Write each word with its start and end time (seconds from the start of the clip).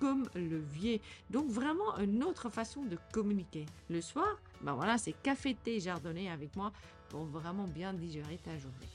comme 0.00 0.28
levier. 0.34 1.00
Donc 1.28 1.48
vraiment 1.48 1.96
une 1.98 2.24
autre 2.24 2.48
façon 2.48 2.82
de 2.82 2.96
communiquer. 3.12 3.66
Le 3.88 4.00
soir, 4.00 4.40
ben 4.62 4.74
voilà, 4.74 4.98
c'est 4.98 5.12
café 5.12 5.54
thé 5.54 5.78
jardonné 5.78 6.30
avec 6.30 6.56
moi 6.56 6.72
pour 7.08 7.24
vraiment 7.24 7.66
bien 7.66 7.92
digérer 7.92 8.38
ta 8.38 8.56
journée. 8.56 8.88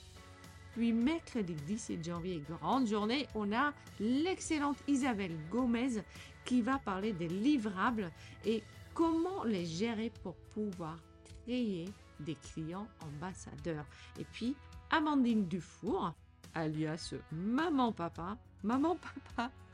Puis 0.74 0.92
mercredi 0.92 1.54
17 1.54 2.04
janvier, 2.04 2.44
grande 2.50 2.88
journée, 2.88 3.28
on 3.34 3.54
a 3.54 3.72
l'excellente 4.00 4.78
Isabelle 4.88 5.38
Gomez 5.50 6.02
qui 6.44 6.62
va 6.62 6.80
parler 6.80 7.14
des 7.14 7.30
livrables 7.30 8.12
et 8.44 8.62
comment 8.94 9.44
les 9.46 9.66
gérer 9.66 10.12
pour 10.22 10.36
pouvoir 10.54 10.98
créer 11.46 11.86
des 12.20 12.36
clients 12.36 12.88
ambassadeurs. 13.02 13.86
Et 14.20 14.26
puis, 14.26 14.56
Amandine 14.90 15.46
Dufour, 15.48 16.14
alias 16.54 17.14
Maman 17.32 17.92
Papa, 17.92 18.38
Maman 18.64 18.98
Papa, 18.98 19.52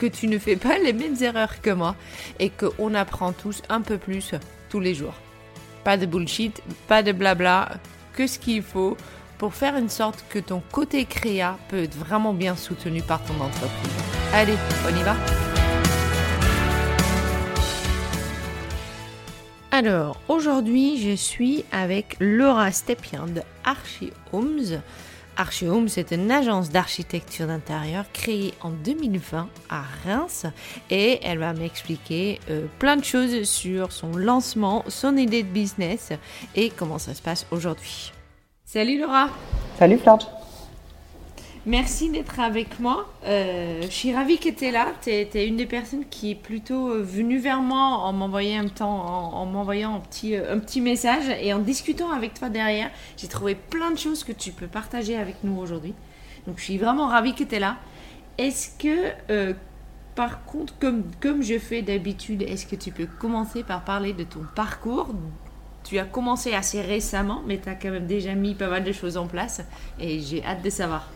que 0.00 0.06
tu 0.06 0.28
ne 0.28 0.38
fais 0.38 0.56
pas 0.56 0.78
les 0.78 0.94
mêmes 0.94 1.16
erreurs 1.20 1.60
que 1.60 1.68
moi 1.68 1.94
et 2.38 2.48
qu'on 2.48 2.94
apprend 2.94 3.32
tous 3.32 3.60
un 3.68 3.82
peu 3.82 3.98
plus 3.98 4.32
tous 4.70 4.80
les 4.80 4.94
jours. 4.94 5.12
Pas 5.84 5.98
de 5.98 6.06
bullshit, 6.06 6.62
pas 6.88 7.02
de 7.02 7.12
blabla, 7.12 7.68
que 8.14 8.26
ce 8.26 8.38
qu'il 8.38 8.62
faut 8.62 8.96
pour 9.36 9.54
faire 9.54 9.76
une 9.76 9.90
sorte 9.90 10.24
que 10.30 10.38
ton 10.38 10.62
côté 10.72 11.04
créa 11.04 11.58
peut 11.68 11.82
être 11.82 11.94
vraiment 11.94 12.32
bien 12.32 12.56
soutenu 12.56 13.02
par 13.02 13.22
ton 13.24 13.34
entreprise. 13.34 13.92
Allez, 14.32 14.56
on 14.86 14.98
y 14.98 15.02
va 15.02 15.16
Alors, 19.70 20.18
aujourd'hui, 20.28 20.98
je 20.98 21.14
suis 21.14 21.64
avec 21.72 22.16
Laura 22.20 22.72
Stepien 22.72 23.26
de 23.26 23.42
Archie 23.64 24.12
Homes. 24.32 24.80
Archie 25.40 25.66
Homes 25.66 25.88
est 25.96 26.10
une 26.12 26.30
agence 26.30 26.68
d'architecture 26.68 27.46
d'intérieur 27.46 28.04
créée 28.12 28.52
en 28.60 28.68
2020 28.68 29.48
à 29.70 29.82
Reims 30.04 30.44
et 30.90 31.18
elle 31.22 31.38
va 31.38 31.54
m'expliquer 31.54 32.38
euh, 32.50 32.66
plein 32.78 32.98
de 32.98 33.04
choses 33.04 33.44
sur 33.44 33.90
son 33.90 34.12
lancement, 34.18 34.84
son 34.88 35.16
idée 35.16 35.42
de 35.42 35.48
business 35.48 36.12
et 36.54 36.68
comment 36.68 36.98
ça 36.98 37.14
se 37.14 37.22
passe 37.22 37.46
aujourd'hui. 37.52 38.12
Salut 38.66 39.00
Laura. 39.00 39.30
Salut 39.78 39.96
Florge. 39.96 40.26
Merci 41.70 42.10
d'être 42.10 42.40
avec 42.40 42.80
moi. 42.80 43.08
Euh, 43.26 43.82
je 43.82 43.86
suis 43.86 44.12
ravie 44.12 44.38
que 44.38 44.48
tu 44.48 44.64
es 44.64 44.72
là. 44.72 44.88
Tu 45.02 45.10
es, 45.10 45.46
une 45.46 45.56
des 45.56 45.66
personnes 45.66 46.04
qui 46.10 46.32
est 46.32 46.34
plutôt 46.34 46.88
euh, 46.88 47.00
venue 47.00 47.38
vers 47.38 47.60
moi 47.60 47.78
en 47.78 48.12
m'envoyant 48.12 48.64
un, 48.64 48.84
en, 48.84 49.46
euh, 49.46 50.52
un 50.52 50.58
petit 50.58 50.80
message 50.80 51.28
et 51.40 51.52
en 51.52 51.60
discutant 51.60 52.10
avec 52.10 52.34
toi 52.34 52.48
derrière. 52.48 52.90
J'ai 53.16 53.28
trouvé 53.28 53.54
plein 53.54 53.92
de 53.92 53.98
choses 53.98 54.24
que 54.24 54.32
tu 54.32 54.50
peux 54.50 54.66
partager 54.66 55.16
avec 55.16 55.44
nous 55.44 55.60
aujourd'hui. 55.60 55.94
Donc 56.48 56.58
je 56.58 56.64
suis 56.64 56.76
vraiment 56.76 57.06
ravie 57.06 57.36
que 57.36 57.44
tu 57.44 57.54
es 57.54 57.60
là. 57.60 57.76
Est-ce 58.36 58.76
que, 58.76 59.54
par 60.16 60.44
contre, 60.46 60.76
comme, 60.80 61.04
comme 61.20 61.40
je 61.40 61.56
fais 61.56 61.82
d'habitude, 61.82 62.42
est-ce 62.42 62.66
que 62.66 62.74
tu 62.74 62.90
peux 62.90 63.06
commencer 63.06 63.62
par 63.62 63.84
parler 63.84 64.12
de 64.12 64.24
ton 64.24 64.44
parcours? 64.56 65.10
Tu 65.84 66.00
as 66.00 66.04
commencé 66.04 66.52
assez 66.52 66.80
récemment, 66.80 67.42
mais 67.46 67.60
tu 67.60 67.68
as 67.68 67.76
quand 67.76 67.92
même 67.92 68.08
déjà 68.08 68.34
mis 68.34 68.56
pas 68.56 68.68
mal 68.68 68.82
de 68.82 68.90
choses 68.90 69.16
en 69.16 69.28
place 69.28 69.62
et 70.00 70.18
j'ai 70.18 70.44
hâte 70.44 70.62
de 70.62 70.70
savoir. 70.70 71.08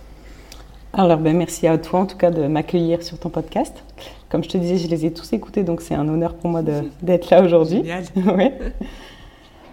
Alors, 0.96 1.19
ben, 1.19 1.37
merci 1.37 1.67
à 1.67 1.76
toi 1.76 2.00
en 2.00 2.06
tout 2.06 2.17
cas 2.17 2.31
de 2.31 2.46
m'accueillir 2.46 3.02
sur 3.02 3.19
ton 3.19 3.29
podcast. 3.29 3.82
Comme 4.29 4.44
je 4.44 4.49
te 4.49 4.56
disais, 4.56 4.76
je 4.76 4.88
les 4.88 5.06
ai 5.06 5.12
tous 5.12 5.32
écoutés, 5.32 5.64
donc 5.64 5.81
c'est 5.81 5.94
un 5.94 6.06
honneur 6.08 6.35
pour 6.35 6.50
moi 6.50 6.62
d'être 7.02 7.31
là 7.31 7.43
aujourd'hui. 7.43 7.82
Ouais. 8.17 8.56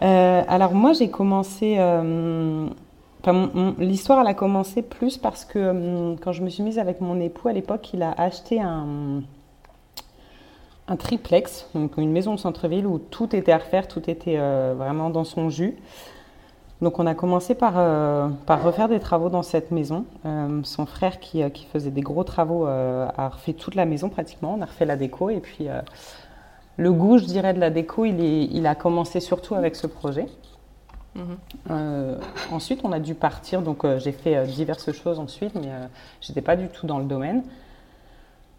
Euh, 0.01 0.41
alors 0.47 0.73
moi, 0.73 0.93
j'ai 0.93 1.09
commencé... 1.09 1.75
Euh, 1.77 2.67
l'histoire, 3.77 4.21
elle 4.21 4.27
a 4.27 4.33
commencé 4.33 4.81
plus 4.81 5.17
parce 5.17 5.45
que 5.45 5.59
euh, 5.59 6.15
quand 6.19 6.31
je 6.31 6.41
me 6.41 6.49
suis 6.49 6.63
mise 6.63 6.79
avec 6.79 7.01
mon 7.01 7.19
époux 7.21 7.49
à 7.49 7.53
l'époque, 7.53 7.93
il 7.93 8.01
a 8.01 8.13
acheté 8.17 8.59
un, 8.59 9.21
un 10.87 10.95
triplex, 10.95 11.67
donc 11.75 11.97
une 11.97 12.11
maison 12.11 12.33
de 12.33 12.39
centre-ville 12.39 12.87
où 12.87 12.97
tout 12.97 13.35
était 13.35 13.51
à 13.51 13.59
refaire, 13.59 13.87
tout 13.87 14.09
était 14.09 14.37
vraiment 14.75 15.11
dans 15.11 15.23
son 15.23 15.49
jus. 15.49 15.75
Donc 16.81 16.97
on 16.97 17.05
a 17.05 17.13
commencé 17.13 17.53
par, 17.53 17.73
euh, 17.77 18.27
par 18.47 18.63
refaire 18.63 18.89
des 18.89 18.99
travaux 18.99 19.29
dans 19.29 19.43
cette 19.43 19.69
maison. 19.71 20.05
Euh, 20.25 20.61
son 20.63 20.87
frère 20.87 21.19
qui, 21.19 21.43
euh, 21.43 21.49
qui, 21.49 21.65
faisait 21.65 21.91
des 21.91 22.01
gros 22.01 22.23
travaux 22.23 22.65
a 22.65 23.29
refait 23.29 23.53
toute 23.53 23.75
la 23.75 23.85
maison 23.85 24.09
pratiquement. 24.09 24.55
On 24.57 24.61
a 24.61 24.65
refait 24.65 24.85
la 24.85 24.95
déco 24.95 25.29
et 25.29 25.39
puis 25.39 25.67
le 26.77 26.91
goût, 26.91 27.19
je 27.19 27.25
dirais, 27.25 27.53
de 27.53 27.59
la 27.59 27.69
déco, 27.69 28.05
il, 28.05 28.19
est, 28.19 28.45
il 28.45 28.65
a 28.65 28.73
commencé 28.73 29.19
surtout 29.19 29.55
avec 29.55 29.75
ce 29.75 29.87
projet. 29.87 30.27
Mhm. 31.13 32.17
ensuite, 32.53 32.79
on 32.85 32.93
a 32.93 32.99
dû 32.99 33.15
partir. 33.15 33.61
Donc 33.61 33.85
j'ai 33.97 34.11
fait 34.11 34.45
diverses 34.47 34.91
choses 34.91 35.19
ensuite, 35.19 35.53
mais 35.55 35.69
j'étais 36.19 36.41
pas 36.41 36.55
du 36.55 36.67
tout 36.69 36.87
dans 36.87 36.97
le 36.97 37.05
domaine. 37.05 37.43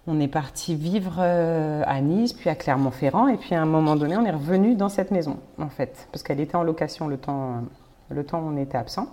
On 0.07 0.21
est 0.21 0.29
parti 0.29 0.75
vivre 0.75 1.21
à 1.21 2.01
Nice, 2.01 2.35
puis 2.35 2.51
à 2.51 2.55
Clermont-Ferrand, 2.55 3.29
et 3.29 3.37
puis 3.37 3.55
à 3.55 3.63
un 3.63 3.67
moment 3.67 3.97
donné, 3.97 4.17
on 4.17 4.25
est 4.25 4.33
revenu 4.33 4.75
dans 4.75 4.89
cette 4.89 5.11
maison, 5.11 5.39
en 5.59 5.69
fait, 5.69 6.09
parce 6.13 6.23
qu'elle 6.23 6.41
était 6.41 6.57
en 6.57 6.63
location 6.63 7.09
le 7.09 7.17
temps 7.17 7.63
le 8.12 8.25
temps 8.25 8.41
où 8.41 8.53
on 8.53 8.56
était 8.56 8.79
absent. 8.79 9.06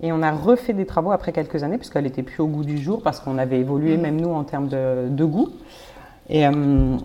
Et 0.00 0.12
on 0.12 0.22
a 0.22 0.32
refait 0.32 0.72
des 0.72 0.86
travaux 0.86 1.12
après 1.12 1.32
quelques 1.32 1.62
années, 1.62 1.78
puisqu'elle 1.78 2.04
n'était 2.04 2.22
plus 2.22 2.40
au 2.42 2.46
goût 2.46 2.64
du 2.64 2.78
jour, 2.78 3.02
parce 3.02 3.20
qu'on 3.20 3.38
avait 3.38 3.60
évolué, 3.60 3.96
mm. 3.96 4.00
même 4.00 4.20
nous, 4.20 4.30
en 4.30 4.44
termes 4.44 4.68
de, 4.68 5.24
goût. 5.24 5.50
Et 6.28 6.46
euh, 6.46 6.96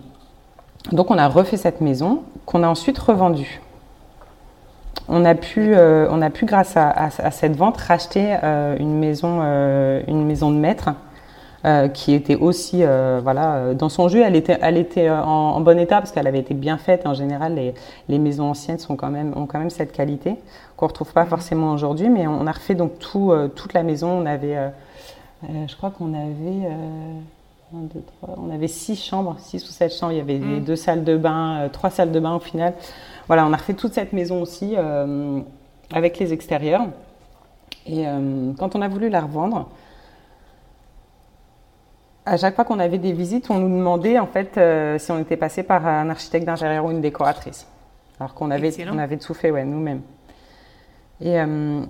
donc, 0.91 1.11
on 1.11 1.17
a 1.17 1.27
refait 1.27 1.57
cette 1.57 1.81
maison, 1.81 2.23
qu'on 2.45 2.63
a 2.63 2.67
ensuite 2.67 2.97
revendue. 2.97 3.61
On 5.09 5.23
a 5.25 5.35
pu, 5.35 5.73
euh, 5.73 6.07
on 6.09 6.21
a 6.21 6.29
pu 6.29 6.45
grâce 6.45 6.75
à, 6.75 7.09
cette 7.31 7.55
vente, 7.55 7.77
racheter 7.77 8.35
euh, 8.43 8.75
une, 8.79 8.97
maison, 8.97 9.41
une 10.07 10.25
maison 10.25 10.51
de 10.51 10.57
maître 10.57 10.89
euh, 11.65 11.87
qui 11.87 12.13
était 12.13 12.35
aussi 12.35 12.83
euh, 12.83 13.19
voilà 13.21 13.55
euh, 13.55 13.73
dans 13.73 13.89
son 13.89 14.09
jus. 14.09 14.21
Elle 14.21 14.35
était, 14.35 14.59
elle 14.61 14.77
était 14.77 15.09
en, 15.09 15.59
bon 15.61 15.79
état 15.79 15.97
parce 15.97 16.11
qu'elle 16.11 16.27
avait 16.27 16.39
été 16.39 16.53
bien 16.53 16.77
faite. 16.77 17.07
En 17.07 17.15
général, 17.15 17.55
les, 17.55 17.73
les, 18.09 18.19
maisons 18.19 18.51
anciennes 18.51 18.77
sont 18.77 18.95
quand 18.95 19.09
même, 19.09 19.33
ont 19.35 19.47
quand 19.47 19.57
même 19.57 19.71
cette 19.71 19.91
qualité 19.91 20.35
qu'on 20.75 20.85
retrouve 20.85 21.11
pas 21.13 21.23
mhm. 21.23 21.29
forcément 21.29 21.71
aujourd'hui. 21.71 22.09
Mais 22.09 22.27
on 22.27 22.45
a 22.45 22.51
refait 22.51 22.75
donc 22.75 22.99
tout, 22.99 23.33
toute 23.55 23.73
la 23.73 23.81
maison. 23.81 24.21
On 24.21 24.25
avait, 24.27 24.71
je 25.67 25.75
crois 25.75 25.89
qu'on 25.89 26.13
avait 26.13 26.69
on 27.73 28.49
avait 28.53 28.67
six 28.67 28.95
chambres, 28.95 29.35
six 29.39 29.67
ou 29.67 29.71
sept 29.71 29.91
chambres. 29.91 30.13
Il 30.13 30.19
y 30.19 30.21
avait 30.21 30.37
mhm. 30.37 30.63
deux 30.63 30.75
salles 30.75 31.03
de 31.03 31.17
bain, 31.17 31.69
trois 31.73 31.89
salles 31.89 32.11
de 32.11 32.19
bain 32.19 32.35
au 32.35 32.39
final. 32.39 32.75
Voilà, 33.25 33.47
on 33.47 33.51
a 33.51 33.57
refait 33.57 33.73
toute 33.73 33.95
cette 33.95 34.13
maison 34.13 34.43
aussi 34.43 34.75
avec 35.91 36.19
les 36.19 36.33
extérieurs. 36.33 36.85
Et 37.87 38.05
quand 38.59 38.75
on 38.75 38.81
a 38.83 38.87
voulu 38.87 39.09
la 39.09 39.21
revendre, 39.21 39.67
à 42.27 42.37
chaque 42.37 42.55
fois 42.55 42.65
qu'on 42.65 42.79
avait 42.79 42.97
des 42.97 43.13
visites, 43.13 43.49
on 43.49 43.59
nous 43.59 43.69
demandait 43.69 44.19
en 44.19 44.27
fait 44.27 44.57
euh, 44.57 44.97
si 44.97 45.11
on 45.11 45.19
était 45.19 45.37
passé 45.37 45.63
par 45.63 45.87
un 45.87 46.09
architecte 46.09 46.45
d'intérieur 46.45 46.85
ou 46.85 46.91
une 46.91 47.01
décoratrice. 47.01 47.67
Alors 48.19 48.33
qu'on 48.33 48.51
avait, 48.51 48.71
on 48.91 48.97
avait 48.97 49.17
tout 49.17 49.33
fait 49.33 49.51
ouais, 49.51 49.63
nous-mêmes. 49.63 50.01
Et 51.21 51.39
euh, 51.39 51.81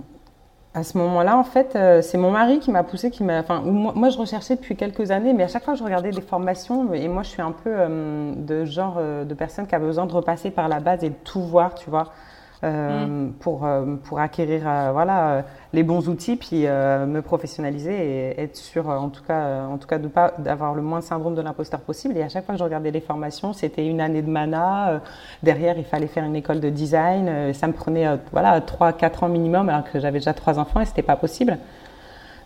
à 0.74 0.84
ce 0.84 0.96
moment-là, 0.98 1.36
en 1.36 1.44
fait, 1.44 1.74
euh, 1.74 2.02
c'est 2.02 2.18
mon 2.18 2.30
mari 2.30 2.60
qui 2.60 2.70
m'a 2.70 2.82
poussé, 2.82 3.10
qui 3.10 3.24
m'a, 3.24 3.40
enfin, 3.40 3.62
moi, 3.62 3.92
moi, 3.96 4.10
je 4.10 4.18
recherchais 4.18 4.56
depuis 4.56 4.76
quelques 4.76 5.10
années, 5.10 5.32
mais 5.32 5.42
à 5.42 5.48
chaque 5.48 5.64
fois 5.64 5.74
je 5.74 5.82
regardais 5.82 6.10
des 6.10 6.20
formations, 6.20 6.92
et 6.94 7.08
moi 7.08 7.22
je 7.22 7.30
suis 7.30 7.42
un 7.42 7.52
peu 7.52 7.74
de 8.36 8.64
genre 8.64 9.00
de 9.00 9.34
personne 9.34 9.66
qui 9.66 9.74
a 9.74 9.78
besoin 9.78 10.06
de 10.06 10.12
repasser 10.12 10.50
par 10.50 10.68
la 10.68 10.80
base 10.80 11.02
et 11.02 11.10
de 11.10 11.16
tout 11.24 11.42
voir, 11.42 11.74
tu 11.74 11.90
vois. 11.90 12.12
Euh, 12.64 13.06
mm. 13.06 13.34
pour, 13.38 13.64
euh, 13.64 13.84
pour 14.02 14.18
acquérir 14.18 14.62
euh, 14.66 14.90
voilà, 14.92 15.44
les 15.72 15.84
bons 15.84 16.08
outils, 16.08 16.34
puis 16.34 16.62
me 16.62 17.20
professionnaliser 17.20 17.92
et 17.92 18.40
être 18.40 18.56
sûr, 18.56 18.88
en 18.88 19.10
tout 19.10 19.22
cas, 19.22 19.62
en 19.62 19.78
tout 19.78 19.86
cas 19.86 19.98
de 19.98 20.08
pas 20.08 20.34
d'avoir 20.38 20.74
le 20.74 20.82
moins 20.82 20.98
de 20.98 21.04
syndrome 21.04 21.36
de 21.36 21.42
l'imposteur 21.42 21.80
possible. 21.80 22.16
Et 22.16 22.22
à 22.22 22.28
chaque 22.28 22.44
fois 22.44 22.54
que 22.54 22.58
je 22.58 22.64
regardais 22.64 22.90
les 22.90 23.00
formations, 23.00 23.52
c'était 23.52 23.86
une 23.86 24.00
année 24.00 24.22
de 24.22 24.30
mana. 24.30 25.00
derrière, 25.42 25.78
il 25.78 25.84
fallait 25.84 26.08
faire 26.08 26.24
une 26.24 26.34
école 26.34 26.60
de 26.60 26.70
design. 26.70 27.54
ça 27.54 27.66
me 27.68 27.72
prenait 27.72 28.06
voilà, 28.32 28.60
3-4 28.60 29.24
ans 29.24 29.28
minimum, 29.28 29.68
alors 29.68 29.84
que 29.84 30.00
j'avais 30.00 30.18
déjà 30.18 30.34
trois 30.34 30.58
enfants 30.58 30.80
et 30.80 30.84
c'était 30.84 31.02
pas 31.02 31.16
possible. 31.16 31.58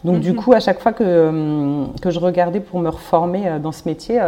Donc 0.05 0.21
du 0.21 0.33
mm-hmm. 0.33 0.37
coup, 0.37 0.53
à 0.53 0.61
chaque 0.61 0.81
fois 0.81 0.93
que, 0.93 1.87
que 2.03 2.11
je 2.11 2.19
regardais 2.19 2.61
pour 2.61 2.81
me 2.81 2.89
reformer 2.89 3.59
dans 3.63 3.73
ce 3.73 3.89
métier, 3.89 4.21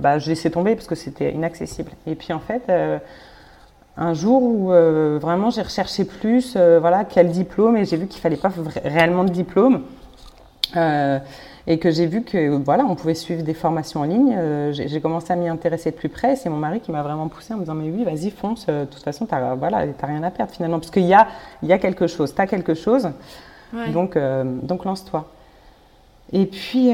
bah, 0.00 0.18
je 0.18 0.28
laissais 0.28 0.50
tomber 0.50 0.74
parce 0.74 0.88
que 0.88 0.96
c'était 0.96 1.32
inaccessible. 1.32 1.92
Et 2.06 2.14
puis 2.14 2.32
en 2.32 2.40
fait, 2.40 2.70
un 3.96 4.14
jour 4.14 4.42
où 4.42 4.72
euh, 4.72 5.18
vraiment 5.20 5.50
j'ai 5.50 5.62
recherché 5.62 6.04
plus, 6.04 6.54
euh, 6.56 6.78
voilà, 6.80 7.04
quel 7.04 7.30
diplôme, 7.30 7.76
et 7.76 7.84
j'ai 7.84 7.96
vu 7.96 8.06
qu'il 8.06 8.20
fallait 8.20 8.36
pas 8.36 8.50
réellement 8.84 9.24
de 9.24 9.30
diplôme. 9.30 9.82
Euh, 10.76 11.18
et 11.66 11.78
que 11.78 11.90
j'ai 11.90 12.04
vu 12.04 12.22
que 12.22 12.58
voilà, 12.62 12.84
on 12.84 12.94
pouvait 12.94 13.14
suivre 13.14 13.42
des 13.42 13.54
formations 13.54 14.00
en 14.00 14.04
ligne. 14.04 14.36
j'ai 14.72 15.00
commencé 15.00 15.32
à 15.32 15.36
m'y 15.36 15.48
intéresser 15.48 15.92
de 15.92 15.96
plus 15.96 16.10
près. 16.10 16.36
C'est 16.36 16.50
mon 16.50 16.58
mari 16.58 16.80
qui 16.80 16.92
m'a 16.92 17.02
vraiment 17.02 17.28
poussé 17.28 17.54
en 17.54 17.56
me 17.56 17.62
disant 17.62 17.74
mais 17.74 17.90
oui, 17.90 18.04
vas-y, 18.04 18.30
fonce. 18.30 18.66
De 18.66 18.84
toute 18.84 19.02
façon, 19.02 19.24
t'as 19.24 19.54
voilà, 19.54 19.86
rien 20.02 20.22
à 20.22 20.30
perdre 20.30 20.52
finalement, 20.52 20.78
parce 20.78 20.90
qu'il 20.90 21.06
y 21.06 21.14
a, 21.14 21.26
il 21.62 21.70
y 21.70 21.72
a 21.72 21.78
quelque 21.78 22.06
chose. 22.06 22.34
T'as 22.34 22.46
quelque 22.46 22.74
chose. 22.74 23.08
Donc, 23.94 24.18
donc 24.62 24.84
lance-toi. 24.84 25.24
Et 26.34 26.44
puis, 26.44 26.92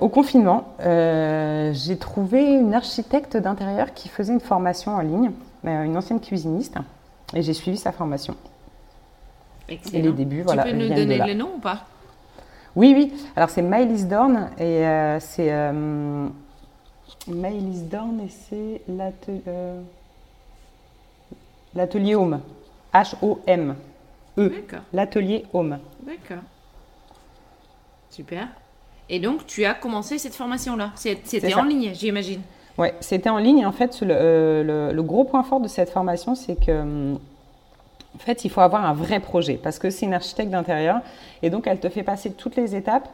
au 0.00 0.08
confinement, 0.08 0.68
j'ai 0.78 1.96
trouvé 1.96 2.44
une 2.44 2.74
architecte 2.74 3.36
d'intérieur 3.36 3.92
qui 3.92 4.08
faisait 4.08 4.34
une 4.34 4.40
formation 4.40 4.94
en 4.94 5.00
ligne 5.00 5.32
une 5.64 5.96
ancienne 5.96 6.20
cuisiniste, 6.20 6.76
et 7.34 7.42
j'ai 7.42 7.54
suivi 7.54 7.76
sa 7.76 7.92
formation. 7.92 8.36
Excellent. 9.68 9.98
Et 9.98 10.02
les 10.02 10.12
débuts, 10.12 10.42
voilà. 10.42 10.64
Tu 10.64 10.70
peux 10.70 10.76
nous 10.76 10.88
donner 10.88 11.18
le 11.18 11.34
nom 11.34 11.52
ou 11.56 11.60
pas? 11.60 11.86
Oui, 12.74 12.94
oui. 12.96 13.12
Alors 13.36 13.50
c'est 13.50 13.62
Maëlys 13.62 14.06
Dorn 14.06 14.50
et 14.58 14.86
euh, 14.86 15.20
c'est 15.20 15.52
euh, 15.52 16.26
Maëlys 17.28 17.82
Dorn 17.84 18.20
et 18.20 18.28
c'est 18.28 18.82
l'atelier 21.74 22.14
Home. 22.14 22.40
H-O-M. 22.92 23.76
E. 24.38 24.52
L'atelier 24.92 25.44
Home. 25.52 25.78
D'accord. 26.02 26.42
Super. 28.10 28.48
Et 29.08 29.20
donc, 29.20 29.46
tu 29.46 29.64
as 29.64 29.74
commencé 29.74 30.16
cette 30.16 30.34
formation-là? 30.34 30.92
C'était 30.94 31.54
en 31.54 31.64
ligne, 31.64 31.92
j'imagine. 31.94 32.40
Oui, 32.78 32.88
c'était 33.00 33.30
en 33.30 33.38
ligne. 33.38 33.66
En 33.66 33.72
fait, 33.72 33.98
euh, 34.02 34.92
le, 34.92 35.02
gros 35.02 35.24
point 35.24 35.42
fort 35.42 35.60
de 35.60 35.68
cette 35.68 35.90
formation, 35.90 36.34
c'est 36.34 36.56
que 36.56 36.72
hum, 36.72 37.18
en 38.14 38.18
fait, 38.18 38.44
il 38.44 38.50
faut 38.50 38.60
avoir 38.60 38.84
un 38.84 38.92
vrai 38.92 39.20
projet 39.20 39.58
parce 39.62 39.78
que 39.78 39.90
c'est 39.90 40.06
une 40.06 40.14
architecte 40.14 40.50
d'intérieur 40.50 41.00
et 41.42 41.50
donc 41.50 41.66
elle 41.66 41.80
te 41.80 41.88
fait 41.88 42.02
passer 42.02 42.30
toutes 42.30 42.56
les 42.56 42.76
étapes 42.76 43.08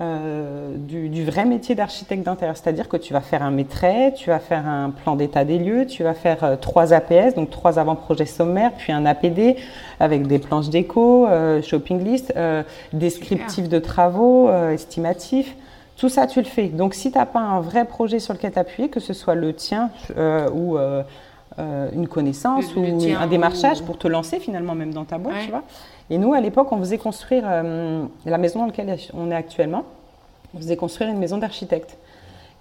euh, 0.00 0.74
du, 0.76 1.24
vrai 1.24 1.44
métier 1.44 1.74
d'architecte 1.74 2.24
d'intérieur. 2.24 2.56
C'est-à-dire 2.56 2.88
que 2.88 2.96
tu 2.96 3.12
vas 3.12 3.20
faire 3.20 3.42
un 3.42 3.50
maîtrise, 3.50 4.14
tu 4.14 4.30
vas 4.30 4.38
faire 4.38 4.66
un 4.66 4.90
plan 4.90 5.16
d'état 5.16 5.44
des 5.44 5.58
lieux, 5.58 5.86
tu 5.86 6.02
vas 6.02 6.14
faire 6.14 6.44
euh, 6.44 6.56
trois 6.56 6.92
APS, 6.92 7.34
donc 7.34 7.50
trois 7.50 7.78
avant-projets 7.78 8.26
sommaires, 8.26 8.72
puis 8.76 8.92
un 8.92 9.06
APD 9.06 9.56
avec 10.00 10.26
des 10.26 10.38
planches 10.38 10.68
déco, 10.68 11.26
shopping 11.62 12.02
list, 12.04 12.34
descriptifs 12.92 13.68
de 13.68 13.78
travaux, 13.78 14.50
estimatifs. 14.50 15.54
Tout 16.04 16.10
ça, 16.10 16.26
tu 16.26 16.38
le 16.38 16.44
fais. 16.44 16.68
Donc, 16.68 16.92
si 16.92 17.10
tu 17.10 17.16
n'as 17.16 17.24
pas 17.24 17.40
un 17.40 17.62
vrai 17.62 17.86
projet 17.86 18.18
sur 18.18 18.34
lequel 18.34 18.52
t'appuyer, 18.52 18.90
que 18.90 19.00
ce 19.00 19.14
soit 19.14 19.34
le 19.34 19.54
tien 19.54 19.88
euh, 20.18 20.50
ou 20.50 20.76
euh, 20.76 21.02
euh, 21.58 21.88
une 21.94 22.08
connaissance 22.08 22.76
ou 22.76 22.84
un 23.18 23.26
démarchage 23.26 23.80
pour 23.80 23.96
te 23.96 24.06
lancer 24.06 24.38
finalement 24.38 24.74
même 24.74 24.92
dans 24.92 25.06
ta 25.06 25.16
boîte, 25.16 25.36
tu 25.46 25.50
vois. 25.50 25.62
Et 26.10 26.18
nous, 26.18 26.34
à 26.34 26.42
l'époque, 26.42 26.70
on 26.72 26.78
faisait 26.78 26.98
construire 26.98 27.44
la 27.46 28.36
maison 28.36 28.58
dans 28.58 28.66
laquelle 28.66 28.98
on 29.14 29.30
est 29.30 29.34
actuellement. 29.34 29.84
On 30.54 30.58
faisait 30.58 30.76
construire 30.76 31.08
une 31.08 31.16
maison 31.16 31.38
d'architecte. 31.38 31.96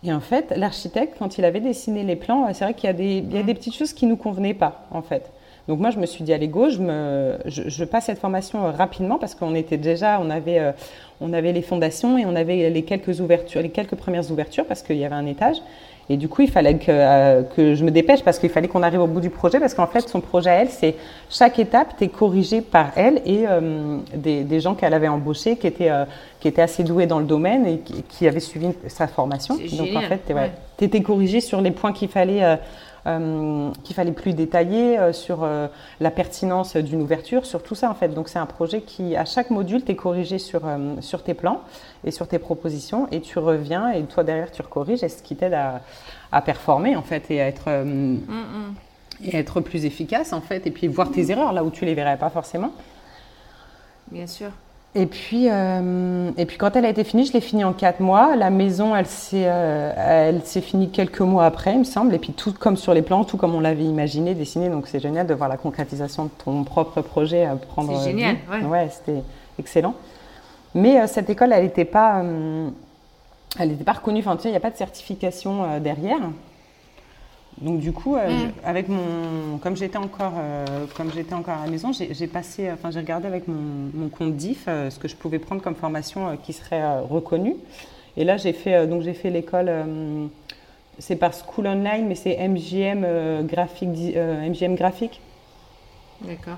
Et 0.05 0.13
en 0.13 0.21
fait, 0.21 0.53
l'architecte, 0.55 1.17
quand 1.19 1.37
il 1.37 1.43
avait 1.43 1.59
dessiné 1.59 2.03
les 2.03 2.15
plans, 2.15 2.47
c'est 2.53 2.63
vrai 2.63 2.73
qu'il 2.73 2.87
y, 2.87 2.91
a 2.91 2.93
des, 2.93 3.17
il 3.17 3.33
y 3.33 3.37
a 3.39 3.43
des 3.43 3.55
petites 3.55 3.75
choses 3.75 3.91
qui 3.91 4.05
ne 4.05 4.11
nous 4.11 4.17
convenaient 4.17 4.53
pas, 4.53 4.85
en 4.89 5.01
fait. 5.01 5.29
Donc 5.67 5.79
moi, 5.79 5.89
je 5.91 5.99
me 5.99 6.05
suis 6.05 6.23
dit, 6.23 6.31
allez, 6.31 6.47
go, 6.47 6.69
je, 6.69 6.79
me, 6.79 7.39
je, 7.45 7.83
passe 7.83 8.05
cette 8.05 8.19
formation 8.19 8.71
rapidement 8.71 9.17
parce 9.17 9.35
qu'on 9.35 9.55
était 9.55 9.77
déjà, 9.77 10.19
on 10.21 10.29
avait, 10.29 10.73
on 11.23 11.33
avait 11.33 11.53
les 11.53 11.61
fondations 11.61 12.17
et 12.17 12.25
on 12.25 12.35
avait 12.35 12.69
les 12.69 12.83
quelques 12.83 13.21
ouvertures, 13.21 13.61
les 13.61 13.69
quelques 13.69 13.95
premières 13.95 14.29
ouvertures 14.29 14.65
parce 14.65 14.81
qu'il 14.81 14.97
y 14.97 15.05
avait 15.05 15.15
un 15.15 15.25
étage. 15.25 15.57
Et 16.09 16.17
du 16.17 16.27
coup, 16.27 16.41
il 16.41 16.51
fallait 16.51 16.77
que, 16.77 16.85
euh, 16.89 17.43
que 17.43 17.75
je 17.75 17.85
me 17.85 17.89
dépêche 17.89 18.23
parce 18.23 18.37
qu'il 18.37 18.49
fallait 18.49 18.67
qu'on 18.67 18.83
arrive 18.83 18.99
au 18.99 19.07
bout 19.07 19.21
du 19.21 19.29
projet 19.29 19.61
parce 19.61 19.73
qu'en 19.73 19.87
fait, 19.87 20.01
son 20.09 20.19
projet 20.19 20.49
à 20.49 20.53
elle, 20.55 20.69
c'est 20.69 20.95
chaque 21.29 21.59
étape 21.59 21.93
était 21.93 22.09
corrigée 22.09 22.59
par 22.59 22.91
elle 22.97 23.21
et 23.25 23.45
euh, 23.47 23.99
des, 24.13 24.43
des, 24.43 24.59
gens 24.59 24.75
qu'elle 24.75 24.93
avait 24.93 25.07
embauchés 25.07 25.55
qui 25.55 25.65
étaient, 25.65 25.89
euh, 25.89 26.03
qui 26.41 26.49
étaient 26.49 26.61
assez 26.61 26.83
doués 26.83 27.05
dans 27.05 27.19
le 27.19 27.25
domaine 27.25 27.65
et 27.65 27.77
qui, 27.77 28.03
qui 28.03 28.27
avaient 28.27 28.41
suivi 28.41 28.67
sa 28.87 29.07
formation. 29.07 29.55
Donc 29.55 29.95
en 29.95 30.01
fait, 30.01 30.19
tu 30.77 30.83
étais 30.83 31.01
corrigé 31.01 31.39
sur 31.39 31.61
les 31.61 31.71
points 31.71 31.93
qu'il 31.93 32.09
fallait 32.09 32.57
qu'il 33.05 33.95
fallait 33.95 34.11
plus 34.11 34.33
détailler 34.33 34.97
sur 35.11 35.47
la 35.99 36.11
pertinence 36.11 36.77
d'une 36.77 37.01
ouverture, 37.01 37.45
sur 37.45 37.61
tout 37.61 37.75
ça 37.75 37.89
en 37.89 37.95
fait. 37.95 38.09
Donc 38.09 38.29
c'est 38.29 38.39
un 38.39 38.45
projet 38.45 38.81
qui, 38.81 39.15
à 39.15 39.25
chaque 39.25 39.49
module, 39.49 39.83
t'es 39.83 39.95
corrigé 39.95 40.39
sur, 40.39 40.61
sur 41.01 41.23
tes 41.23 41.33
plans 41.33 41.61
et 42.05 42.11
sur 42.11 42.27
tes 42.27 42.39
propositions 42.39 43.07
et 43.11 43.21
tu 43.21 43.39
reviens 43.39 43.91
et 43.91 44.03
toi 44.03 44.23
derrière 44.23 44.51
tu 44.51 44.61
recorriges 44.61 45.03
et 45.03 45.09
ce 45.09 45.21
qui 45.21 45.35
t'aide 45.35 45.53
à, 45.53 45.81
à, 46.31 46.41
performer 46.41 46.95
en 46.95 47.01
fait 47.01 47.29
et 47.31 47.41
à 47.41 47.47
être, 47.47 47.69
mm, 47.69 48.13
mm. 48.15 48.75
et 49.25 49.37
être 49.37 49.61
plus 49.61 49.85
efficace 49.85 50.33
en 50.33 50.41
fait 50.41 50.65
et 50.67 50.71
puis 50.71 50.87
voir 50.87 51.11
tes 51.11 51.29
erreurs 51.31 51.53
là 51.53 51.63
où 51.63 51.71
tu 51.71 51.85
les 51.85 51.93
verrais 51.93 52.17
pas 52.17 52.29
forcément. 52.29 52.71
Bien 54.11 54.27
sûr. 54.27 54.51
Et 54.95 55.07
puis, 55.07 55.49
euh, 55.49 56.29
et 56.37 56.45
puis 56.45 56.57
quand 56.57 56.75
elle 56.75 56.85
a 56.85 56.89
été 56.89 57.03
finie, 57.03 57.25
je 57.25 57.33
l'ai 57.33 57.41
finie 57.41 57.63
en 57.63 57.73
quatre 57.73 57.99
mois. 57.99 58.35
La 58.35 58.51
maison, 58.51 58.95
elle 58.95 59.07
s'est, 59.07 59.45
euh, 59.47 59.91
elle 59.97 60.43
s'est 60.43 60.61
finie 60.61 60.89
quelques 60.89 61.21
mois 61.21 61.45
après, 61.45 61.73
il 61.73 61.79
me 61.79 61.83
semble. 61.83 62.13
Et 62.13 62.19
puis 62.19 62.33
tout 62.33 62.53
comme 62.53 62.77
sur 62.77 62.93
les 62.93 63.01
plans, 63.01 63.23
tout 63.23 63.37
comme 63.37 63.55
on 63.55 63.59
l'avait 63.59 63.85
imaginé, 63.85 64.35
dessiné. 64.35 64.69
Donc 64.69 64.87
c'est 64.87 64.99
génial 64.99 65.25
de 65.25 65.33
voir 65.33 65.49
la 65.49 65.57
concrétisation 65.57 66.25
de 66.25 66.29
ton 66.43 66.63
propre 66.63 67.01
projet 67.01 67.43
à 67.43 67.55
prendre. 67.55 67.97
C'est 67.99 68.11
génial, 68.11 68.37
ouais. 68.51 68.65
ouais 68.65 68.89
c'était 68.91 69.23
excellent. 69.57 69.95
Mais 70.75 71.01
euh, 71.01 71.07
cette 71.07 71.29
école, 71.29 71.53
elle 71.53 71.63
n'était 71.63 71.85
pas, 71.85 72.23
elle 73.59 73.69
n'était 73.69 73.83
pas 73.83 73.93
reconnue. 73.93 74.19
Enfin, 74.19 74.35
tu 74.35 74.43
sais, 74.43 74.49
il 74.49 74.51
n'y 74.51 74.57
a 74.57 74.61
pas 74.61 74.71
de 74.71 74.77
certification 74.77 75.79
derrière. 75.79 76.19
Donc 77.61 77.79
du 77.79 77.91
coup, 77.91 78.15
euh, 78.15 78.27
mm. 78.29 78.51
avec 78.65 78.89
mon, 78.89 79.57
comme 79.61 79.75
j'étais 79.75 79.97
encore, 79.97 80.33
euh, 80.37 80.85
comme 80.95 81.11
j'étais 81.13 81.33
encore 81.33 81.55
à 81.55 81.65
la 81.65 81.71
maison, 81.71 81.91
j'ai 81.93 82.27
passé, 82.27 82.69
enfin 82.71 82.91
j'ai 82.91 82.99
regardé 82.99 83.27
avec 83.27 83.47
mon, 83.47 84.09
compte 84.09 84.35
DIF 84.35 84.65
euh, 84.67 84.89
ce 84.89 84.99
que 84.99 85.07
je 85.07 85.15
pouvais 85.15 85.39
prendre 85.39 85.61
comme 85.61 85.75
formation 85.75 86.37
qui 86.43 86.53
serait 86.53 86.99
reconnue. 86.99 87.55
Et 88.17 88.23
là, 88.23 88.37
j'ai 88.37 88.53
fait, 88.53 88.85
donc 88.85 89.01
j'ai 89.01 89.13
fait 89.13 89.31
l'école, 89.31 89.71
c'est 90.99 91.15
par 91.15 91.31
School 91.33 91.65
Online, 91.65 92.05
mais 92.07 92.13
c'est 92.13 92.37
MGM 92.47 93.47
graphique, 93.47 93.89
MGM 94.15 94.75
graphique. 94.75 95.19
D'accord. 96.21 96.57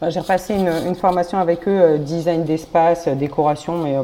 Bah, 0.00 0.08
j'ai 0.08 0.20
repassé 0.20 0.54
une, 0.54 0.68
une, 0.68 0.94
formation 0.94 1.38
avec 1.38 1.68
eux, 1.68 1.98
design 1.98 2.44
d'espace, 2.44 3.08
décoration, 3.08 3.76
mais 3.82 3.96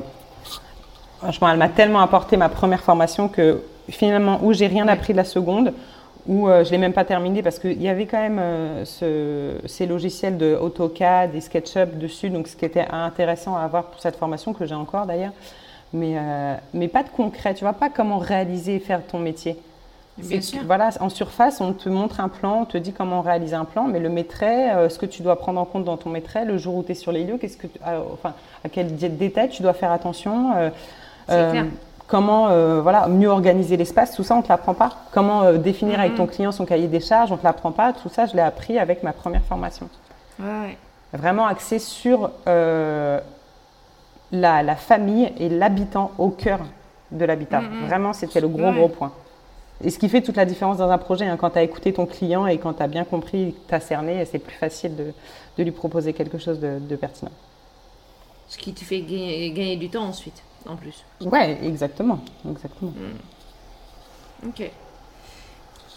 franchement, 1.18 1.48
elle 1.50 1.58
m'a 1.58 1.70
tellement 1.70 2.00
apporté 2.00 2.36
ma 2.36 2.50
première 2.50 2.82
formation 2.82 3.28
que 3.28 3.62
finalement, 3.88 4.40
où 4.42 4.52
j'ai 4.52 4.66
rien 4.66 4.86
appris 4.88 5.14
de 5.14 5.18
la 5.18 5.24
seconde 5.24 5.72
où 6.26 6.48
euh, 6.48 6.62
je 6.62 6.68
ne 6.68 6.72
l'ai 6.72 6.78
même 6.78 6.92
pas 6.92 7.04
terminé 7.04 7.42
parce 7.42 7.58
qu'il 7.58 7.80
y 7.82 7.88
avait 7.88 8.06
quand 8.06 8.20
même 8.20 8.38
euh, 8.38 8.84
ce, 8.84 9.66
ces 9.66 9.86
logiciels 9.86 10.38
de 10.38 10.54
AutoCAD 10.54 11.34
et 11.34 11.40
SketchUp 11.40 11.98
dessus, 11.98 12.30
donc 12.30 12.48
ce 12.48 12.56
qui 12.56 12.64
était 12.64 12.86
intéressant 12.90 13.56
à 13.56 13.62
avoir 13.62 13.84
pour 13.84 14.00
cette 14.00 14.16
formation 14.16 14.52
que 14.52 14.64
j'ai 14.64 14.74
encore 14.74 15.06
d'ailleurs, 15.06 15.32
mais, 15.92 16.14
euh, 16.16 16.54
mais 16.74 16.88
pas 16.88 17.02
de 17.02 17.08
concret, 17.08 17.54
tu 17.54 17.64
vois, 17.64 17.72
pas 17.72 17.90
comment 17.90 18.18
réaliser 18.18 18.76
et 18.76 18.80
faire 18.80 19.04
ton 19.04 19.18
métier. 19.18 19.58
Bien 20.18 20.42
sûr. 20.42 20.60
Voilà, 20.66 20.90
en 21.00 21.08
surface, 21.08 21.62
on 21.62 21.72
te 21.72 21.88
montre 21.88 22.20
un 22.20 22.28
plan, 22.28 22.60
on 22.60 22.64
te 22.66 22.76
dit 22.76 22.92
comment 22.92 23.22
réaliser 23.22 23.54
un 23.54 23.64
plan, 23.64 23.84
mais 23.84 23.98
le 23.98 24.10
maîtret, 24.10 24.90
ce 24.90 24.98
que 24.98 25.06
tu 25.06 25.22
dois 25.22 25.36
prendre 25.36 25.58
en 25.58 25.64
compte 25.64 25.84
dans 25.84 25.96
ton 25.96 26.10
maîtret, 26.10 26.44
le 26.44 26.58
jour 26.58 26.74
où 26.74 26.82
tu 26.82 26.92
es 26.92 26.94
sur 26.94 27.12
les 27.12 27.24
lieux, 27.24 27.38
qu'est-ce 27.38 27.56
que, 27.56 27.66
enfin, 28.12 28.34
à 28.62 28.68
quel 28.68 28.94
détail 28.94 29.48
tu 29.48 29.62
dois 29.62 29.72
faire 29.72 29.90
attention. 29.90 30.52
C'est 31.26 31.50
clair 31.50 31.64
comment 32.12 32.48
euh, 32.50 32.82
voilà, 32.82 33.08
mieux 33.08 33.28
organiser 33.28 33.78
l'espace, 33.78 34.14
tout 34.14 34.22
ça, 34.22 34.34
on 34.34 34.38
ne 34.38 34.42
te 34.42 34.50
l'apprend 34.50 34.74
pas. 34.74 34.90
Comment 35.12 35.44
euh, 35.44 35.56
définir 35.56 35.98
avec 35.98 36.14
ton 36.14 36.26
client 36.26 36.52
son 36.52 36.66
cahier 36.66 36.86
des 36.86 37.00
charges, 37.00 37.32
on 37.32 37.36
ne 37.36 37.40
te 37.40 37.44
l'apprend 37.44 37.72
pas. 37.72 37.94
Tout 37.94 38.10
ça, 38.10 38.26
je 38.26 38.34
l'ai 38.34 38.42
appris 38.42 38.78
avec 38.78 39.02
ma 39.02 39.14
première 39.14 39.40
formation. 39.42 39.88
Vraiment 41.14 41.46
axé 41.46 41.78
sur 41.78 42.30
euh, 42.46 43.18
la, 44.30 44.76
famille 44.76 45.32
et 45.38 45.48
l'habitant 45.48 46.10
au 46.18 46.28
cœur 46.28 46.60
de 47.12 47.24
l'habitat. 47.24 47.62
Vraiment, 47.86 48.12
c'était 48.12 48.42
le 48.42 48.48
gros, 48.48 48.72
gros 48.72 48.88
point. 48.88 49.12
Et 49.82 49.88
ce 49.88 49.98
qui 49.98 50.10
fait 50.10 50.20
toute 50.20 50.36
la 50.36 50.44
différence 50.44 50.76
dans 50.76 50.90
un 50.90 50.98
projet, 50.98 51.26
hein, 51.26 51.38
quand 51.38 51.50
tu 51.50 51.58
as 51.58 51.62
écouté 51.62 51.94
ton 51.94 52.04
client 52.04 52.46
et 52.46 52.58
quand 52.58 52.74
tu 52.74 52.82
as 52.82 52.88
bien 52.88 53.04
compris, 53.04 53.54
tu 53.68 53.74
as 53.74 53.80
cerné, 53.80 54.22
c'est 54.26 54.38
plus 54.38 54.54
facile 54.54 54.96
de, 54.96 55.62
lui 55.62 55.70
proposer 55.70 56.12
quelque 56.12 56.36
chose 56.36 56.60
de, 56.60 56.96
pertinent. 56.96 57.32
Ce 58.52 58.58
qui 58.58 58.74
te 58.74 58.84
fait 58.84 59.00
gagner 59.00 59.76
du 59.76 59.88
temps 59.88 60.04
ensuite 60.04 60.42
en 60.68 60.76
plus. 60.76 61.06
Ouais, 61.22 61.58
exactement. 61.64 62.18
exactement. 62.46 62.90
Hmm. 62.90 64.48
Ok. 64.48 64.70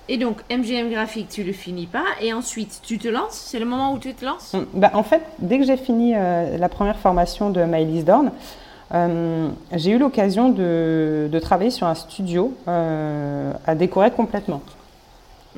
Et 0.07 0.17
donc, 0.17 0.37
MGM 0.49 0.89
graphique, 0.89 1.27
tu 1.27 1.43
le 1.43 1.51
finis 1.51 1.85
pas. 1.85 2.05
Et 2.21 2.31
ensuite, 2.31 2.79
tu 2.81 2.97
te 2.97 3.09
lances? 3.09 3.33
C'est 3.33 3.59
le 3.59 3.65
moment 3.65 3.91
où 3.91 3.99
tu 3.99 4.13
te 4.13 4.23
lances? 4.23 4.53
Hmm. 4.53 4.63
bah, 4.73 4.91
En 4.93 5.03
fait, 5.03 5.21
dès 5.39 5.59
que 5.59 5.65
j'ai 5.65 5.75
fini 5.75 6.13
euh, 6.15 6.57
la 6.57 6.69
première 6.69 6.97
formation 6.97 7.49
de 7.49 7.61
Maëlys 7.65 8.05
Dorn, 8.05 8.31
euh, 8.93 9.49
j'ai 9.73 9.91
eu 9.91 9.97
l'occasion 9.97 10.47
de, 10.47 11.27
de, 11.29 11.39
travailler 11.39 11.71
sur 11.71 11.87
un 11.87 11.95
studio 11.95 12.53
euh, 12.69 13.51
à 13.67 13.75
décorer 13.75 14.11
complètement. 14.11 14.61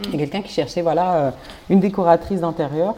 Il 0.03 0.13
y 0.13 0.15
a 0.15 0.17
quelqu'un 0.17 0.41
qui 0.41 0.51
cherchait 0.51 0.81
voilà, 0.81 1.33
une 1.69 1.79
décoratrice 1.79 2.41
d'intérieur 2.41 2.95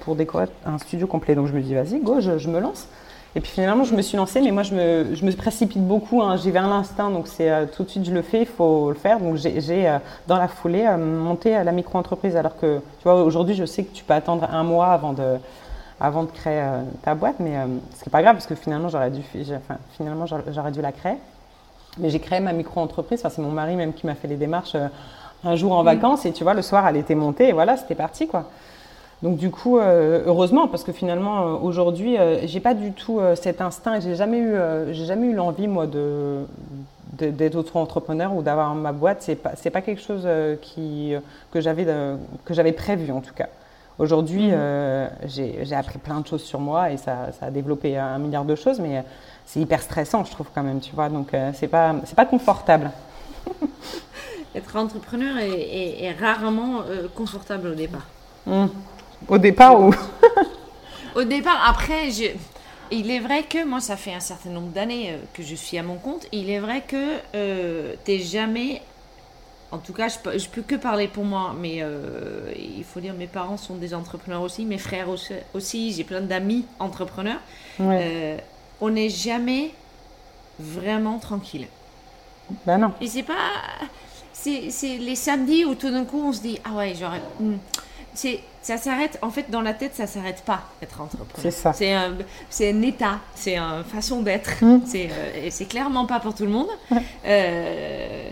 pour 0.00 0.16
décorer 0.16 0.46
un 0.64 0.78
studio 0.78 1.06
complet. 1.06 1.34
Donc 1.34 1.48
je 1.48 1.52
me 1.52 1.60
dis, 1.60 1.74
vas-y, 1.74 1.98
go, 2.00 2.20
je, 2.20 2.38
je 2.38 2.48
me 2.48 2.60
lance. 2.60 2.88
Et 3.36 3.40
puis 3.40 3.52
finalement, 3.52 3.84
je 3.84 3.94
me 3.94 4.02
suis 4.02 4.16
lancée, 4.16 4.40
mais 4.40 4.50
moi, 4.50 4.64
je 4.64 4.74
me, 4.74 5.14
je 5.14 5.24
me 5.24 5.30
précipite 5.32 5.86
beaucoup. 5.86 6.20
Hein. 6.20 6.36
J'y 6.36 6.50
vais 6.50 6.58
à 6.58 6.62
l'instinct, 6.62 7.10
donc 7.10 7.28
c'est 7.28 7.48
euh, 7.48 7.64
tout 7.64 7.84
de 7.84 7.88
suite, 7.88 8.04
je 8.04 8.12
le 8.12 8.22
fais, 8.22 8.40
il 8.40 8.46
faut 8.46 8.88
le 8.88 8.96
faire. 8.96 9.20
Donc 9.20 9.36
j'ai, 9.36 9.88
euh, 9.88 9.98
dans 10.26 10.36
la 10.36 10.48
foulée, 10.48 10.84
euh, 10.84 10.96
monté 10.96 11.54
à 11.54 11.62
la 11.62 11.70
micro-entreprise. 11.70 12.34
Alors 12.34 12.56
que, 12.56 12.78
tu 12.78 13.04
vois, 13.04 13.22
aujourd'hui, 13.22 13.54
je 13.54 13.64
sais 13.64 13.84
que 13.84 13.94
tu 13.94 14.02
peux 14.02 14.14
attendre 14.14 14.48
un 14.50 14.64
mois 14.64 14.88
avant 14.88 15.12
de, 15.12 15.36
avant 16.00 16.24
de 16.24 16.30
créer 16.30 16.60
ta 17.02 17.14
boîte, 17.14 17.36
mais 17.38 17.52
ce 17.52 18.04
n'est 18.04 18.10
pas 18.10 18.22
grave, 18.22 18.34
parce 18.34 18.46
que 18.46 18.56
finalement, 18.56 18.88
j'aurais 18.88 19.10
dû, 19.10 19.22
enfin, 19.50 19.78
finalement, 19.96 20.26
j'aurais 20.26 20.72
dû 20.72 20.80
la 20.80 20.92
créer. 20.92 21.16
Mais 21.98 22.10
j'ai 22.10 22.20
créé 22.20 22.40
ma 22.40 22.52
micro-entreprise. 22.52 23.20
Enfin, 23.20 23.28
c'est 23.28 23.42
mon 23.42 23.50
mari 23.50 23.76
même 23.76 23.92
qui 23.92 24.06
m'a 24.06 24.14
fait 24.16 24.28
les 24.28 24.36
démarches 24.36 24.76
un 25.44 25.56
jour 25.56 25.72
en 25.72 25.82
mmh. 25.82 25.86
vacances. 25.86 26.26
Et 26.26 26.32
tu 26.32 26.42
vois, 26.42 26.54
le 26.54 26.62
soir, 26.62 26.88
elle 26.88 26.96
était 26.96 27.14
montée, 27.14 27.50
et 27.50 27.52
voilà, 27.52 27.76
c'était 27.76 27.94
parti, 27.94 28.26
quoi. 28.26 28.46
Donc 29.22 29.36
du 29.36 29.50
coup, 29.50 29.78
euh, 29.78 30.22
heureusement, 30.26 30.66
parce 30.66 30.82
que 30.82 30.92
finalement, 30.92 31.42
euh, 31.42 31.58
aujourd'hui, 31.60 32.18
euh, 32.18 32.46
j'ai 32.46 32.60
pas 32.60 32.72
du 32.74 32.92
tout 32.92 33.20
cet 33.34 33.60
instinct 33.60 33.96
et 33.96 34.00
j'ai 34.00 34.14
jamais 34.14 34.38
eu, 34.38 34.54
j'ai 34.92 35.04
jamais 35.04 35.26
eu 35.26 35.34
l'envie 35.34 35.68
moi 35.68 35.86
de 35.86 36.44
d'être 37.18 37.56
auto-entrepreneur 37.56 38.34
ou 38.34 38.40
d'avoir 38.40 38.74
ma 38.74 38.92
boîte. 38.92 39.18
C'est 39.20 39.36
pas, 39.36 39.52
c'est 39.54 39.68
pas 39.68 39.82
quelque 39.82 40.00
chose 40.00 40.26
qui 40.62 41.12
que 41.50 41.60
j'avais 41.60 41.86
que 42.44 42.54
j'avais 42.54 42.72
prévu 42.72 43.12
en 43.12 43.20
tout 43.20 43.34
cas. 43.34 43.48
Aujourd'hui, 43.98 44.50
mmh. 44.50 45.26
j'ai 45.26 45.74
appris 45.74 45.98
plein 45.98 46.20
de 46.20 46.26
choses 46.26 46.42
sur 46.42 46.58
moi 46.58 46.90
et 46.90 46.96
ça, 46.96 47.32
ça, 47.38 47.46
a 47.46 47.50
développé 47.50 47.98
un 47.98 48.18
milliard 48.18 48.46
de 48.46 48.54
choses, 48.54 48.80
mais 48.80 49.04
c'est 49.44 49.60
hyper 49.60 49.82
stressant, 49.82 50.24
je 50.24 50.30
trouve 50.30 50.46
quand 50.54 50.62
même, 50.62 50.80
tu 50.80 50.94
vois. 50.94 51.10
Donc 51.10 51.32
c'est 51.52 51.68
pas 51.68 51.96
c'est 52.04 52.16
pas 52.16 52.24
confortable. 52.24 52.90
Être 54.54 54.76
entrepreneur 54.76 55.36
est, 55.38 56.12
rarement 56.18 56.84
confortable 57.14 57.68
au 57.68 57.74
départ. 57.74 58.06
Mmh. 58.46 58.66
Au 59.28 59.38
départ 59.38 59.80
ou 59.80 59.94
Au 61.14 61.24
départ, 61.24 61.60
après, 61.68 62.10
je... 62.10 62.24
il 62.90 63.10
est 63.10 63.18
vrai 63.18 63.42
que 63.42 63.64
moi, 63.64 63.80
ça 63.80 63.96
fait 63.96 64.14
un 64.14 64.20
certain 64.20 64.50
nombre 64.50 64.68
d'années 64.68 65.10
euh, 65.10 65.16
que 65.34 65.42
je 65.42 65.54
suis 65.54 65.76
à 65.78 65.82
mon 65.82 65.96
compte. 65.96 66.26
Il 66.32 66.50
est 66.50 66.60
vrai 66.60 66.82
que 66.86 67.16
euh, 67.34 67.94
t'es 68.04 68.18
jamais. 68.18 68.82
En 69.72 69.78
tout 69.78 69.92
cas, 69.92 70.08
je 70.08 70.18
peux, 70.18 70.36
peux 70.52 70.62
que 70.62 70.74
parler 70.74 71.06
pour 71.06 71.24
moi, 71.24 71.54
mais 71.58 71.78
euh, 71.80 72.52
il 72.56 72.82
faut 72.82 72.98
dire, 72.98 73.14
mes 73.14 73.28
parents 73.28 73.56
sont 73.56 73.76
des 73.76 73.94
entrepreneurs 73.94 74.42
aussi, 74.42 74.64
mes 74.64 74.78
frères 74.78 75.06
aussi, 75.54 75.92
j'ai 75.92 76.02
plein 76.02 76.20
d'amis 76.20 76.64
entrepreneurs. 76.80 77.38
Euh, 77.80 78.36
on 78.80 78.90
n'est 78.90 79.08
jamais 79.08 79.72
vraiment 80.58 81.18
tranquille. 81.18 81.66
Ben 82.66 82.78
non. 82.78 82.92
Et 83.00 83.06
c'est 83.06 83.22
pas. 83.22 83.34
C'est 84.32 84.70
les 84.98 85.14
samedis 85.14 85.64
où 85.64 85.74
tout 85.74 85.90
d'un 85.90 86.04
coup 86.04 86.20
on 86.20 86.32
se 86.32 86.40
dit 86.40 86.58
Ah 86.64 86.72
ouais, 86.72 86.94
j'aurais. 86.98 87.22
Hmm, 87.38 87.56
c'est 88.14 88.40
ça 88.62 88.76
s'arrête 88.76 89.18
en 89.22 89.30
fait 89.30 89.50
dans 89.50 89.62
la 89.62 89.74
tête 89.74 89.94
ça 89.94 90.06
s'arrête 90.06 90.42
pas 90.44 90.62
être 90.82 91.00
entrepreneur. 91.00 91.40
C'est 91.40 91.50
ça. 91.50 91.72
C'est 91.72 91.92
un 91.92 92.14
c'est 92.50 92.72
un 92.72 92.82
état 92.82 93.20
c'est 93.34 93.56
une 93.56 93.84
façon 93.84 94.22
d'être. 94.22 94.62
Mmh. 94.62 94.80
c'est 94.84 95.08
euh, 95.10 95.46
et 95.46 95.50
c'est 95.50 95.66
clairement 95.66 96.06
pas 96.06 96.20
pour 96.20 96.34
tout 96.34 96.44
le 96.44 96.50
monde. 96.50 96.68
Euh, 97.26 98.30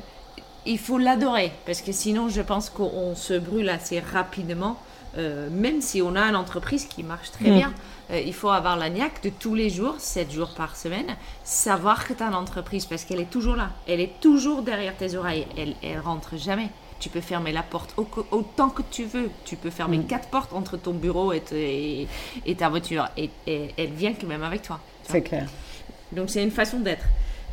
il 0.67 0.79
faut 0.79 0.99
l'adorer 0.99 1.53
parce 1.67 1.81
que 1.81 1.93
sinon 1.93 2.29
je 2.29 2.43
pense 2.43 2.69
qu'on 2.69 3.15
se 3.15 3.35
brûle 3.35 3.69
assez 3.69 4.01
rapidement 4.01 4.77
euh, 5.17 5.49
même 5.51 5.81
si 5.81 6.03
on 6.03 6.15
a 6.15 6.23
une 6.23 6.37
entreprise 6.37 6.85
qui 6.85 7.03
marche 7.03 7.31
très 7.31 7.51
mmh. 7.51 7.55
bien. 7.55 7.73
Il 8.11 8.33
faut 8.33 8.49
avoir 8.49 8.79
la 8.79 8.89
niaque 8.89 9.23
de 9.23 9.29
tous 9.29 9.55
les 9.55 9.69
jours 9.69 9.97
7 9.99 10.33
jours 10.33 10.55
par 10.55 10.77
semaine 10.77 11.15
savoir 11.45 12.07
que 12.07 12.15
tu 12.15 12.23
as 12.23 12.27
une 12.27 12.35
entreprise 12.35 12.87
parce 12.87 13.05
qu'elle 13.05 13.21
est 13.21 13.31
toujours 13.31 13.55
là. 13.55 13.69
Elle 13.87 14.01
est 14.01 14.21
toujours 14.21 14.63
derrière 14.63 14.97
tes 14.97 15.15
oreilles. 15.15 15.47
Elle 15.57 15.75
elle 15.83 16.01
rentre 16.01 16.39
jamais 16.39 16.71
tu 16.99 17.09
peux 17.09 17.21
fermer 17.21 17.53
la 17.53 17.63
porte 17.63 17.95
autant 17.97 18.71
que 18.71 18.83
tu 18.91 19.05
veux. 19.05 19.31
Tu 19.45 19.57
peux 19.57 19.71
fermer 19.71 19.99
mm. 19.99 20.07
quatre 20.07 20.29
portes 20.29 20.53
entre 20.53 20.77
ton 20.77 20.93
bureau 20.93 21.33
et, 21.33 22.07
et, 22.45 22.55
ta 22.55 22.69
voiture. 22.69 23.09
Et, 23.17 23.31
elle 23.47 23.91
vient 23.91 24.15
quand 24.15 24.27
même 24.27 24.43
avec 24.43 24.63
toi. 24.63 24.81
C'est 25.05 25.23
clair. 25.23 25.47
Donc 26.13 26.31
c'est 26.31 26.43
une 26.43 26.51
façon 26.51 26.81
d'être. 26.81 27.05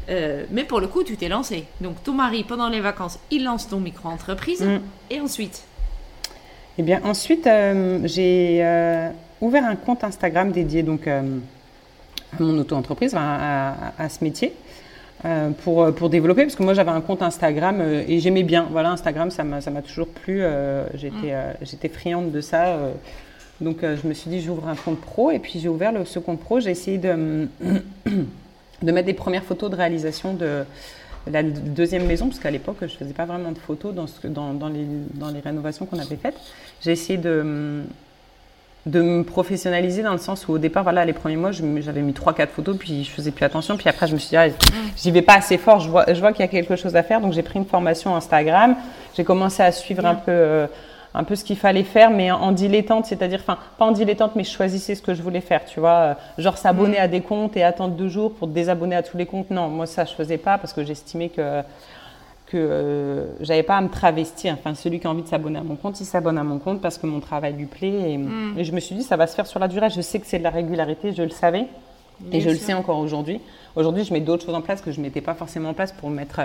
Euh, 0.09 0.45
mais 0.51 0.63
pour 0.63 0.79
le 0.79 0.87
coup, 0.87 1.03
tu 1.03 1.17
t'es 1.17 1.29
lancé. 1.29 1.65
Donc 1.81 2.03
ton 2.03 2.13
mari, 2.13 2.43
pendant 2.43 2.69
les 2.69 2.79
vacances, 2.79 3.19
il 3.31 3.43
lance 3.43 3.67
ton 3.67 3.79
micro-entreprise. 3.79 4.61
Mm. 4.61 4.79
Et 5.09 5.19
ensuite? 5.19 5.63
Eh 6.77 6.83
bien, 6.83 7.01
ensuite, 7.03 7.47
euh, 7.47 7.99
j'ai 8.03 8.59
euh, 8.61 9.09
ouvert 9.41 9.65
un 9.65 9.75
compte 9.75 10.03
Instagram 10.03 10.51
dédié 10.51 10.83
donc, 10.83 11.07
à 11.07 11.21
mon 12.39 12.57
auto-entreprise, 12.59 13.15
à, 13.15 13.93
à, 13.97 14.09
ce 14.09 14.23
métier. 14.23 14.53
Euh, 15.23 15.49
pour, 15.63 15.93
pour 15.95 16.09
développer, 16.09 16.43
parce 16.43 16.55
que 16.55 16.63
moi 16.63 16.73
j'avais 16.73 16.91
un 16.91 17.01
compte 17.01 17.21
Instagram 17.21 17.81
et 17.81 18.19
j'aimais 18.19 18.43
bien. 18.43 18.67
Voilà, 18.71 18.91
Instagram, 18.91 19.31
ça 19.31 19.43
m'a 19.43 19.81
toujours 19.81 20.07
plu. 20.07 20.43
J'étais 20.93 21.33
mm. 21.33 21.53
j'étais 21.61 21.89
friande 21.89 22.31
de 22.31 22.41
ça. 22.41 22.77
donc 23.61 23.77
je 23.81 24.07
me 24.07 24.13
suis 24.13 24.29
dit, 24.29 24.41
j'ouvre 24.41 24.67
un 24.67 24.75
compte 24.75 24.99
pro. 24.99 25.31
Et 25.31 25.39
puis 25.39 25.59
j'ai 25.59 25.69
ouvert 25.69 25.91
le, 25.91 26.05
ce 26.05 26.19
compte 26.19 26.39
pro. 26.39 26.59
J'ai 26.59 26.71
essayé 26.71 26.97
de, 26.97 27.47
de 28.81 28.91
mettre 28.91 29.07
des 29.07 29.13
premières 29.13 29.43
photos 29.43 29.69
de 29.69 29.75
réalisation 29.75 30.33
de 30.33 30.65
la 31.31 31.43
deuxième 31.43 32.05
maison, 32.05 32.27
parce 32.27 32.39
qu'à 32.39 32.51
l'époque, 32.51 32.77
je 32.81 32.85
ne 32.85 32.89
faisais 32.89 33.13
pas 33.13 33.25
vraiment 33.25 33.51
de 33.51 33.57
photos 33.57 33.93
dans, 33.93 34.07
ce, 34.07 34.27
dans, 34.27 34.53
dans, 34.53 34.69
les, 34.69 34.85
dans 35.13 35.29
les 35.29 35.39
rénovations 35.39 35.85
qu'on 35.85 35.99
avait 35.99 36.17
faites. 36.17 36.37
J'ai 36.81 36.91
essayé 36.91 37.17
de, 37.17 37.83
de 38.85 39.01
me 39.01 39.23
professionnaliser 39.23 40.03
dans 40.03 40.11
le 40.11 40.19
sens 40.19 40.47
où 40.47 40.53
au 40.53 40.57
départ, 40.59 40.83
voilà, 40.83 41.05
les 41.05 41.13
premiers 41.13 41.37
mois, 41.37 41.51
j'avais 41.51 42.01
mis 42.01 42.13
3-4 42.13 42.47
photos, 42.49 42.77
puis 42.77 43.03
je 43.03 43.09
faisais 43.09 43.31
plus 43.31 43.43
attention. 43.43 43.77
Puis 43.77 43.89
après, 43.89 44.07
je 44.07 44.13
me 44.13 44.19
suis 44.19 44.29
dit, 44.29 44.37
ah, 44.37 44.47
j'y 44.95 45.09
vais 45.11 45.23
pas 45.23 45.35
assez 45.35 45.57
fort, 45.57 45.79
je 45.79 45.89
vois, 45.89 46.05
je 46.13 46.19
vois 46.19 46.31
qu'il 46.33 46.41
y 46.41 46.47
a 46.47 46.47
quelque 46.47 46.75
chose 46.75 46.95
à 46.95 47.01
faire. 47.01 47.19
Donc 47.19 47.33
j'ai 47.33 47.41
pris 47.41 47.57
une 47.57 47.65
formation 47.65 48.15
Instagram. 48.15 48.75
J'ai 49.15 49.23
commencé 49.23 49.63
à 49.63 49.71
suivre 49.71 50.05
un 50.05 50.15
peu... 50.15 50.31
Euh, 50.31 50.67
un 51.17 51.23
peu 51.23 51.37
ce 51.37 51.45
qu'il 51.45 51.55
fallait 51.55 51.83
faire, 51.83 52.11
mais 52.11 52.29
en, 52.29 52.51
dilettante, 52.51 53.05
c'est-à-dire, 53.05 53.39
enfin, 53.41 53.57
pas 53.77 53.85
en 53.85 53.91
dilettante, 53.91 54.35
mais 54.35 54.43
je 54.43 54.51
choisissais 54.51 54.95
ce 54.95 55.01
que 55.01 55.13
je 55.13 55.23
voulais 55.23 55.39
faire, 55.39 55.63
tu 55.63 55.79
vois. 55.79 55.89
Euh, 55.89 56.13
genre 56.37 56.57
s'abonner 56.57 56.97
mm. 56.97 57.03
à 57.03 57.07
des 57.07 57.21
comptes 57.21 57.55
et 57.55 57.63
attendre 57.63 57.95
deux 57.95 58.09
jours 58.09 58.33
pour 58.33 58.49
désabonner 58.49 58.97
à 58.97 59.01
tous 59.01 59.15
les 59.15 59.25
comptes. 59.25 59.49
Non, 59.49 59.69
moi, 59.69 59.85
ça, 59.85 60.03
je 60.03 60.13
faisais 60.13 60.37
pas 60.37 60.57
parce 60.57 60.73
que 60.73 60.83
j'estimais 60.83 61.29
que 61.29 61.61
que 62.45 62.57
euh, 62.57 63.25
j'avais 63.41 63.63
pas 63.63 63.77
à 63.77 63.81
me 63.81 63.89
travestir. 63.89 64.53
Enfin, 64.53 64.75
celui 64.75 64.99
qui 64.99 65.07
a 65.07 65.09
envie 65.09 65.23
de 65.23 65.27
s'abonner 65.27 65.59
à 65.59 65.63
mon 65.63 65.75
compte, 65.75 65.99
il 65.99 66.05
s'abonne 66.05 66.37
à 66.37 66.43
mon 66.43 66.59
compte 66.59 66.81
parce 66.81 66.97
que 66.97 67.07
mon 67.07 67.19
travail 67.19 67.53
lui 67.53 67.65
plaît. 67.65 68.11
Et, 68.11 68.17
mm. 68.17 68.63
je 68.63 68.71
me 68.71 68.79
suis 68.79 68.95
dit, 68.95 69.03
ça 69.03 69.17
va 69.17 69.27
se 69.27 69.35
faire 69.35 69.47
sur 69.47 69.59
la 69.59 69.67
durée. 69.67 69.89
Je 69.89 70.01
sais 70.01 70.19
que 70.19 70.27
c'est 70.27 70.39
de 70.39 70.43
la 70.43 70.51
régularité, 70.51 71.13
je 71.13 71.23
le 71.23 71.29
savais. 71.29 71.65
et 72.31 72.41
je 72.41 72.49
le 72.49 72.55
sais 72.55 72.73
encore 72.73 72.99
aujourd'hui. 72.99 73.41
Aujourd'hui, 73.75 74.05
je 74.05 74.13
mets 74.13 74.21
d'autres 74.21 74.45
choses 74.45 74.55
en 74.55 74.61
place 74.61 74.81
que 74.81 74.91
je 74.91 74.99
ne 74.99 75.03
mettais 75.03 75.21
pas 75.21 75.33
forcément 75.33 75.69
en 75.69 75.73
place 75.73 75.91
pour 75.91 76.09
mettre 76.09 76.41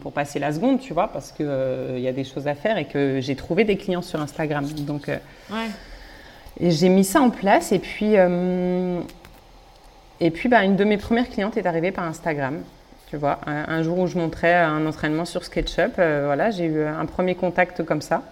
pour, 0.00 0.12
passer 0.12 0.38
la 0.38 0.52
seconde, 0.52 0.80
tu 0.80 0.92
vois, 0.92 1.08
parce 1.08 1.32
qu'il 1.32 1.46
euh, 1.46 1.98
y 1.98 2.08
a 2.08 2.12
des 2.12 2.24
choses 2.24 2.46
à 2.46 2.54
faire 2.54 2.78
et 2.78 2.86
que 2.86 3.20
j'ai 3.20 3.36
trouvé 3.36 3.64
des 3.64 3.76
clients 3.76 4.02
sur 4.02 4.20
Instagram. 4.20 4.66
Donc, 4.66 5.08
euh, 5.08 5.18
j'ai 6.60 6.88
mis 6.88 7.04
ça 7.04 7.20
en 7.20 7.30
place 7.30 7.72
et 7.72 7.78
puis, 7.78 8.16
euh, 8.16 9.00
et 10.20 10.30
puis 10.30 10.48
bah, 10.48 10.64
une 10.64 10.76
de 10.76 10.84
mes 10.84 10.96
premières 10.96 11.28
clientes 11.28 11.56
est 11.56 11.66
arrivée 11.66 11.92
par 11.92 12.04
Instagram. 12.04 12.62
Tu 13.08 13.16
vois, 13.16 13.38
un, 13.46 13.82
jour 13.82 13.98
où 13.98 14.06
je 14.08 14.18
montrais 14.18 14.54
un 14.54 14.84
entraînement 14.84 15.24
sur 15.24 15.44
SketchUp, 15.44 15.94
voilà, 15.96 16.50
j'ai 16.50 16.64
eu 16.64 16.82
un 16.82 17.06
premier 17.06 17.36
contact 17.36 17.84
comme 17.84 18.02
ça. 18.02 18.22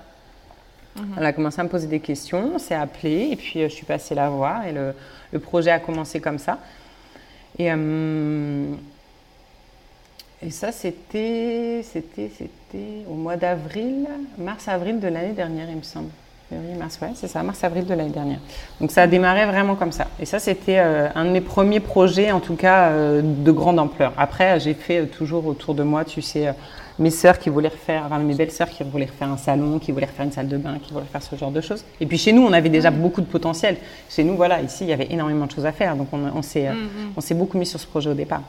Mhm. 0.96 1.14
Elle 1.16 1.26
a 1.26 1.32
commencé 1.32 1.60
à 1.60 1.64
me 1.64 1.68
poser 1.68 1.86
des 1.86 2.00
questions, 2.00 2.52
on 2.54 2.58
s'est 2.58 2.74
appelé 2.74 3.28
et 3.32 3.36
puis 3.36 3.62
je 3.62 3.68
suis 3.68 3.86
passée 3.86 4.14
la 4.14 4.28
voir 4.28 4.66
et 4.66 4.72
le, 4.72 4.94
le, 5.32 5.38
projet 5.38 5.70
a 5.70 5.78
commencé 5.78 6.20
comme 6.20 6.38
ça. 6.38 6.58
Et, 7.58 7.66
et 10.42 10.50
ça, 10.50 10.72
c'était, 10.72 11.82
c'était, 11.84 12.30
c'était 12.36 13.04
au 13.08 13.14
mois 13.14 13.36
d'avril, 13.36 14.08
mars-avril 14.38 15.00
de 15.00 15.08
l'année 15.08 15.32
dernière, 15.32 15.70
il 15.70 15.76
me 15.76 15.82
semble. 15.82 16.10
Février, 16.50 16.74
mars, 16.74 16.98
ouais, 17.00 17.12
c'est 17.14 17.26
ça, 17.26 17.42
mars-avril 17.42 17.86
de 17.86 17.94
l'année 17.94 18.10
dernière. 18.10 18.38
Donc 18.80 18.90
ça 18.90 19.02
a 19.02 19.06
démarré 19.06 19.46
vraiment 19.46 19.76
comme 19.76 19.92
ça. 19.92 20.08
Et 20.20 20.26
ça, 20.26 20.38
c'était 20.38 20.78
euh, 20.78 21.08
un 21.14 21.24
de 21.24 21.30
mes 21.30 21.40
premiers 21.40 21.80
projets, 21.80 22.32
en 22.32 22.40
tout 22.40 22.54
cas, 22.54 22.90
euh, 22.90 23.22
de 23.22 23.50
grande 23.50 23.78
ampleur. 23.78 24.12
Après, 24.18 24.60
j'ai 24.60 24.74
fait 24.74 25.00
euh, 25.00 25.06
toujours 25.06 25.46
autour 25.46 25.74
de 25.74 25.82
moi, 25.82 26.04
tu 26.04 26.20
sais, 26.20 26.54
mes 26.98 27.10
sœurs 27.10 27.38
qui 27.38 27.48
voulaient 27.48 27.68
refaire, 27.68 28.02
enfin 28.04 28.18
mes 28.18 28.34
belles 28.34 28.50
sœurs 28.50 28.68
qui 28.68 28.84
voulaient 28.84 29.06
refaire 29.06 29.28
un 29.28 29.38
salon, 29.38 29.78
qui 29.78 29.90
voulaient 29.90 30.06
refaire 30.06 30.26
une 30.26 30.32
salle 30.32 30.48
de 30.48 30.58
bain, 30.58 30.78
qui 30.82 30.92
voulaient 30.92 31.06
faire 31.06 31.22
ce 31.22 31.34
genre 31.34 31.50
de 31.50 31.62
choses. 31.62 31.82
Et 31.98 32.06
puis 32.06 32.18
chez 32.18 32.32
nous, 32.32 32.42
on 32.42 32.52
avait 32.52 32.68
déjà 32.68 32.90
beaucoup 32.90 33.22
de 33.22 33.26
potentiel. 33.26 33.78
Chez 34.10 34.22
nous, 34.22 34.36
voilà, 34.36 34.60
ici, 34.60 34.84
il 34.84 34.90
y 34.90 34.92
avait 34.92 35.08
énormément 35.10 35.46
de 35.46 35.50
choses 35.50 35.66
à 35.66 35.72
faire. 35.72 35.96
Donc 35.96 36.08
on, 36.12 36.20
on 36.34 36.42
s'est, 36.42 36.68
mm, 36.68 36.74
mm. 36.74 37.12
on 37.16 37.20
s'est 37.22 37.34
beaucoup 37.34 37.56
mis 37.56 37.66
sur 37.66 37.80
ce 37.80 37.86
projet 37.86 38.10
au 38.10 38.14
départ 38.14 38.42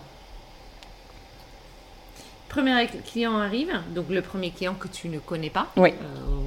premier 2.55 2.87
client 3.05 3.37
arrive, 3.37 3.73
donc 3.93 4.05
le 4.09 4.21
premier 4.21 4.51
client 4.51 4.75
que 4.79 4.87
tu 4.87 5.09
ne 5.09 5.19
connais 5.19 5.49
pas, 5.49 5.67
oui. 5.75 5.89
Euh, 5.89 6.44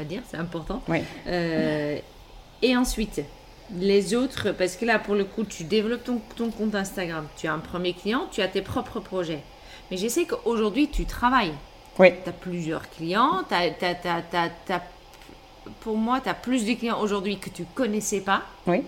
va 0.00 0.04
dire, 0.04 0.22
c'est 0.28 0.36
important. 0.36 0.82
Oui. 0.88 0.98
Euh, 1.26 1.98
et 2.62 2.76
ensuite, 2.76 3.22
les 3.74 4.14
autres, 4.14 4.52
parce 4.52 4.76
que 4.76 4.84
là, 4.84 4.98
pour 4.98 5.14
le 5.14 5.24
coup, 5.24 5.44
tu 5.44 5.64
développes 5.64 6.04
ton, 6.04 6.20
ton, 6.36 6.50
compte 6.50 6.74
Instagram, 6.74 7.26
tu 7.36 7.46
as 7.46 7.52
un 7.52 7.58
premier 7.58 7.92
client, 7.92 8.26
tu 8.30 8.42
as 8.42 8.48
tes 8.48 8.62
propres 8.62 9.00
projets. 9.00 9.42
Mais 9.90 9.96
je 9.96 10.08
sais 10.08 10.24
qu'aujourd'hui, 10.24 10.88
tu 10.88 11.04
travailles. 11.04 11.54
Oui. 11.98 12.12
Tu 12.22 12.28
as 12.28 12.32
plusieurs 12.32 12.88
clients, 12.90 13.42
pour 15.80 15.96
moi, 15.96 16.20
tu 16.20 16.28
as 16.28 16.34
plus 16.34 16.64
de 16.64 16.74
clients 16.74 17.00
aujourd'hui 17.00 17.38
que 17.38 17.50
tu 17.50 17.64
connaissais 17.74 18.20
pas. 18.20 18.42
Oui. 18.66 18.82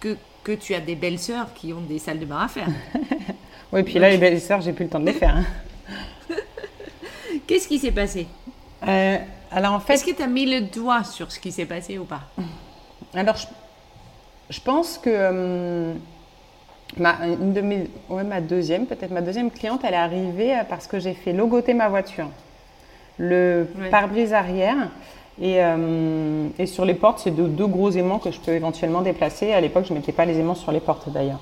Que, 0.00 0.16
que 0.44 0.52
tu 0.52 0.74
as 0.74 0.80
des 0.80 0.94
belles 0.94 1.18
sœurs 1.18 1.52
qui 1.54 1.72
ont 1.72 1.80
des 1.80 1.98
salles 1.98 2.18
de 2.18 2.26
bain 2.26 2.40
à 2.40 2.48
faire. 2.48 2.68
oui, 3.72 3.82
puis 3.82 3.98
là, 3.98 4.10
les 4.10 4.18
belles 4.18 4.40
sœurs, 4.40 4.60
j'ai 4.60 4.72
plus 4.72 4.84
le 4.84 4.90
temps 4.90 5.00
de 5.00 5.06
les 5.06 5.12
faire. 5.12 5.36
Hein. 5.36 5.44
Qu'est-ce 7.46 7.68
qui 7.68 7.78
s'est 7.78 7.92
passé? 7.92 8.26
Euh, 8.86 9.18
Alors 9.56 9.72
en 9.72 9.80
fait. 9.80 9.94
Est-ce 9.94 10.04
que 10.04 10.14
tu 10.14 10.22
as 10.22 10.26
mis 10.26 10.44
le 10.44 10.60
doigt 10.60 11.02
sur 11.02 11.32
ce 11.32 11.40
qui 11.40 11.50
s'est 11.50 11.64
passé 11.64 11.98
ou 11.98 12.04
pas? 12.04 12.20
Alors 13.14 13.36
je, 14.50 14.60
pense 14.60 14.98
que 14.98 15.08
euh, 15.10 15.94
ma, 16.98 17.16
une 17.26 17.54
de 17.54 17.62
mes, 17.62 17.90
ma 18.10 18.42
deuxième, 18.42 18.84
peut-être 18.84 19.10
ma 19.10 19.22
deuxième 19.22 19.50
cliente, 19.50 19.80
elle 19.82 19.94
est 19.94 19.96
arrivée 19.96 20.54
parce 20.68 20.86
que 20.86 21.00
j'ai 21.00 21.14
fait 21.14 21.32
logoter 21.32 21.72
ma 21.72 21.88
voiture. 21.88 22.28
Le 23.16 23.66
pare-brise 23.90 24.34
arrière. 24.34 24.90
Et, 25.40 25.62
euh, 25.62 26.48
et, 26.58 26.66
sur 26.66 26.84
les 26.86 26.94
portes, 26.94 27.18
c'est 27.18 27.30
deux, 27.30 27.48
deux, 27.48 27.66
gros 27.66 27.90
aimants 27.90 28.18
que 28.18 28.30
je 28.30 28.40
peux 28.40 28.52
éventuellement 28.52 29.02
déplacer. 29.02 29.52
À 29.52 29.60
l'époque, 29.60 29.84
je 29.86 29.92
ne 29.92 29.98
mettais 29.98 30.12
pas 30.12 30.24
les 30.24 30.38
aimants 30.38 30.54
sur 30.54 30.72
les 30.72 30.80
portes 30.80 31.10
d'ailleurs. 31.10 31.40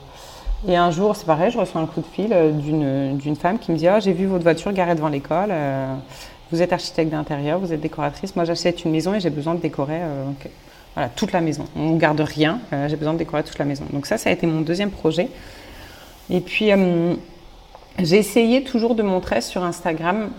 Et 0.67 0.77
un 0.77 0.91
jour, 0.91 1.15
c'est 1.15 1.27
pareil, 1.27 1.51
je 1.51 1.59
reçois 1.59 1.81
un 1.81 1.87
coup 1.87 2.01
de 2.01 2.07
fil 2.07 2.31
euh, 2.33 2.51
d'une 2.51 3.37
femme 3.37 3.59
qui 3.59 3.71
me 3.71 3.77
dit 3.77 3.87
oh, 3.89 4.01
J'ai 4.01 4.13
vu 4.13 4.27
votre 4.27 4.43
voiture 4.43 4.73
garée 4.73 4.95
devant 4.95 5.09
l'école. 5.09 5.51
Euh, 5.51 5.95
vous 6.51 6.63
êtes 6.63 6.73
architecte 6.73 7.11
d'intérieur, 7.11 7.59
vous 7.59 7.73
êtes 7.73 7.81
décoratrice. 7.81 8.37
Moi, 8.37 8.45
j'achète 8.45 8.85
une 8.85 8.93
maison 8.93 9.15
et 9.15 9.21
j'ai 9.21 9.31
besoin 9.31 9.55
de 9.55 9.61
décorer 9.61 10.01
euh, 10.03 11.07
toute 11.17 11.33
la 11.33 11.41
maison. 11.41 11.67
On 11.77 11.91
ne 11.91 11.99
garde 11.99 12.21
rien, 12.21 12.61
j'ai 12.89 12.97
besoin 12.97 13.15
de 13.15 13.19
décorer 13.19 13.43
toute 13.43 13.59
la 13.59 13.65
maison. 13.65 13.85
Donc, 13.93 14.07
ça, 14.07 14.19
ça 14.19 14.31
a 14.31 14.33
été 14.33 14.47
mon 14.47 14.61
deuxième 14.61 14.91
projet. 14.91 15.29
Et 16.31 16.41
puis, 16.41 16.71
j'ai 17.99 18.17
essayé 18.17 18.63
toujours 18.63 18.95
de 18.95 19.03
montrer 19.03 19.41
sur 19.41 19.65
Instagram 19.65 20.31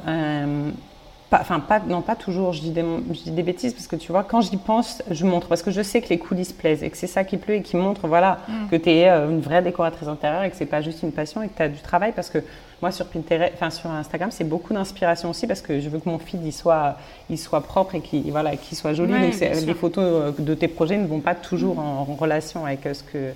enfin, 1.32 1.60
pas, 1.60 1.80
non, 1.80 2.02
pas 2.02 2.16
toujours, 2.16 2.54
je 2.54 2.62
dis, 2.62 2.70
des, 2.70 2.84
je 2.84 3.24
dis 3.24 3.32
des 3.32 3.44
bêtises 3.44 3.74
parce 3.74 3.88
que 3.88 3.96
tu 3.96 4.12
vois, 4.12 4.24
quand 4.24 4.42
j'y 4.42 4.58
pense, 4.58 5.02
je 5.10 5.26
montre 5.26 5.48
parce 5.48 5.64
que 5.64 5.72
je 5.72 5.82
sais 5.82 6.02
que 6.02 6.10
les 6.10 6.18
coulisses 6.18 6.54
plaisent 6.54 6.84
et 6.84 6.90
que 6.90 6.98
c'est 6.98 7.08
ça 7.08 7.24
qui 7.24 7.38
plaît 7.38 7.58
et 7.58 7.62
qui 7.62 7.76
montre 7.76 8.08
voilà, 8.08 8.40
mm. 8.48 8.68
que 8.70 8.76
tu 8.76 8.90
es 8.90 9.10
euh, 9.10 9.30
une 9.30 9.42
vraie 9.42 9.62
décoratrice 9.62 10.08
intérieure 10.08 10.44
et 10.44 10.50
que 10.50 10.56
c'est 10.56 10.66
pas 10.66 10.82
juste 10.82 11.04
une 11.04 11.12
passion 11.12 11.42
et 11.42 11.48
que 11.48 11.56
tu 11.56 11.62
as 11.64 11.70
du 11.70 11.80
travail 11.80 12.14
parce 12.16 12.30
que 12.30 12.40
moi 12.82 12.92
sur 12.92 13.08
Pinterest, 13.08 13.54
enfin 13.56 13.70
sur 13.70 13.90
Instagram, 13.90 14.30
c'est 14.32 14.44
beaucoup 14.44 14.74
d'inspiration 14.74 15.30
aussi 15.30 15.48
parce 15.48 15.62
que 15.62 15.80
je 15.80 15.90
veux 15.90 16.00
que 16.00 16.10
mon 16.10 16.20
feed 16.20 16.44
il 16.46 16.54
soit, 16.54 16.98
il 17.30 17.40
soit 17.40 17.62
propre 17.62 17.96
et 17.96 18.02
qu'il 18.02 18.30
voilà, 18.32 18.52
soit 18.74 18.94
joli. 18.94 19.14
Donc 19.14 19.40
les 19.40 19.74
photos 19.74 20.04
euh, 20.04 20.32
de 20.38 20.54
tes 20.54 20.68
projets 20.68 20.98
ne 20.98 21.08
vont 21.08 21.22
pas 21.22 21.36
toujours 21.36 21.80
en, 21.80 22.04
relation 22.04 22.66
avec 22.66 22.86
euh, 22.86 22.94
ce 22.94 23.04
que, 23.04 23.32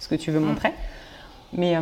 ce 0.00 0.08
que 0.08 0.14
tu 0.14 0.30
veux 0.30 0.40
mm. 0.40 0.44
montrer. 0.44 0.72
Mais. 1.52 1.76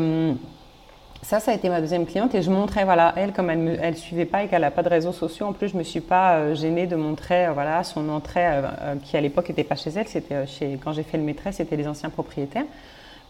Ça, 1.23 1.39
ça 1.39 1.53
a 1.53 1.55
été 1.55 1.69
ma 1.69 1.81
deuxième 1.81 2.05
cliente 2.05 2.35
et 2.35 2.43
je 2.43 2.51
montrais, 2.51 2.85
voilà, 2.85 3.15
elle, 3.17 3.33
comme 3.33 3.49
elle 3.49 3.63
ne 3.63 3.95
suivait 3.95 4.25
pas 4.25 4.43
et 4.43 4.49
qu'elle 4.49 4.63
n'a 4.63 4.73
pas 4.73 4.83
de 4.83 4.89
réseaux 4.89 5.13
sociaux, 5.13 5.47
en 5.47 5.53
plus, 5.53 5.69
je 5.69 5.75
ne 5.75 5.79
me 5.79 5.85
suis 5.85 6.01
pas 6.01 6.35
euh, 6.35 6.55
gênée 6.57 6.89
de 6.89 6.97
montrer, 6.97 7.47
euh, 7.47 7.53
voilà, 7.53 7.85
son 7.85 8.09
entrée, 8.09 8.45
euh, 8.45 8.97
qui 9.05 9.17
à 9.17 9.21
l'époque 9.21 9.49
n'était 9.49 9.63
pas 9.63 9.77
chez 9.77 9.91
elle, 9.91 10.09
c'était 10.09 10.47
chez, 10.49 10.81
quand 10.83 10.93
j'ai 10.93 11.05
fait 11.05 11.19
le 11.19 11.23
maîtresse, 11.23 11.57
c'était 11.57 11.77
les 11.77 11.87
anciens 11.87 12.11
propriétaires. 12.11 12.65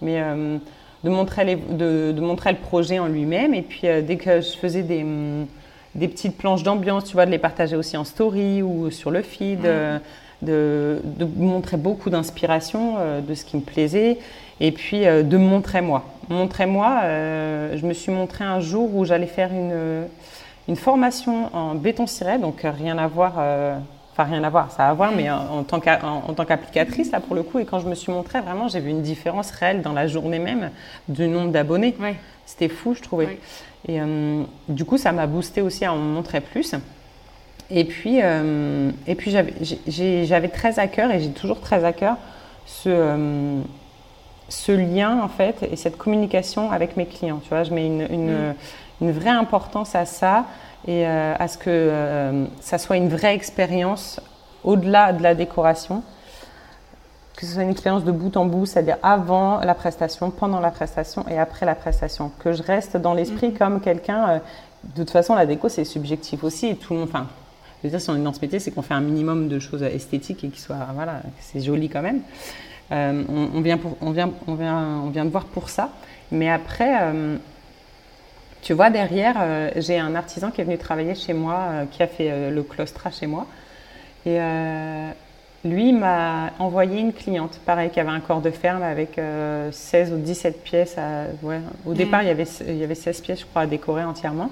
Mais 0.00 0.20
de, 1.04 1.10
montrer 1.10 1.44
les, 1.44 1.56
de, 1.56 2.12
de, 2.12 2.20
montrer 2.22 2.52
le 2.52 2.58
projet 2.58 2.98
en 2.98 3.06
lui-même 3.06 3.54
et 3.54 3.62
puis 3.62 3.82
dès 3.82 4.16
que 4.16 4.40
je 4.40 4.56
faisais 4.56 4.82
des, 4.82 5.04
mm, 5.04 5.46
des 5.94 6.08
petites 6.08 6.36
planches 6.36 6.64
d'ambiance, 6.64 7.04
tu 7.04 7.12
vois, 7.12 7.26
de 7.26 7.30
les 7.30 7.38
partager 7.38 7.76
aussi 7.76 7.96
en 7.96 8.02
story 8.02 8.62
ou 8.62 8.90
sur 8.90 9.12
le 9.12 9.22
feed, 9.22 9.60
mmh. 9.60 10.00
de, 10.42 11.00
de, 11.04 11.24
montrer 11.36 11.76
beaucoup 11.76 12.10
d'inspiration 12.10 12.96
de 13.24 13.34
ce 13.34 13.44
qui 13.44 13.56
me 13.56 13.62
plaisait 13.62 14.18
et 14.62 14.72
puis 14.72 15.02
de 15.04 15.36
montrer 15.36 15.82
moi. 15.82 16.04
Montrez-moi, 16.32 17.00
euh, 17.02 17.76
je 17.76 17.84
me 17.84 17.92
suis 17.92 18.10
montré 18.12 18.44
un 18.44 18.60
jour 18.60 18.94
où 18.94 19.04
j'allais 19.04 19.26
faire 19.26 19.52
une, 19.52 20.06
une 20.68 20.76
formation 20.76 21.54
en 21.54 21.74
béton 21.74 22.06
ciré, 22.06 22.38
donc 22.38 22.62
rien 22.62 22.96
à 22.96 23.06
voir, 23.06 23.34
euh, 23.38 23.76
enfin 24.12 24.24
rien 24.24 24.42
à 24.44 24.48
voir, 24.48 24.70
ça 24.70 24.86
a 24.86 24.90
à 24.90 24.94
voir, 24.94 25.12
mais 25.14 25.30
en, 25.30 25.64
tant 25.64 25.80
qu'applicatrice, 25.80 27.10
là 27.10 27.20
pour 27.20 27.34
le 27.34 27.42
coup, 27.42 27.58
et 27.58 27.64
quand 27.64 27.80
je 27.80 27.88
me 27.88 27.94
suis 27.94 28.12
montrée, 28.12 28.40
vraiment, 28.40 28.68
j'ai 28.68 28.80
vu 28.80 28.90
une 28.90 29.02
différence 29.02 29.50
réelle 29.50 29.82
dans 29.82 29.92
la 29.92 30.06
journée 30.06 30.38
même 30.38 30.70
du 31.08 31.26
nombre 31.26 31.50
d'abonnés. 31.50 31.94
C'était 32.46 32.68
fou, 32.68 32.94
je 32.94 33.02
trouvais. 33.02 33.38
Et 33.88 34.00
euh, 34.00 34.42
du 34.68 34.84
coup, 34.84 34.96
ça 34.96 35.12
m'a 35.12 35.26
boosté 35.26 35.60
aussi 35.60 35.84
à 35.84 35.92
en 35.92 35.96
montrer 35.96 36.40
plus. 36.40 36.74
Et 37.68 37.84
puis, 37.84 38.18
et 38.18 39.14
puis 39.16 39.34
j'avais 40.26 40.48
très 40.48 40.78
à 40.78 40.86
cœur, 40.86 41.10
et 41.10 41.20
j'ai 41.20 41.30
toujours 41.30 41.60
très 41.60 41.84
à 41.84 41.92
cœur, 41.92 42.16
ce 42.64 43.60
ce 44.48 44.72
lien 44.72 45.20
en 45.22 45.28
fait 45.28 45.62
et 45.70 45.76
cette 45.76 45.96
communication 45.96 46.70
avec 46.70 46.96
mes 46.96 47.06
clients. 47.06 47.40
Tu 47.42 47.48
vois, 47.48 47.64
je 47.64 47.72
mets 47.72 47.86
une, 47.86 48.06
une, 48.10 48.54
mm. 49.00 49.10
vraie 49.10 49.30
importance 49.30 49.94
à 49.94 50.04
ça 50.04 50.44
et 50.86 51.06
euh, 51.06 51.34
à 51.38 51.48
ce 51.48 51.58
que 51.58 51.70
euh, 51.70 52.44
ça 52.60 52.78
soit 52.78 52.96
une 52.96 53.08
vraie 53.08 53.34
expérience 53.34 54.20
au-delà 54.64 55.12
de 55.12 55.22
la 55.22 55.34
décoration. 55.34 56.02
que 57.36 57.46
ce 57.46 57.54
soit 57.54 57.62
une 57.62 57.70
expérience 57.70 58.04
de 58.04 58.12
bout 58.12 58.36
en 58.36 58.44
bout, 58.46 58.66
c'est-à-dire 58.66 58.98
avant 59.02 59.60
la 59.60 59.74
prestation, 59.74 60.30
pendant 60.30 60.60
la 60.60 60.70
prestation 60.70 61.24
et 61.28 61.38
après 61.38 61.66
la 61.66 61.74
prestation. 61.74 62.30
Que 62.38 62.52
je 62.52 62.62
reste 62.62 62.96
dans 62.96 63.14
l'esprit 63.14 63.48
mhm. 63.48 63.58
comme 63.58 63.80
quelqu'un. 63.80 64.28
Euh, 64.28 64.38
de 64.96 65.02
toute 65.02 65.10
façon, 65.10 65.34
la 65.34 65.46
déco, 65.46 65.68
c'est 65.68 65.84
subjectif 65.84 66.42
aussi. 66.44 66.66
Et 66.66 66.76
tout 66.76 66.92
le 66.92 67.00
monde. 67.00 67.08
Enfin, 67.08 67.28
je 67.78 67.88
veux 67.88 67.90
dire, 67.90 68.00
si 68.00 68.10
on 68.10 68.16
est 68.16 68.22
dans 68.22 68.32
ce 68.32 68.40
métier, 68.40 68.58
c'est 68.58 68.70
qu'on 68.72 68.82
fait 68.82 68.94
un 68.94 69.00
minimum 69.00 69.48
de 69.48 69.58
choses 69.58 69.82
esthétiques 69.82 70.44
et 70.44 70.48
qui 70.48 70.60
soient. 70.60 70.76
Voilà, 70.94 71.22
c'est 71.40 71.60
joli 71.60 71.88
quand 71.88 72.02
même. 72.02 72.20
Euh, 72.92 73.22
on, 73.54 73.60
vient 73.60 73.78
pour, 73.78 73.96
on, 74.00 74.10
vient, 74.10 74.30
on, 74.46 74.54
vient, 74.54 75.00
on 75.04 75.10
vient 75.10 75.24
de 75.24 75.30
voir 75.30 75.46
pour 75.46 75.68
ça. 75.70 75.90
Mais 76.30 76.50
après. 76.50 76.94
Euh, 77.00 77.36
tu 78.62 78.74
vois, 78.74 78.90
derrière, 78.90 79.72
j'ai 79.74 79.98
un 79.98 80.14
artisan 80.14 80.52
qui 80.52 80.60
est 80.60 80.64
venu 80.64 80.78
travailler 80.78 81.16
chez 81.16 81.32
moi, 81.32 81.84
qui 81.90 82.00
a 82.00 82.06
fait 82.06 82.48
le 82.48 82.62
claustra 82.62 83.10
chez 83.10 83.26
moi. 83.26 83.48
Et 84.24 84.38
lui 85.64 85.92
m'a 85.92 86.50
envoyé 86.58 87.00
une 87.00 87.12
cliente, 87.12 87.60
pareil, 87.64 87.90
qui 87.90 88.00
avait 88.00 88.10
un 88.10 88.20
corps 88.20 88.40
de 88.40 88.50
ferme 88.50 88.82
avec 88.82 89.12
16 89.14 89.20
euh, 89.20 90.16
ou 90.16 90.18
17 90.18 90.62
pièces. 90.62 90.96
Au 91.86 91.94
départ, 91.94 92.20
mm. 92.20 92.24
il, 92.24 92.28
y 92.28 92.30
avait, 92.30 92.46
il 92.68 92.76
y 92.76 92.84
avait 92.84 92.94
16 92.94 93.20
pièces, 93.20 93.40
je 93.40 93.46
crois, 93.46 93.62
à 93.62 93.66
décorer 93.66 94.02
entièrement. 94.02 94.50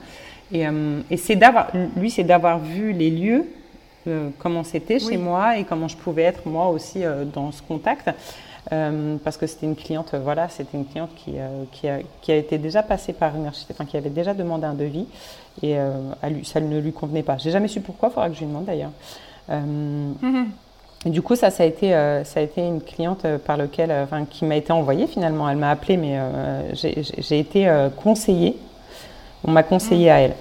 Et, 0.52 0.66
euh, 0.66 1.00
et 1.10 1.16
c'est 1.16 1.36
d'avoir, 1.36 1.68
lui, 1.96 2.10
c'est 2.10 2.24
d'avoir 2.24 2.60
vu 2.60 2.92
les 2.92 3.10
lieux, 3.10 3.46
euh, 4.06 4.30
comment 4.38 4.64
c'était 4.64 4.98
chez 4.98 5.16
moi 5.16 5.58
et 5.58 5.64
comment 5.64 5.88
je 5.88 5.96
pouvais 5.96 6.22
être 6.22 6.46
moi 6.46 6.68
aussi 6.68 7.02
dans 7.32 7.52
ce 7.52 7.62
contact. 7.62 8.10
parce 8.68 9.36
que 9.36 9.46
c'était 9.46 9.66
une 9.66 9.76
cliente, 9.76 10.14
voilà, 10.14 10.48
c'était 10.48 10.76
une 10.76 10.86
cliente 10.86 11.10
qui, 11.16 11.34
qui, 11.72 11.88
a, 11.88 11.98
qui, 12.20 12.32
a, 12.32 12.36
été 12.36 12.58
déjà 12.58 12.82
passée 12.82 13.12
par 13.12 13.34
une 13.36 13.46
architecte, 13.46 13.80
enfin, 13.80 13.88
qui 13.88 13.96
avait 13.96 14.10
déjà 14.10 14.34
demandé 14.34 14.66
un 14.66 14.74
devis 14.74 15.06
et 15.62 15.76
lui, 16.28 16.44
ça 16.44 16.60
ne 16.60 16.78
lui 16.78 16.92
convenait 16.92 17.22
pas. 17.22 17.36
J'ai 17.38 17.50
jamais 17.50 17.68
su 17.68 17.80
pourquoi, 17.80 18.10
il 18.10 18.12
faudra 18.12 18.28
que 18.28 18.34
je 18.34 18.40
lui 18.40 18.46
demande 18.46 18.66
d'ailleurs. 18.66 18.92
Mm-hmm 19.50 20.46
du 21.06 21.22
coup, 21.22 21.34
ça, 21.34 21.50
ça 21.50 21.62
a 21.62 21.66
été, 21.66 21.94
euh, 21.94 22.24
ça 22.24 22.40
a 22.40 22.42
été 22.42 22.60
une 22.60 22.82
cliente 22.82 23.24
euh, 23.24 23.38
par 23.38 23.56
lequel, 23.56 23.90
euh, 23.90 24.04
enfin, 24.04 24.26
qui 24.26 24.44
m'a 24.44 24.56
été 24.56 24.70
envoyée 24.72 25.06
finalement. 25.06 25.48
Elle 25.48 25.56
m'a 25.56 25.70
appelée, 25.70 25.96
mais 25.96 26.18
j'ai 26.74 27.38
été 27.38 27.88
conseillée. 27.96 28.56
On 29.44 29.50
m'a 29.50 29.62
conseillé 29.62 30.10
à 30.10 30.20
elle. 30.20 30.34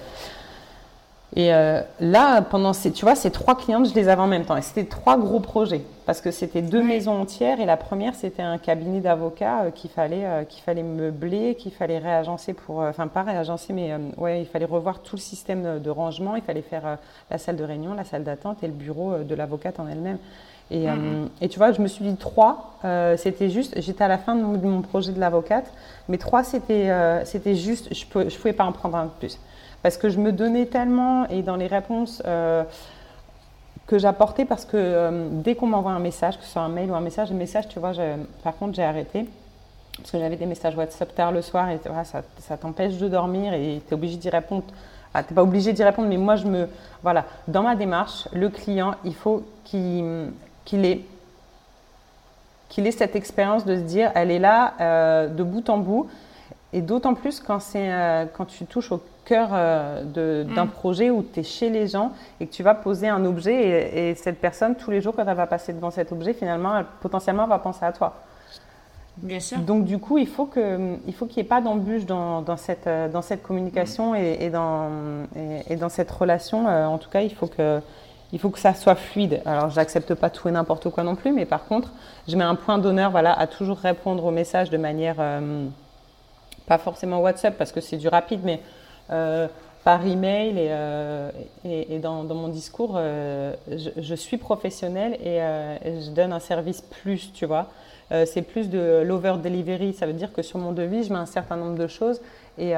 Et 1.36 1.52
là, 2.00 2.42
pendant 2.42 2.74
ces, 2.74 2.92
tu 2.92 3.06
vois, 3.06 3.14
ces 3.16 3.30
trois 3.30 3.56
clientes, 3.56 3.88
je 3.88 3.94
les 3.94 4.10
avais 4.10 4.22
en 4.22 4.28
même 4.28 4.46
temps. 4.46 4.58
Et 4.58 4.64
c'était 4.64 4.86
trois 4.86 5.16
gros 5.16 5.40
projets 5.40 5.84
parce 6.08 6.22
que 6.22 6.32
c'était 6.32 6.64
deux 6.64 6.82
maisons 6.82 7.22
entières. 7.22 7.60
Et 7.60 7.66
la 7.66 7.78
première, 7.78 8.16
c'était 8.16 8.42
un 8.42 8.58
cabinet 8.58 9.00
d'avocats 9.00 9.70
qu'il 9.76 9.92
fallait, 9.92 10.46
qu'il 10.50 10.64
fallait 10.64 10.82
meubler, 10.82 11.54
qu'il 11.54 11.72
fallait 11.72 12.00
réagencer 12.00 12.54
pour, 12.54 12.80
enfin 12.80 13.08
pas 13.08 13.22
réagencer, 13.22 13.74
mais 13.74 13.94
ouais, 14.18 14.42
il 14.42 14.48
fallait 14.48 14.66
revoir 14.66 15.02
tout 15.02 15.18
le 15.18 15.22
système 15.22 15.80
de 15.80 15.90
rangement. 15.92 16.36
Il 16.36 16.42
fallait 16.42 16.64
faire 16.64 16.98
la 17.30 17.38
salle 17.38 17.58
de 17.58 17.64
réunion, 17.64 17.94
la 17.94 18.06
salle 18.06 18.24
d'attente 18.24 18.64
et 18.64 18.68
le 18.68 18.74
bureau 18.74 19.20
de 19.20 19.36
l'avocate 19.36 19.80
en 19.80 19.88
elle-même. 19.88 20.18
Et, 20.72 20.88
euh, 20.88 21.26
et, 21.42 21.50
tu 21.50 21.58
vois, 21.58 21.72
je 21.72 21.82
me 21.82 21.88
suis 21.88 22.06
dit 22.06 22.16
trois, 22.16 22.78
euh, 22.86 23.18
c'était 23.18 23.50
juste, 23.50 23.74
j'étais 23.82 24.04
à 24.04 24.08
la 24.08 24.20
fin 24.20 24.36
de 24.36 24.42
mon, 24.42 24.82
projet 24.82 25.12
de 25.12 25.20
l'avocate, 25.20 25.72
mais 26.08 26.18
trois, 26.18 26.44
c'était 26.44 26.92
euh, 26.92 27.26
c'était 27.26 27.56
juste, 27.56 27.94
je 27.94 28.20
ne 28.20 28.30
je 28.30 28.38
pouvais 28.38 28.54
pas 28.54 28.66
en 28.66 28.72
prendre 28.72 28.96
un 28.96 29.06
de 29.06 29.12
plus. 29.20 29.40
Parce 29.82 29.98
que 29.98 30.10
je 30.10 30.20
me 30.20 30.32
donnais 30.32 30.66
tellement, 30.66 31.28
et 31.30 31.42
dans 31.42 31.56
les 31.56 31.68
réponses 31.68 32.22
que 33.88 33.98
j'apportais, 33.98 34.46
parce 34.46 34.66
que 34.66 35.28
dès 35.32 35.56
qu'on 35.56 35.68
m'envoie 35.68 35.92
un 35.92 36.00
message, 36.00 36.38
que 36.38 36.44
ce 36.44 36.52
soit 36.52 36.62
un 36.62 36.70
mail 36.70 36.92
ou 36.92 36.96
un 36.96 37.02
message, 37.02 37.32
un 37.32 37.36
message, 37.36 37.68
tu 37.70 37.80
vois, 37.80 37.94
par 38.44 38.56
contre, 38.58 38.76
j'ai 38.76 38.84
arrêté. 38.84 39.26
Parce 40.00 40.12
que 40.12 40.20
j'avais 40.20 40.36
des 40.36 40.46
messages 40.46 40.76
WhatsApp 40.76 41.14
tard 41.14 41.32
le 41.32 41.42
soir, 41.42 41.70
et 41.70 41.80
voilà, 41.86 42.04
ça, 42.06 42.58
t'empêche 42.58 42.98
de 42.98 43.08
dormir, 43.08 43.54
et 43.54 43.82
tu 43.86 43.92
es 43.92 43.94
obligé 43.94 44.18
d'y 44.18 44.30
répondre. 44.30 44.64
Ah, 45.14 45.24
tu 45.24 45.34
n'es 45.34 45.36
pas 45.36 45.44
obligé 45.44 45.74
d'y 45.74 45.84
répondre, 45.84 46.08
mais 46.08 46.18
moi, 46.18 46.36
je 46.36 46.46
me. 46.46 46.68
Voilà, 47.04 47.26
dans 47.48 47.64
ma 47.64 47.76
démarche, 47.76 48.28
le 48.32 48.50
client, 48.50 48.96
il 49.04 49.16
faut 49.16 49.44
qu'il 49.66 50.32
ait, 50.72 51.02
ait 52.78 52.92
cette 52.92 53.16
expérience 53.16 53.66
de 53.66 53.76
se 53.76 53.82
dire, 53.82 54.12
elle 54.16 54.32
est 54.32 54.40
là 54.40 54.74
euh, 54.80 55.28
de 55.28 55.44
bout 55.44 55.70
en 55.70 55.78
bout. 55.78 56.10
Et 56.72 56.82
d'autant 56.82 57.16
plus 57.16 57.40
quand, 57.40 57.60
euh, 57.76 58.26
quand 58.32 58.46
tu 58.46 58.66
touches 58.66 58.92
au 58.92 59.02
cœur 59.30 59.50
euh, 59.54 60.44
d'un 60.44 60.66
mm. 60.66 60.70
projet 60.70 61.10
où 61.12 61.24
tu 61.24 61.42
es 61.42 61.44
chez 61.44 61.70
les 61.70 61.88
gens 61.88 62.12
et 62.40 62.48
que 62.48 62.52
tu 62.52 62.64
vas 62.64 62.74
poser 62.74 63.08
un 63.08 63.24
objet 63.26 64.10
et, 64.10 64.16
cette 64.16 64.40
personne, 64.40 64.76
tous 64.76 64.90
les 64.92 65.02
jours, 65.02 65.16
quand 65.16 65.28
elle 65.28 65.38
va 65.38 65.48
passer 65.48 65.72
devant 65.74 65.92
cet 65.92 66.12
objet, 66.12 66.34
finalement, 66.34 66.78
elle, 66.78 66.86
potentiellement, 67.00 67.48
va 67.48 67.60
penser 67.60 67.86
à 67.86 67.92
toi. 67.92 68.16
Bien 69.18 69.40
sûr. 69.40 69.60
Donc 69.60 69.86
du 69.86 70.00
coup, 70.00 70.18
il 70.18 70.28
faut 70.28 70.46
qu'il 70.46 70.64
n'y 70.64 71.40
ait 71.40 71.44
pas 71.44 71.62
d'embûche 71.62 72.06
dans, 72.06 72.42
dans, 72.42 72.58
cette, 72.58 72.90
dans 73.12 73.22
cette 73.22 73.44
communication 73.44 74.14
mm. 74.14 74.16
et, 74.16 74.50
dans, 74.50 74.90
et, 75.70 75.76
dans 75.76 75.90
cette 75.90 76.10
relation. 76.10 76.66
en 76.68 76.98
tout 76.98 77.10
cas, 77.10 77.22
il 77.22 77.34
faut 77.34 77.48
que, 77.48 77.82
il 78.32 78.40
faut 78.40 78.50
que 78.50 78.60
ça 78.60 78.74
soit 78.74 78.96
fluide. 78.96 79.42
Alors, 79.46 79.70
j'accepte 79.70 80.14
pas 80.14 80.30
tout 80.30 80.48
et 80.48 80.52
n'importe 80.52 80.90
quoi 80.90 81.04
non 81.04 81.16
plus, 81.16 81.32
mais 81.32 81.46
par 81.46 81.66
contre, 81.66 81.92
je 82.28 82.36
mets 82.36 82.44
un 82.44 82.56
point 82.56 82.78
d'honneur 82.78 83.12
voilà, 83.12 83.34
à 83.34 83.48
toujours 83.48 83.78
répondre 83.78 84.24
aux 84.26 84.32
messages 84.32 84.70
de 84.70 84.78
manière, 84.78 85.16
euh, 85.20 85.66
pas 86.68 86.78
forcément 86.78 87.20
WhatsApp 87.20 87.58
parce 87.58 87.72
que 87.72 87.82
c'est 87.82 87.98
du 87.98 88.08
rapide, 88.08 88.42
mais 88.44 88.56
euh, 88.56 88.79
par 89.84 90.06
email 90.06 90.58
et, 90.58 90.68
euh, 90.70 91.32
et, 91.66 92.00
dans, 92.00 92.24
mon 92.24 92.48
discours, 92.48 92.98
je, 92.98 93.90
je, 93.98 94.16
suis 94.16 94.38
professionnelle 94.38 95.14
et, 95.24 95.40
je 96.02 96.12
donne 96.12 96.34
un 96.34 96.40
service 96.40 96.82
plus, 96.82 97.32
tu 97.34 97.46
vois. 97.46 97.68
c'est 98.26 98.42
plus 98.42 98.70
de 98.70 99.02
l'over 99.06 99.36
delivery, 99.42 99.94
ça 99.94 100.06
veut 100.06 100.14
dire 100.14 100.34
que 100.34 100.42
sur 100.42 100.60
mon 100.60 100.74
devis, 100.74 101.04
je 101.04 101.14
mets 101.14 101.20
un 101.20 101.26
certain 101.26 101.56
nombre 101.56 101.78
de 101.78 101.88
choses 101.88 102.22
et, 102.58 102.76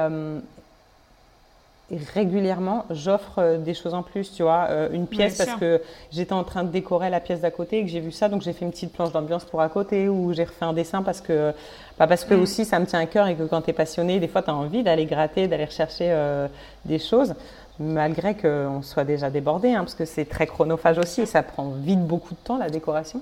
régulièrement, 2.14 2.86
j'offre 2.90 3.38
euh, 3.38 3.58
des 3.58 3.74
choses 3.74 3.94
en 3.94 4.02
plus, 4.02 4.32
tu 4.32 4.42
vois, 4.42 4.66
euh, 4.70 4.88
une 4.92 5.06
pièce 5.06 5.38
parce 5.38 5.58
que 5.58 5.82
j'étais 6.10 6.32
en 6.32 6.44
train 6.44 6.64
de 6.64 6.70
décorer 6.70 7.10
la 7.10 7.20
pièce 7.20 7.40
d'à 7.40 7.50
côté 7.50 7.78
et 7.78 7.84
que 7.84 7.90
j'ai 7.90 8.00
vu 8.00 8.10
ça, 8.10 8.28
donc 8.28 8.42
j'ai 8.42 8.52
fait 8.52 8.64
une 8.64 8.70
petite 8.70 8.92
planche 8.92 9.12
d'ambiance 9.12 9.44
pour 9.44 9.60
à 9.60 9.68
côté 9.68 10.08
ou 10.08 10.32
j'ai 10.32 10.44
refait 10.44 10.64
un 10.64 10.72
dessin 10.72 11.02
parce 11.02 11.20
que, 11.20 11.52
bah 11.98 12.06
parce 12.06 12.24
que 12.24 12.34
mm. 12.34 12.42
aussi 12.42 12.64
ça 12.64 12.78
me 12.78 12.86
tient 12.86 13.00
à 13.00 13.06
cœur 13.06 13.26
et 13.26 13.36
que 13.36 13.44
quand 13.44 13.62
tu 13.62 13.70
es 13.70 13.72
passionné, 13.72 14.20
des 14.20 14.28
fois 14.28 14.42
tu 14.42 14.50
as 14.50 14.54
envie 14.54 14.82
d'aller 14.82 15.06
gratter, 15.06 15.48
d'aller 15.48 15.66
rechercher 15.66 16.08
euh, 16.10 16.48
des 16.84 16.98
choses, 16.98 17.34
malgré 17.78 18.36
qu'on 18.36 18.82
soit 18.82 19.04
déjà 19.04 19.30
débordé, 19.30 19.72
hein, 19.72 19.80
parce 19.80 19.94
que 19.94 20.04
c'est 20.04 20.24
très 20.24 20.46
chronophage 20.46 20.98
aussi 20.98 21.22
et 21.22 21.26
ça 21.26 21.42
prend 21.42 21.70
vite 21.70 22.04
beaucoup 22.04 22.34
de 22.34 22.40
temps 22.40 22.58
la 22.58 22.70
décoration. 22.70 23.20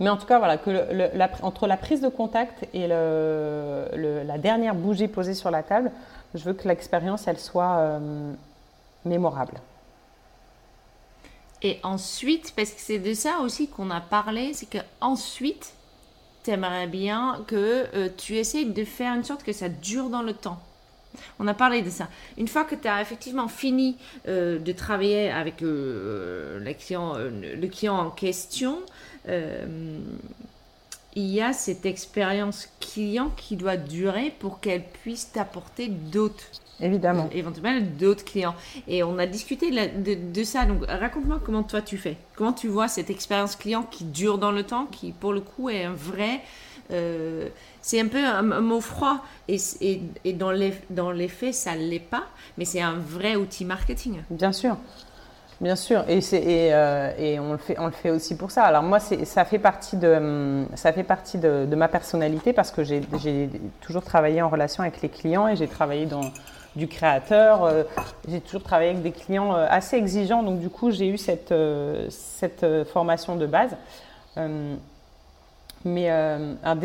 Mais 0.00 0.08
en 0.08 0.16
tout 0.16 0.26
cas, 0.26 0.38
voilà, 0.38 0.56
que 0.56 1.42
entre 1.42 1.66
la 1.66 1.76
prise 1.76 2.00
de 2.00 2.08
contact 2.08 2.66
et 2.72 2.88
le, 2.88 4.22
la 4.24 4.38
dernière 4.38 4.74
bougie 4.74 5.08
posée 5.08 5.34
sur 5.34 5.50
la 5.50 5.62
table, 5.62 5.92
je 6.34 6.42
veux 6.42 6.54
que 6.54 6.66
l'expérience, 6.66 7.28
elle 7.28 7.38
soit 7.38 7.76
euh, 7.78 8.32
mémorable. 9.04 9.60
Et 11.62 11.78
ensuite, 11.82 12.54
parce 12.56 12.70
que 12.70 12.80
c'est 12.80 12.98
de 12.98 13.12
ça 13.12 13.40
aussi 13.42 13.68
qu'on 13.68 13.90
a 13.90 14.00
parlé, 14.00 14.54
c'est 14.54 14.68
que 14.68 14.78
ensuite, 15.02 15.74
tu 16.44 16.50
aimerais 16.50 16.86
bien 16.86 17.42
que 17.46 17.86
euh, 17.94 18.08
tu 18.16 18.36
essayes 18.36 18.66
de 18.66 18.84
faire 18.84 19.14
une 19.14 19.24
sorte 19.24 19.42
que 19.42 19.52
ça 19.52 19.68
dure 19.68 20.08
dans 20.08 20.22
le 20.22 20.32
temps. 20.32 20.60
On 21.38 21.48
a 21.48 21.54
parlé 21.54 21.82
de 21.82 21.90
ça. 21.90 22.08
Une 22.38 22.48
fois 22.48 22.64
que 22.64 22.74
tu 22.74 22.86
as 22.86 23.02
effectivement 23.02 23.48
fini 23.48 23.96
euh, 24.28 24.58
de 24.58 24.72
travailler 24.72 25.30
avec 25.30 25.60
le 25.60 26.72
client, 26.78 27.14
le 27.16 27.66
client 27.66 27.98
en 27.98 28.10
question, 28.10 28.78
il 31.14 31.26
y 31.26 31.40
a 31.40 31.52
cette 31.52 31.86
expérience 31.86 32.68
client 32.80 33.30
qui 33.36 33.56
doit 33.56 33.76
durer 33.76 34.32
pour 34.38 34.60
qu'elle 34.60 34.84
puisse 34.84 35.32
t'apporter 35.32 35.88
d'autres. 35.88 36.44
Évidemment. 36.80 37.28
Euh, 37.32 37.36
éventuellement 37.36 37.86
d'autres 37.98 38.24
clients. 38.24 38.54
Et 38.88 39.02
on 39.02 39.18
a 39.18 39.26
discuté 39.26 39.70
de, 39.70 40.44
ça. 40.44 40.64
Donc 40.64 40.84
raconte-moi 40.88 41.40
comment 41.44 41.62
toi 41.62 41.82
tu 41.82 41.98
fais. 41.98 42.16
Comment 42.36 42.52
tu 42.52 42.68
vois 42.68 42.88
cette 42.88 43.10
expérience 43.10 43.56
client 43.56 43.82
qui 43.82 44.04
dure 44.04 44.38
dans 44.38 44.52
le 44.52 44.62
temps, 44.62 44.86
qui 44.86 45.12
pour 45.12 45.32
le 45.32 45.40
coup 45.40 45.68
est 45.68 45.84
un 45.84 45.92
vrai. 45.92 46.40
Euh, 46.92 47.48
c'est 47.82 48.00
un 48.00 48.08
peu 48.08 48.24
un, 48.24 48.42
mot 48.42 48.80
froid 48.80 49.24
et, 49.46 49.58
et, 50.24 50.32
dans, 50.32 50.50
les, 50.50 50.74
dans 50.90 51.12
les 51.12 51.28
faits 51.28 51.54
ça 51.54 51.76
ne 51.76 51.86
l'est 51.86 52.00
pas, 52.00 52.24
mais 52.58 52.64
c'est 52.64 52.80
un 52.80 52.94
vrai 52.94 53.36
outil 53.36 53.64
marketing. 53.64 54.22
Bien 54.30 54.52
sûr. 54.52 54.76
Bien 55.60 55.76
sûr, 55.76 56.04
et, 56.08 56.20
euh, 56.72 57.38
on, 57.38 57.84
le 57.84 57.90
fait, 57.92 58.08
aussi 58.08 58.34
pour 58.34 58.50
ça. 58.50 58.64
Alors 58.64 58.82
moi, 58.82 58.98
ça 58.98 59.44
fait 59.44 59.58
partie, 59.58 59.98
de, 59.98 61.74
ma 61.74 61.88
personnalité 61.88 62.54
parce 62.54 62.70
que 62.70 62.82
j'ai 62.82 63.02
toujours 63.82 64.02
travaillé 64.02 64.40
en 64.40 64.48
relation 64.48 64.82
avec 64.82 65.02
les 65.02 65.10
clients 65.10 65.48
et 65.48 65.56
j'ai 65.56 65.68
travaillé 65.68 66.06
dans 66.06 66.30
du 66.76 66.88
créateur. 66.88 67.64
Euh, 67.64 67.82
j'ai 68.26 68.40
toujours 68.40 68.62
travaillé 68.62 68.90
avec 68.90 69.02
des 69.02 69.12
clients 69.12 69.54
euh, 69.54 69.66
assez 69.68 69.96
exigeants, 69.96 70.42
donc 70.42 70.60
du 70.60 70.70
coup, 70.70 70.90
j'ai 70.90 71.08
eu 71.08 71.18
cette, 71.18 71.52
formation 72.90 73.36
de 73.36 73.44
base. 73.44 73.76
mais 75.84 76.10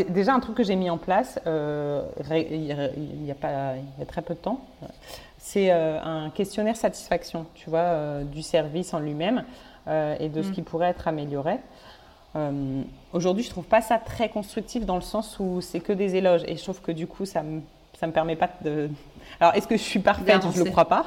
déjà, 0.09 0.33
un 0.33 0.39
truc 0.41 0.57
que 0.57 0.63
j'ai 0.63 0.75
mis 0.75 0.89
en 0.89 0.97
place 0.97 1.39
il 1.45 3.25
y 3.25 3.31
a 3.31 4.05
très 4.05 4.21
peu 4.21 4.33
de 4.33 4.39
temps 4.39 4.59
c'est 5.45 5.71
euh, 5.71 6.01
un 6.01 6.31
questionnaire 6.31 6.75
satisfaction, 6.75 7.45
tu 7.53 7.69
vois, 7.69 7.79
euh, 7.79 8.23
du 8.23 8.41
service 8.41 8.95
en 8.95 8.99
lui-même 8.99 9.43
euh, 9.87 10.15
et 10.19 10.27
de 10.27 10.41
ce 10.41 10.49
mm. 10.49 10.51
qui 10.53 10.61
pourrait 10.63 10.89
être 10.89 11.07
amélioré. 11.07 11.57
Aujourd'hui, 13.13 13.45
je 13.45 13.49
trouve 13.49 13.63
pas 13.63 13.79
ça 13.79 13.97
très 13.97 14.27
constructif 14.27 14.85
dans 14.85 14.95
le 14.95 15.01
sens 15.01 15.37
où 15.39 15.61
c'est 15.61 15.79
que 15.79 15.93
des 15.93 16.15
éloges 16.15 16.41
et 16.47 16.57
je 16.57 16.63
trouve 16.63 16.81
que 16.81 16.91
du 16.91 17.07
coup, 17.07 17.25
ça 17.25 17.43
me 17.43 17.61
ça 17.97 18.07
me 18.07 18.11
permet 18.11 18.35
pas 18.35 18.49
de. 18.61 18.89
Alors, 19.39 19.55
est-ce 19.55 19.67
que 19.67 19.77
je 19.77 19.83
suis 19.83 19.99
parfaite? 19.99 20.41
Je 20.53 20.59
ne 20.59 20.65
le 20.65 20.71
crois 20.71 20.89
pas. 20.89 21.05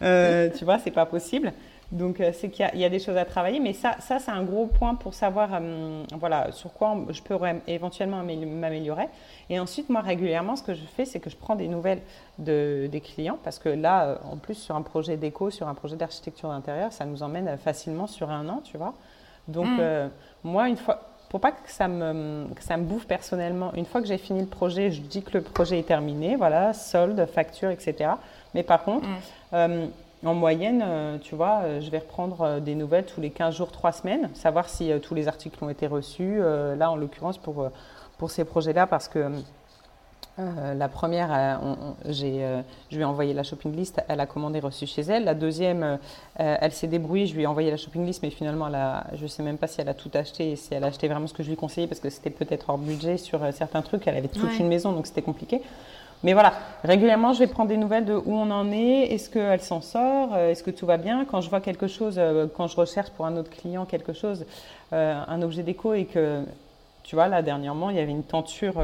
tu 0.56 0.64
vois, 0.64 0.78
c'est 0.78 0.92
pas 0.92 1.06
possible. 1.06 1.52
Donc, 1.92 2.20
euh, 2.20 2.30
c'est 2.32 2.48
qu'il 2.48 2.68
y, 2.74 2.78
y, 2.78 2.84
a 2.86 2.88
des 2.88 2.98
choses 2.98 3.18
à 3.18 3.26
travailler, 3.26 3.60
mais 3.60 3.74
ça, 3.74 3.96
ça 4.00 4.18
c'est 4.18 4.30
un 4.30 4.42
gros 4.42 4.66
point 4.66 4.94
pour 4.94 5.12
savoir 5.12 5.50
euh, 5.52 6.02
voilà, 6.18 6.50
sur 6.50 6.72
quoi 6.72 6.96
je 7.10 7.20
peux 7.20 7.36
éventuellement 7.66 8.22
m'améliorer. 8.22 9.08
Et 9.50 9.60
ensuite, 9.60 9.90
moi, 9.90 10.00
régulièrement, 10.00 10.56
ce 10.56 10.62
que 10.62 10.72
je 10.72 10.84
fais, 10.84 11.04
c'est 11.04 11.20
que 11.20 11.28
je 11.28 11.36
prends 11.36 11.54
des 11.54 11.68
nouvelles 11.68 12.00
de, 12.38 12.88
des 12.90 13.02
clients, 13.02 13.38
parce 13.44 13.58
que 13.58 13.68
là, 13.68 14.06
euh, 14.06 14.16
en 14.24 14.38
plus, 14.38 14.54
sur 14.54 14.74
un 14.74 14.80
projet 14.80 15.18
d'éco, 15.18 15.50
sur 15.50 15.68
un 15.68 15.74
projet 15.74 15.96
d'architecture 15.96 16.48
d'intérieur, 16.48 16.94
ça 16.94 17.04
nous 17.04 17.22
emmène 17.22 17.58
facilement 17.58 18.06
sur 18.06 18.30
un 18.30 18.48
an, 18.48 18.62
tu 18.64 18.78
vois. 18.78 18.94
Donc, 19.46 19.66
mmh. 19.66 20.10
moi, 20.44 20.68
une 20.68 20.76
fois, 20.76 21.00
pour 21.28 21.40
pas 21.40 21.52
que 21.52 21.70
ça 21.70 21.88
me, 21.88 22.46
que 22.54 22.62
ça 22.62 22.76
me 22.78 22.84
bouffe 22.84 23.06
personnellement, 23.06 23.74
une 23.74 23.86
fois 23.86 24.00
que 24.00 24.06
j'ai 24.06 24.18
fini 24.18 24.40
le 24.40 24.46
projet, 24.46 24.92
je 24.92 25.00
dis 25.02 25.22
que 25.22 25.36
le 25.36 25.42
projet 25.42 25.78
est 25.78 25.86
terminé, 25.86 26.36
voilà, 26.36 26.72
solde, 26.72 27.26
facture, 27.26 27.68
etc. 27.68 28.12
Mais 28.54 28.62
par 28.62 28.84
contre, 28.84 29.06
mmh. 29.52 29.88
En 30.24 30.34
moyenne, 30.34 30.84
euh, 30.86 31.18
tu 31.18 31.34
vois, 31.34 31.62
euh, 31.64 31.80
je 31.80 31.90
vais 31.90 31.98
reprendre 31.98 32.42
euh, 32.42 32.60
des 32.60 32.76
nouvelles 32.76 33.06
tous 33.06 33.20
les 33.20 33.30
15 33.30 33.56
jours, 33.56 33.72
3 33.72 33.90
semaines, 33.90 34.30
savoir 34.34 34.68
si 34.68 34.92
tous 35.00 35.14
les 35.14 35.26
articles 35.26 35.62
ont 35.64 35.68
été 35.68 35.88
reçus. 35.88 36.40
là, 36.76 36.90
en 36.90 36.96
l'occurrence, 36.96 37.38
pour, 37.38 37.68
pour 38.18 38.30
ces 38.30 38.44
projets-là, 38.44 38.86
parce 38.86 39.08
que 39.08 39.30
la 40.38 40.88
première, 40.88 41.60
je 42.08 42.62
lui 42.92 43.00
ai 43.00 43.04
envoyé 43.04 43.34
la 43.34 43.42
shopping 43.42 43.74
list, 43.74 44.02
elle 44.08 44.20
a 44.20 44.26
commandé 44.26 44.60
reçu 44.60 44.86
chez 44.86 45.02
elle. 45.02 45.24
La 45.24 45.34
deuxième, 45.34 45.98
elle 46.36 46.72
s'est 46.72 46.86
débrouillée, 46.86 47.26
je 47.26 47.34
lui 47.34 47.42
ai 47.42 47.46
envoyé 47.46 47.70
la 47.70 47.76
shopping 47.76 48.06
list, 48.06 48.22
mais 48.22 48.30
finalement, 48.30 48.68
je 49.12 49.22
ne 49.22 49.28
sais 49.28 49.42
même 49.42 49.58
pas 49.58 49.66
si 49.66 49.80
elle 49.80 49.88
a 49.88 49.94
tout 49.94 50.10
acheté 50.14 50.52
et 50.52 50.56
si 50.56 50.72
elle 50.72 50.84
a 50.84 50.88
acheté 50.88 51.08
vraiment 51.08 51.26
ce 51.26 51.34
que 51.34 51.42
je 51.42 51.50
lui 51.50 51.56
conseillais, 51.56 51.86
parce 51.86 52.00
que 52.00 52.10
c'était 52.10 52.30
peut-être 52.30 52.70
hors 52.70 52.78
budget 52.78 53.18
sur 53.18 53.40
certains 53.52 53.82
trucs. 53.82 54.06
Elle 54.06 54.16
avait 54.16 54.28
toute 54.28 54.58
une 54.58 54.68
maison, 54.68 54.92
donc 54.92 55.06
c'était 55.06 55.22
compliqué. 55.22 55.62
Mais 56.24 56.34
voilà, 56.34 56.54
régulièrement, 56.84 57.32
je 57.32 57.40
vais 57.40 57.48
prendre 57.48 57.68
des 57.68 57.76
nouvelles 57.76 58.04
de 58.04 58.14
où 58.14 58.32
on 58.34 58.50
en 58.50 58.70
est, 58.70 59.12
est-ce 59.12 59.28
qu'elle 59.28 59.60
s'en 59.60 59.80
sort, 59.80 60.34
euh, 60.34 60.50
est-ce 60.50 60.62
que 60.62 60.70
tout 60.70 60.86
va 60.86 60.96
bien? 60.96 61.24
Quand 61.24 61.40
je 61.40 61.50
vois 61.50 61.60
quelque 61.60 61.88
chose, 61.88 62.14
euh, 62.18 62.46
quand 62.54 62.68
je 62.68 62.76
recherche 62.76 63.10
pour 63.10 63.26
un 63.26 63.36
autre 63.36 63.50
client 63.50 63.86
quelque 63.86 64.12
chose, 64.12 64.46
euh, 64.92 65.20
un 65.26 65.42
objet 65.42 65.64
déco 65.64 65.94
et 65.94 66.04
que, 66.04 66.44
tu 67.02 67.16
vois, 67.16 67.26
là, 67.26 67.42
dernièrement, 67.42 67.90
il 67.90 67.96
y 67.96 67.98
avait 67.98 68.12
une 68.12 68.22
tenture 68.22 68.74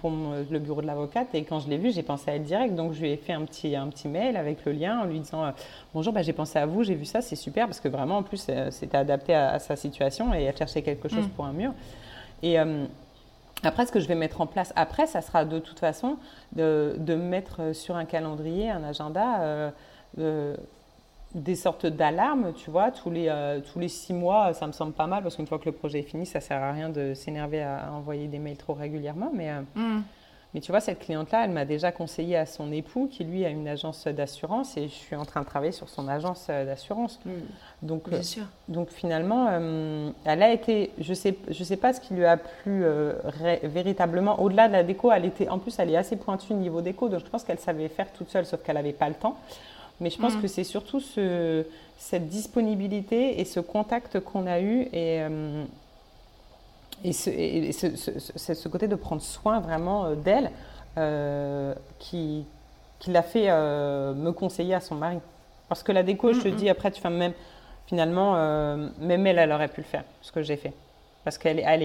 pour 0.00 0.10
le 0.10 0.58
bureau 0.58 0.80
de 0.80 0.86
l'avocate 0.86 1.34
et 1.34 1.44
quand 1.44 1.60
je 1.60 1.68
l'ai 1.68 1.76
vu, 1.76 1.92
j'ai 1.92 2.02
pensé 2.02 2.30
à 2.30 2.36
elle 2.36 2.44
direct. 2.44 2.74
Donc, 2.74 2.94
je 2.94 3.02
lui 3.02 3.10
ai 3.10 3.18
fait 3.18 3.34
un 3.34 3.42
petit, 3.42 3.76
un 3.76 3.88
petit 3.88 4.08
mail 4.08 4.38
avec 4.38 4.64
le 4.64 4.72
lien 4.72 5.00
en 5.00 5.04
lui 5.04 5.20
disant 5.20 5.52
Bonjour, 5.92 6.14
bah, 6.14 6.22
j'ai 6.22 6.32
pensé 6.32 6.58
à 6.58 6.64
vous, 6.64 6.84
j'ai 6.84 6.94
vu 6.94 7.04
ça, 7.04 7.20
c'est 7.20 7.36
super 7.36 7.66
parce 7.66 7.80
que 7.80 7.88
vraiment, 7.88 8.16
en 8.16 8.22
plus, 8.22 8.50
c'était 8.70 8.96
adapté 8.96 9.34
à, 9.34 9.58
sa 9.58 9.76
situation 9.76 10.32
et 10.32 10.44
elle 10.44 10.56
cherchait 10.56 10.80
quelque 10.80 11.10
chose 11.10 11.26
mm. 11.26 11.30
pour 11.30 11.44
un 11.44 11.52
mur. 11.52 11.72
Et 12.42 12.56
après, 13.62 13.86
ce 13.86 13.92
que 13.92 14.00
je 14.00 14.06
vais 14.06 14.14
mettre 14.14 14.40
en 14.40 14.46
place 14.46 14.72
après, 14.76 15.06
ça 15.06 15.22
sera 15.22 15.44
de 15.44 15.58
toute 15.58 15.78
façon 15.78 16.18
de, 16.54 17.14
mettre 17.14 17.74
sur 17.74 17.96
un 17.96 18.04
calendrier, 18.04 18.70
un 18.70 18.84
agenda, 18.84 19.40
euh, 19.40 19.70
euh, 20.18 20.56
des 21.34 21.54
sortes 21.54 21.86
d'alarmes, 21.86 22.52
tu 22.54 22.70
vois, 22.70 22.90
tous 22.90 23.10
les, 23.10 23.28
euh, 23.28 23.60
tous 23.60 23.78
les 23.78 23.88
six 23.88 24.14
mois, 24.14 24.54
ça 24.54 24.66
me 24.66 24.72
semble 24.72 24.92
pas 24.92 25.06
mal 25.06 25.22
parce 25.22 25.36
qu'une 25.36 25.46
fois 25.46 25.58
que 25.58 25.66
le 25.66 25.72
projet 25.72 26.00
est 26.00 26.02
fini, 26.02 26.26
ça 26.26 26.40
sert 26.40 26.62
à 26.62 26.72
rien 26.72 26.88
de 26.88 27.14
s'énerver 27.14 27.62
à, 27.62 27.90
envoyer 27.92 28.26
des 28.28 28.38
mails 28.38 28.56
trop 28.56 28.74
régulièrement. 28.74 29.30
Mais, 29.34 29.50
mm. 29.74 30.02
Mais 30.56 30.62
tu 30.62 30.72
vois, 30.72 30.80
cette 30.80 31.00
cliente-là, 31.00 31.44
elle 31.44 31.50
m'a 31.50 31.66
déjà 31.66 31.92
conseillé 31.92 32.34
à 32.34 32.46
son 32.46 32.72
époux, 32.72 33.10
qui 33.12 33.24
lui 33.24 33.44
a 33.44 33.50
une 33.50 33.68
agence 33.68 34.06
d'assurance, 34.06 34.78
et 34.78 34.88
je 34.88 34.94
suis 34.94 35.14
en 35.14 35.26
train 35.26 35.42
de 35.42 35.44
travailler 35.44 35.70
sur 35.70 35.90
son 35.90 36.08
agence 36.08 36.46
d'assurance. 36.46 37.20
Hmm. 37.26 37.32
Donc, 37.82 38.08
Bien 38.08 38.20
euh, 38.20 38.22
sûr. 38.22 38.44
donc 38.66 38.88
finalement, 38.88 39.48
euh, 39.50 40.08
elle 40.24 40.42
a 40.42 40.50
été, 40.50 40.92
je 40.98 41.12
sais, 41.12 41.36
je 41.50 41.62
sais 41.62 41.76
pas 41.76 41.92
ce 41.92 42.00
qui 42.00 42.14
lui 42.14 42.24
a 42.24 42.38
plu 42.38 42.84
euh, 42.84 43.12
véritablement. 43.64 44.40
Au-delà 44.40 44.68
de 44.68 44.72
la 44.72 44.82
déco, 44.82 45.12
elle 45.12 45.26
était, 45.26 45.50
en 45.50 45.58
plus, 45.58 45.78
elle 45.78 45.90
est 45.90 45.96
assez 45.98 46.16
pointue 46.16 46.54
au 46.54 46.56
niveau 46.56 46.80
déco, 46.80 47.10
donc 47.10 47.20
je 47.20 47.26
pense 47.26 47.44
qu'elle 47.44 47.58
savait 47.58 47.88
faire 47.88 48.10
toute 48.14 48.30
seule, 48.30 48.46
sauf 48.46 48.62
qu'elle 48.62 48.76
n'avait 48.76 48.94
pas 48.94 49.10
le 49.10 49.14
temps. 49.14 49.36
Mais 50.00 50.08
je 50.08 50.18
pense 50.18 50.36
hmm. 50.36 50.40
que 50.40 50.48
c'est 50.48 50.64
surtout 50.64 51.00
ce, 51.00 51.66
cette 51.98 52.30
disponibilité 52.30 53.42
et 53.42 53.44
ce 53.44 53.60
contact 53.60 54.20
qu'on 54.20 54.46
a 54.46 54.58
eu 54.62 54.88
et 54.94 55.20
et, 57.04 57.12
ce, 57.12 57.88
ce, 58.54 58.68
côté 58.68 58.88
de 58.88 58.94
prendre 58.96 59.22
soin 59.22 59.60
vraiment 59.60 60.06
euh, 60.06 60.14
d'elle 60.14 60.50
euh, 60.98 61.74
qui, 61.98 62.44
qui 62.98 63.10
l'a 63.10 63.22
fait 63.22 63.46
euh, 63.48 64.14
me 64.14 64.32
conseiller 64.32 64.74
à 64.74 64.80
son 64.80 64.94
mari. 64.94 65.18
Parce 65.68 65.82
que 65.82 65.92
la 65.92 66.02
déco, 66.02 66.32
je 66.32 66.40
te 66.40 66.48
dis, 66.48 66.68
après, 66.68 66.90
tu 66.90 67.00
fais 67.00 67.10
même, 67.10 67.32
finalement, 67.86 68.34
même 69.00 69.26
elle, 69.26 69.38
elle 69.38 69.50
aurait 69.50 69.66
pu 69.66 69.80
le 69.80 69.86
faire, 69.86 70.04
ce 70.22 70.30
que 70.30 70.40
j'ai 70.40 70.56
fait. 70.56 70.72
Parce 71.24 71.38
qu'elle 71.38 71.58
elle 71.58 71.82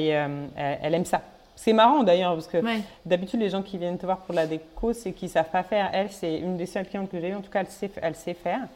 elle, 0.55 0.93
aime 0.93 1.05
ça. 1.05 1.23
C'est 1.55 1.73
marrant 1.73 2.03
d'ailleurs, 2.03 2.35
parce 2.35 2.45
que 2.45 2.61
d'habitude, 3.07 3.39
les 3.39 3.49
gens 3.49 3.63
qui 3.63 3.79
viennent 3.79 3.97
te 3.97 4.05
voir 4.05 4.19
pour 4.19 4.35
la 4.35 4.45
déco, 4.45 4.93
c'est 4.93 5.13
qu'ils 5.13 5.29
ne 5.29 5.31
savent 5.31 5.49
pas 5.49 5.63
faire. 5.63 5.89
Elle, 5.93 6.11
c'est 6.11 6.37
une 6.37 6.57
des 6.57 6.67
seules 6.67 6.87
clientes 6.87 7.09
que 7.09 7.19
j'ai 7.19 7.29
eues, 7.29 7.35
en 7.35 7.41
tout 7.41 7.49
cas, 7.49 7.61
elle 7.61 7.69
sait, 7.69 7.89
elle 7.99 8.15
sait 8.15 8.35
faire. 8.35 8.67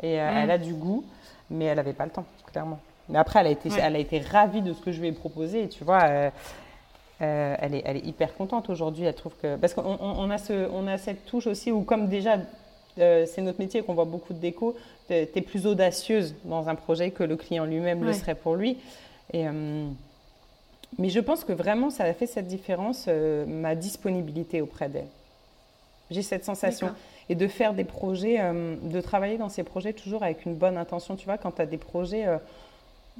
Et 0.00 0.12
elle 0.12 0.52
a 0.52 0.58
du 0.58 0.72
goût, 0.72 1.04
mais 1.50 1.64
elle 1.64 1.76
n'avait 1.76 1.92
pas 1.92 2.04
le 2.04 2.12
temps, 2.12 2.26
clairement. 2.46 2.78
Mais 3.08 3.18
après, 3.18 3.40
elle 3.40 3.48
a, 3.48 3.50
été, 3.50 3.68
elle 3.80 3.96
a 3.96 3.98
été 3.98 4.18
ravie 4.20 4.62
de 4.62 4.72
ce 4.72 4.80
que 4.80 4.92
je 4.92 5.00
lui 5.00 5.08
ai 5.08 5.12
proposé. 5.12 5.64
Et 5.64 5.68
tu 5.68 5.84
vois, 5.84 6.04
euh, 6.04 6.30
euh, 7.20 7.56
elle, 7.60 7.74
est, 7.74 7.82
elle 7.84 7.96
est 7.98 8.06
hyper 8.06 8.34
contente 8.34 8.70
aujourd'hui. 8.70 9.04
Elle 9.04 9.14
trouve 9.14 9.34
que. 9.40 9.56
Parce 9.56 9.74
qu'on 9.74 9.98
on 10.00 10.30
a, 10.30 10.38
ce, 10.38 10.68
on 10.72 10.86
a 10.86 10.96
cette 10.96 11.26
touche 11.26 11.46
aussi 11.46 11.70
où, 11.70 11.82
comme 11.82 12.08
déjà, 12.08 12.38
euh, 12.98 13.26
c'est 13.26 13.42
notre 13.42 13.60
métier 13.60 13.82
qu'on 13.82 13.94
voit 13.94 14.06
beaucoup 14.06 14.32
de 14.32 14.38
déco, 14.38 14.74
tu 15.08 15.14
es 15.14 15.26
plus 15.26 15.66
audacieuse 15.66 16.34
dans 16.44 16.68
un 16.68 16.74
projet 16.74 17.10
que 17.10 17.22
le 17.22 17.36
client 17.36 17.66
lui-même 17.66 18.02
le 18.04 18.12
serait 18.12 18.34
pour 18.34 18.54
lui. 18.54 18.78
Et, 19.32 19.44
mais 20.96 21.08
je 21.08 21.20
pense 21.20 21.44
que 21.44 21.52
vraiment, 21.52 21.90
ça 21.90 22.04
a 22.04 22.12
fait 22.14 22.26
cette 22.26 22.46
différence, 22.46 23.08
ma 23.46 23.74
disponibilité 23.74 24.62
auprès 24.62 24.88
d'elle. 24.88 25.08
J'ai 26.10 26.22
cette 26.22 26.44
sensation. 26.44 26.90
Et 27.28 27.34
de 27.34 27.48
faire 27.48 27.74
des 27.74 27.84
projets, 27.84 28.38
de 28.82 29.00
travailler 29.00 29.36
dans 29.36 29.48
ces 29.48 29.62
projets 29.62 29.92
toujours 29.92 30.22
avec 30.22 30.46
une 30.46 30.54
bonne 30.54 30.78
intention. 30.78 31.16
Tu 31.16 31.24
vois, 31.24 31.36
quand 31.36 31.52
tu 31.52 31.62
as 31.62 31.66
des 31.66 31.78
projets 31.78 32.26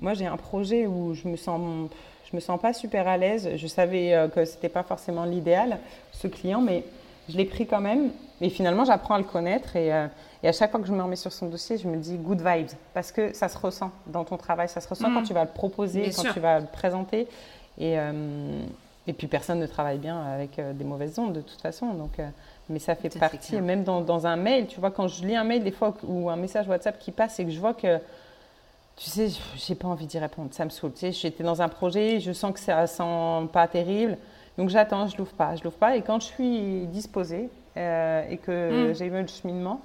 moi, 0.00 0.14
j'ai 0.14 0.26
un 0.26 0.36
projet 0.36 0.86
où 0.86 1.14
je 1.14 1.28
me 1.28 1.36
sens, 1.36 1.90
je 2.30 2.36
me 2.36 2.40
sens 2.40 2.60
pas 2.60 2.72
super 2.72 3.06
à 3.06 3.16
l'aise. 3.16 3.50
Je 3.56 3.66
savais 3.66 4.14
euh, 4.14 4.28
que 4.28 4.44
c'était 4.44 4.68
pas 4.68 4.82
forcément 4.82 5.24
l'idéal, 5.24 5.78
ce 6.12 6.26
client, 6.26 6.60
mais 6.60 6.84
je 7.28 7.36
l'ai 7.36 7.44
pris 7.44 7.66
quand 7.66 7.80
même. 7.80 8.10
Et 8.40 8.50
finalement, 8.50 8.84
j'apprends 8.84 9.14
à 9.14 9.18
le 9.18 9.24
connaître. 9.24 9.76
Et, 9.76 9.92
euh, 9.92 10.06
et, 10.42 10.48
à 10.48 10.52
chaque 10.52 10.70
fois 10.70 10.80
que 10.80 10.86
je 10.86 10.92
me 10.92 11.02
remets 11.02 11.16
sur 11.16 11.32
son 11.32 11.46
dossier, 11.46 11.78
je 11.78 11.88
me 11.88 11.96
dis 11.96 12.16
good 12.16 12.42
vibes. 12.44 12.72
Parce 12.92 13.12
que 13.12 13.32
ça 13.32 13.48
se 13.48 13.56
ressent 13.56 13.92
dans 14.06 14.24
ton 14.24 14.36
travail. 14.36 14.68
Ça 14.68 14.80
se 14.80 14.88
ressent 14.88 15.12
quand 15.12 15.22
mm. 15.22 15.26
tu 15.26 15.34
vas 15.34 15.44
le 15.44 15.50
proposer, 15.50 16.10
quand 16.14 16.32
tu 16.32 16.40
vas 16.40 16.60
le 16.60 16.66
présenter. 16.66 17.28
Et, 17.78 17.98
euh, 17.98 18.62
et 19.06 19.12
puis, 19.12 19.28
personne 19.28 19.60
ne 19.60 19.66
travaille 19.66 19.98
bien 19.98 20.20
avec 20.20 20.60
des 20.76 20.84
mauvaises 20.84 21.18
ondes, 21.18 21.34
de 21.34 21.40
toute 21.40 21.60
façon. 21.60 21.94
Donc, 21.94 22.18
mais 22.68 22.78
ça 22.78 22.94
fait 22.94 23.16
partie, 23.18 23.60
même 23.60 23.84
dans, 23.84 24.00
dans, 24.00 24.26
un 24.26 24.36
mail, 24.36 24.66
tu 24.66 24.80
vois, 24.80 24.90
quand 24.90 25.06
je 25.06 25.24
lis 25.26 25.36
un 25.36 25.44
mail, 25.44 25.62
des 25.62 25.70
fois, 25.70 25.94
ou 26.02 26.30
un 26.30 26.36
message 26.36 26.66
WhatsApp 26.66 26.98
qui 26.98 27.12
passe 27.12 27.38
et 27.38 27.44
que 27.44 27.50
je 27.50 27.60
vois 27.60 27.74
que 27.74 28.00
tu 28.96 29.10
sais, 29.10 29.28
j'ai 29.56 29.74
pas 29.74 29.88
envie 29.88 30.06
d'y 30.06 30.18
répondre, 30.18 30.50
ça 30.52 30.64
me 30.64 30.70
saoule. 30.70 30.92
Tu 30.92 31.00
sais, 31.00 31.12
j'étais 31.12 31.42
dans 31.42 31.62
un 31.62 31.68
projet, 31.68 32.20
je 32.20 32.32
sens 32.32 32.52
que 32.52 32.60
ça 32.60 32.86
sent 32.86 33.48
pas 33.52 33.66
terrible, 33.66 34.18
donc 34.56 34.68
j'attends, 34.68 35.08
je 35.08 35.16
l'ouvre 35.16 35.32
pas, 35.32 35.56
je 35.56 35.64
l'ouvre 35.64 35.76
pas. 35.76 35.96
Et 35.96 36.02
quand 36.02 36.20
je 36.20 36.26
suis 36.26 36.86
disposée 36.86 37.48
euh, 37.76 38.28
et 38.28 38.36
que 38.36 38.90
mm. 38.90 38.94
j'ai 38.94 39.06
eu 39.06 39.10
le 39.10 39.26
cheminement, 39.26 39.80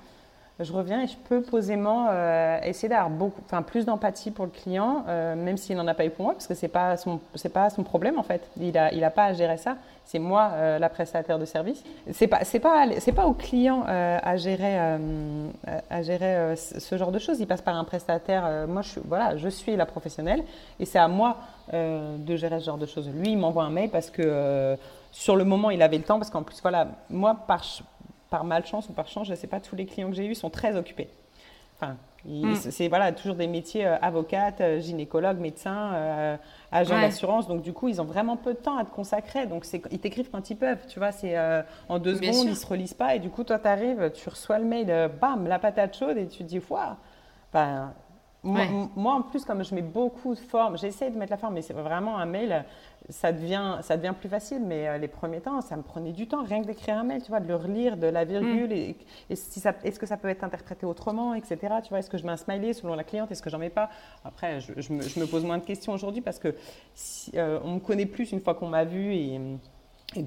je 0.59 0.73
reviens 0.73 1.01
et 1.01 1.07
je 1.07 1.15
peux 1.15 1.41
posément 1.41 2.07
euh, 2.09 2.59
essayer 2.63 2.89
d'avoir 2.89 3.09
beaucoup, 3.09 3.41
enfin 3.45 3.61
plus 3.61 3.85
d'empathie 3.85 4.29
pour 4.29 4.45
le 4.45 4.51
client, 4.51 5.05
euh, 5.07 5.35
même 5.35 5.55
s'il 5.55 5.77
n'en 5.77 5.87
a 5.87 5.93
pas 5.93 6.05
eu 6.05 6.09
pour 6.09 6.25
moi, 6.25 6.33
parce 6.33 6.47
que 6.47 6.53
c'est 6.53 6.67
pas 6.67 6.97
son, 6.97 7.21
c'est 7.35 7.53
pas 7.53 7.69
son 7.69 7.83
problème 7.83 8.19
en 8.19 8.23
fait. 8.23 8.41
Il 8.59 8.77
a, 8.77 8.93
il 8.93 9.03
a 9.03 9.09
pas 9.09 9.25
à 9.25 9.33
gérer 9.33 9.57
ça. 9.57 9.77
C'est 10.03 10.19
moi 10.19 10.51
euh, 10.53 10.79
la 10.79 10.89
prestataire 10.89 11.39
de 11.39 11.45
service. 11.45 11.83
C'est 12.11 12.27
pas, 12.27 12.43
c'est 12.43 12.59
pas, 12.59 12.87
c'est 12.99 13.11
pas 13.11 13.25
au 13.25 13.33
client 13.33 13.83
à 13.87 14.35
gérer, 14.37 14.77
à 15.89 16.01
gérer 16.01 16.55
ce 16.55 16.97
genre 16.97 17.11
de 17.11 17.19
choses. 17.19 17.39
Il 17.39 17.45
passe 17.45 17.61
par 17.61 17.75
un 17.75 17.83
prestataire. 17.83 18.67
moi, 18.67 18.81
je 18.81 18.89
suis, 18.89 19.01
voilà, 19.05 19.37
je 19.37 19.47
suis 19.47 19.75
la 19.75 19.85
professionnelle 19.85 20.43
et 20.79 20.85
c'est 20.85 20.97
à 20.97 21.07
moi 21.07 21.37
de 21.71 22.35
gérer 22.35 22.59
ce 22.59 22.65
genre 22.65 22.79
de 22.79 22.87
choses. 22.87 23.07
Lui, 23.09 23.33
il 23.33 23.37
m'envoie 23.37 23.63
un 23.63 23.69
mail 23.69 23.91
parce 23.91 24.09
que 24.09 24.75
sur 25.11 25.35
le 25.35 25.43
moment, 25.43 25.69
il 25.69 25.81
avait 25.83 25.97
le 25.97 26.03
temps, 26.03 26.17
parce 26.17 26.31
qu'en 26.31 26.43
plus, 26.43 26.59
voilà, 26.61 26.87
moi 27.09 27.35
par 27.47 27.63
par 28.29 28.43
malchance 28.43 28.89
ou 28.89 28.93
par 28.93 29.07
chance, 29.07 29.27
je 29.27 29.31
ne 29.31 29.35
sais 29.35 29.47
pas, 29.47 29.59
tous 29.59 29.75
les 29.75 29.85
clients 29.85 30.09
que 30.09 30.15
j'ai 30.15 30.25
eus 30.25 30.35
sont 30.35 30.49
très 30.49 30.75
occupés. 30.75 31.09
Enfin, 31.81 31.95
hmm. 32.25 32.55
c'est 32.55 32.89
voilà, 32.89 33.13
toujours 33.13 33.35
des 33.35 33.47
métiers 33.47 33.87
euh, 33.87 33.95
avocate, 34.01 34.59
euh, 34.59 34.79
gynécologue, 34.81 35.37
médecin, 35.37 35.93
euh, 35.93 36.37
agent 36.71 36.99
d'assurance. 36.99 37.47
Donc, 37.47 37.61
du 37.61 37.71
coup, 37.71 37.87
ils 37.87 38.01
ont 38.01 38.05
vraiment 38.05 38.35
peu 38.35 38.53
de 38.53 38.59
temps 38.59 38.77
à 38.77 38.83
te 38.83 38.91
consacrer. 38.91 39.45
Donc, 39.45 39.65
ils 39.91 39.99
t'écrivent 39.99 40.29
quand 40.29 40.49
ils 40.49 40.57
peuvent. 40.57 40.85
Tu 40.89 40.99
vois, 40.99 41.13
c'est 41.13 41.37
en 41.87 41.99
deux 41.99 42.15
secondes, 42.15 42.43
ils 42.43 42.49
ne 42.49 42.55
se 42.55 42.67
relisent 42.67 42.93
pas. 42.93 43.15
Et 43.15 43.19
du 43.19 43.29
coup, 43.29 43.43
toi, 43.45 43.59
tu 43.59 43.67
arrives, 43.67 44.11
tu 44.13 44.27
reçois 44.27 44.59
le 44.59 44.65
mail, 44.65 45.09
bam, 45.21 45.47
la 45.47 45.57
patate 45.57 45.97
chaude, 45.97 46.17
et 46.17 46.27
tu 46.27 46.39
te 46.39 46.43
dis, 46.43 46.61
waouh, 46.69 46.95
ben, 47.53 47.93
moi, 48.43 49.13
en 49.13 49.21
plus, 49.21 49.43
comme 49.43 49.63
je 49.65 49.75
mets 49.75 49.81
beaucoup 49.81 50.33
de 50.33 50.39
formes, 50.39 50.77
j'essaie 50.77 51.09
de 51.09 51.17
mettre 51.17 51.31
la 51.31 51.37
forme, 51.37 51.55
mais 51.55 51.61
c'est 51.61 51.73
vraiment 51.73 52.17
un 52.17 52.25
mail, 52.25 52.63
ça 53.09 53.33
devient, 53.33 53.77
ça 53.81 53.97
devient 53.97 54.13
plus 54.17 54.29
facile. 54.29 54.61
Mais 54.65 54.87
euh, 54.87 54.97
les 54.97 55.09
premiers 55.09 55.41
temps, 55.41 55.59
ça 55.61 55.75
me 55.75 55.81
prenait 55.81 56.13
du 56.13 56.27
temps, 56.27 56.43
rien 56.43 56.61
que 56.61 56.67
d'écrire 56.67 56.97
un 56.97 57.03
mail, 57.03 57.21
tu 57.21 57.29
vois, 57.29 57.41
de 57.41 57.47
le 57.47 57.55
relire, 57.55 57.97
de 57.97 58.07
la 58.07 58.23
virgule, 58.23 58.69
mm. 58.69 58.95
et, 59.29 59.35
si 59.35 59.61
est-ce 59.83 59.99
que 59.99 60.05
ça 60.05 60.15
peut 60.15 60.29
être 60.29 60.43
interprété 60.43 60.85
autrement, 60.85 61.33
etc. 61.33 61.57
Tu 61.83 61.89
vois, 61.89 61.99
est-ce 61.99 62.09
que 62.09 62.17
je 62.17 62.25
mets 62.25 62.31
un 62.31 62.37
smiley 62.37 62.71
selon 62.71 62.95
la 62.95 63.03
cliente, 63.03 63.29
est-ce 63.31 63.41
que 63.41 63.49
j'en 63.49 63.59
mets 63.59 63.69
pas? 63.69 63.89
Après, 64.23 64.61
je, 64.61 64.93
me, 64.93 65.25
pose 65.25 65.43
moins 65.43 65.57
de 65.57 65.65
questions 65.65 65.91
aujourd'hui 65.91 66.21
parce 66.21 66.39
que 66.39 66.55
si, 66.93 67.31
euh, 67.35 67.59
on 67.65 67.75
me 67.75 67.79
connaît 67.79 68.05
plus 68.05 68.31
une 68.31 68.41
fois 68.41 68.55
qu'on 68.55 68.67
m'a 68.67 68.85
vu 68.85 69.13
et 69.13 69.39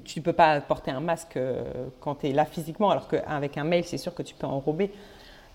tu 0.05 0.21
ne 0.21 0.25
peux 0.25 0.33
pas 0.33 0.61
porter 0.61 0.91
un 0.91 1.01
masque 1.01 1.37
euh, 1.37 1.89
quand 2.01 2.17
tu 2.17 2.29
es 2.29 2.33
là 2.33 2.45
physiquement, 2.45 2.91
alors 2.91 3.09
qu'avec 3.09 3.57
un 3.57 3.65
mail, 3.65 3.85
c'est 3.85 3.99
sûr 3.99 4.15
que 4.15 4.23
tu 4.23 4.35
peux 4.35 4.47
enrober. 4.47 4.93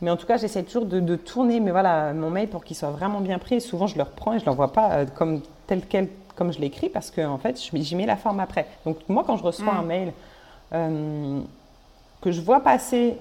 Mais 0.01 0.12
en 0.12 0.17
tout 0.17 0.27
cas, 0.27 0.38
j'essaie 0.38 0.63
toujours 0.63 0.86
de, 0.86 1.15
tourner 1.15 1.60
mais 1.60 1.71
voilà, 1.71 2.13
mon 2.13 2.29
mail 2.29 2.47
pour 2.47 2.63
qu'il 2.63 2.75
soit 2.75 2.91
vraiment 2.91 3.19
bien 3.19 3.39
pris. 3.39 3.55
Et 3.55 3.60
souvent, 3.60 3.88
je 3.88 3.97
le 3.97 4.03
reprends 4.03 4.33
et 4.33 4.39
je 4.39 4.43
ne 4.43 4.49
l'envoie 4.49 4.71
pas 4.71 4.91
euh, 4.91 5.05
comme 5.05 5.41
tel 5.65 5.81
quel 5.88 6.10
comme 6.36 6.53
je 6.53 6.60
l'écris 6.60 6.89
parce 6.89 7.10
que 7.10 7.25
en 7.25 7.39
fait, 7.39 7.60
j'y 7.73 7.95
mets 7.95 8.05
la 8.05 8.15
forme 8.15 8.39
après. 8.39 8.67
Donc 8.86 8.97
moi, 9.10 9.23
quand 9.25 9.38
je 9.38 9.43
reçois 9.43 9.73
mm. 9.73 9.77
un 9.77 9.81
mail 9.81 10.13
euh, 10.73 11.39
que 12.21 12.31
je 12.31 12.41
vois 12.41 12.62
passer 12.62 13.17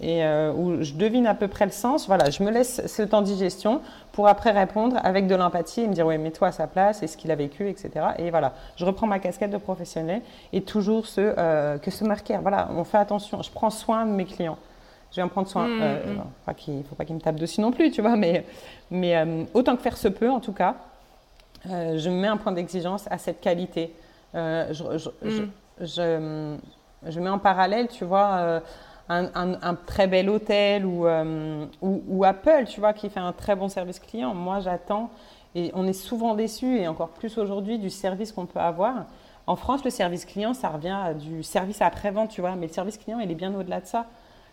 et 0.00 0.24
euh, 0.24 0.52
où 0.52 0.82
je 0.82 0.92
devine 0.92 1.26
à 1.26 1.34
peu 1.34 1.48
près 1.48 1.64
le 1.64 1.70
sens, 1.70 2.06
voilà, 2.06 2.28
je 2.28 2.42
me 2.42 2.50
laisse 2.50 2.86
ce 2.86 3.02
temps 3.02 3.22
de 3.22 3.26
digestion 3.26 3.80
pour 4.12 4.28
après 4.28 4.50
répondre 4.50 4.98
avec 5.02 5.26
de 5.26 5.34
l'empathie 5.34 5.82
et 5.82 5.88
me 5.88 5.94
dire, 5.94 6.06
ouais, 6.06 6.18
mets-toi 6.18 6.48
à 6.48 6.52
sa 6.52 6.66
place, 6.66 7.02
et 7.02 7.06
ce 7.06 7.16
qu'il 7.16 7.30
a 7.30 7.34
vécu, 7.34 7.68
etc. 7.68 7.90
Et 8.18 8.30
voilà, 8.30 8.52
je 8.76 8.84
reprends 8.84 9.06
ma 9.06 9.18
casquette 9.18 9.50
de 9.50 9.56
professionnel 9.56 10.20
et 10.52 10.60
toujours 10.62 11.06
ce, 11.06 11.20
euh, 11.38 11.78
que 11.78 11.90
se 11.90 12.04
marquer. 12.04 12.36
Voilà, 12.42 12.68
on 12.76 12.84
fait 12.84 12.98
attention, 12.98 13.42
je 13.42 13.50
prends 13.50 13.70
soin 13.70 14.04
de 14.04 14.10
mes 14.10 14.26
clients. 14.26 14.58
Je 15.10 15.16
vais 15.16 15.22
en 15.22 15.28
prendre 15.28 15.48
soin. 15.48 15.66
Il 15.68 16.78
ne 16.78 16.82
faut 16.82 16.94
pas 16.96 17.04
qu'ils 17.04 17.14
me 17.14 17.20
tapent 17.20 17.40
dessus 17.40 17.60
non 17.60 17.72
plus, 17.72 17.90
tu 17.90 18.02
vois, 18.02 18.16
mais, 18.16 18.44
mais 18.90 19.46
autant 19.54 19.76
que 19.76 19.82
faire 19.82 19.96
se 19.96 20.08
peut, 20.08 20.30
en 20.30 20.40
tout 20.40 20.52
cas, 20.52 20.76
je 21.64 22.08
mets 22.10 22.28
un 22.28 22.36
point 22.36 22.52
d'exigence 22.52 23.06
à 23.10 23.18
cette 23.18 23.40
qualité. 23.40 23.94
je, 24.34 24.72
je, 24.72 26.02
mm. 26.02 26.58
je, 27.06 27.20
mets 27.20 27.30
en 27.30 27.38
parallèle, 27.38 27.88
tu 27.88 28.04
vois 28.04 28.62
un, 29.08 29.74
très 29.86 30.06
bel 30.06 30.28
hôtel 30.28 30.84
euh, 30.84 31.66
ou, 31.80 32.02
ou, 32.08 32.24
Apple, 32.24 32.64
tu 32.66 32.80
vois, 32.80 32.92
qui 32.92 33.08
fait 33.08 33.20
un 33.20 33.32
très 33.32 33.54
bon 33.54 33.68
service 33.68 34.00
client. 34.00 34.34
Moi, 34.34 34.60
j'attends, 34.60 35.10
et 35.54 35.70
on 35.74 35.86
est 35.86 35.92
souvent 35.92 36.34
déçus, 36.34 36.78
et 36.78 36.88
encore 36.88 37.10
plus 37.10 37.38
aujourd'hui, 37.38 37.78
du 37.78 37.90
service 37.90 38.32
qu'on 38.32 38.46
peut 38.46 38.60
avoir. 38.60 39.06
En 39.46 39.54
France, 39.54 39.84
le 39.84 39.90
service 39.90 40.24
client, 40.24 40.54
ça 40.54 40.68
revient 40.68 40.96
à 41.04 41.14
du 41.14 41.42
service 41.42 41.80
après-vente, 41.80 42.30
tu 42.30 42.40
vois, 42.40 42.56
mais 42.56 42.66
le 42.66 42.72
service 42.72 42.98
client, 42.98 43.20
il 43.20 43.30
est 43.30 43.36
bien 43.36 43.54
au-delà 43.54 43.80
de 43.80 43.86
ça. 43.86 44.06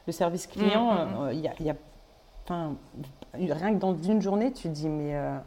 Le 0.05 0.13
service 0.13 0.47
client, 0.47 0.93
mmh, 0.93 0.97
mmh. 0.97 1.23
Euh, 1.23 1.33
il 1.33 1.65
y 1.65 1.69
a, 1.69 1.75
enfin, 2.43 2.75
rien 3.33 3.73
que 3.73 3.79
dans 3.79 3.95
une 3.95 4.21
journée, 4.21 4.51
tu 4.51 4.63
te 4.63 4.73
dis, 4.73 4.89
mais, 4.89 5.15
euh, 5.15 5.37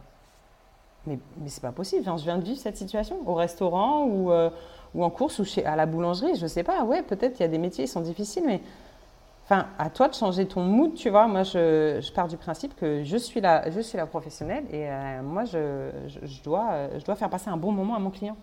mais, 1.05 1.19
mais 1.37 1.49
c'est 1.49 1.61
pas 1.61 1.71
possible. 1.71 2.03
je 2.05 2.23
viens 2.23 2.37
de 2.37 2.43
vivre 2.43 2.59
cette 2.59 2.77
situation 2.77 3.17
au 3.25 3.35
restaurant 3.35 4.05
ou, 4.05 4.31
ou 4.95 5.03
en 5.03 5.09
course 5.09 5.39
ou 5.39 5.45
chez, 5.45 5.65
à 5.65 5.75
la 5.75 5.85
boulangerie, 5.85 6.35
je 6.35 6.47
sais 6.47 6.63
pas. 6.63 6.83
Ouais, 6.83 7.03
peut-être 7.03 7.39
il 7.39 7.43
y 7.43 7.45
a 7.45 7.49
des 7.49 7.59
métiers 7.59 7.85
qui 7.85 7.91
sont 7.91 8.01
difficiles, 8.01 8.43
mais 8.45 8.61
Enfin, 9.49 9.67
à 9.79 9.89
toi 9.89 10.09
de 10.09 10.13
changer 10.13 10.45
ton 10.45 10.61
mood, 10.61 10.93
tu 10.93 11.09
vois. 11.09 11.25
Moi, 11.25 11.43
je, 11.43 12.01
je, 12.01 12.11
pars 12.11 12.27
du 12.27 12.35
principe 12.35 12.75
que 12.75 13.05
je 13.05 13.15
suis 13.15 13.39
la, 13.39 13.71
je 13.71 13.79
suis 13.79 13.97
la 13.97 14.05
professionnelle 14.05 14.65
et 14.69 14.89
euh, 14.89 15.21
moi, 15.21 15.45
je, 15.45 15.89
je, 16.21 16.43
dois, 16.43 16.89
je 16.99 17.05
dois 17.05 17.15
faire 17.15 17.29
passer 17.29 17.49
un 17.49 17.55
bon 17.55 17.71
moment 17.71 17.95
à 17.95 17.99
mon 17.99 18.09
client. 18.09 18.35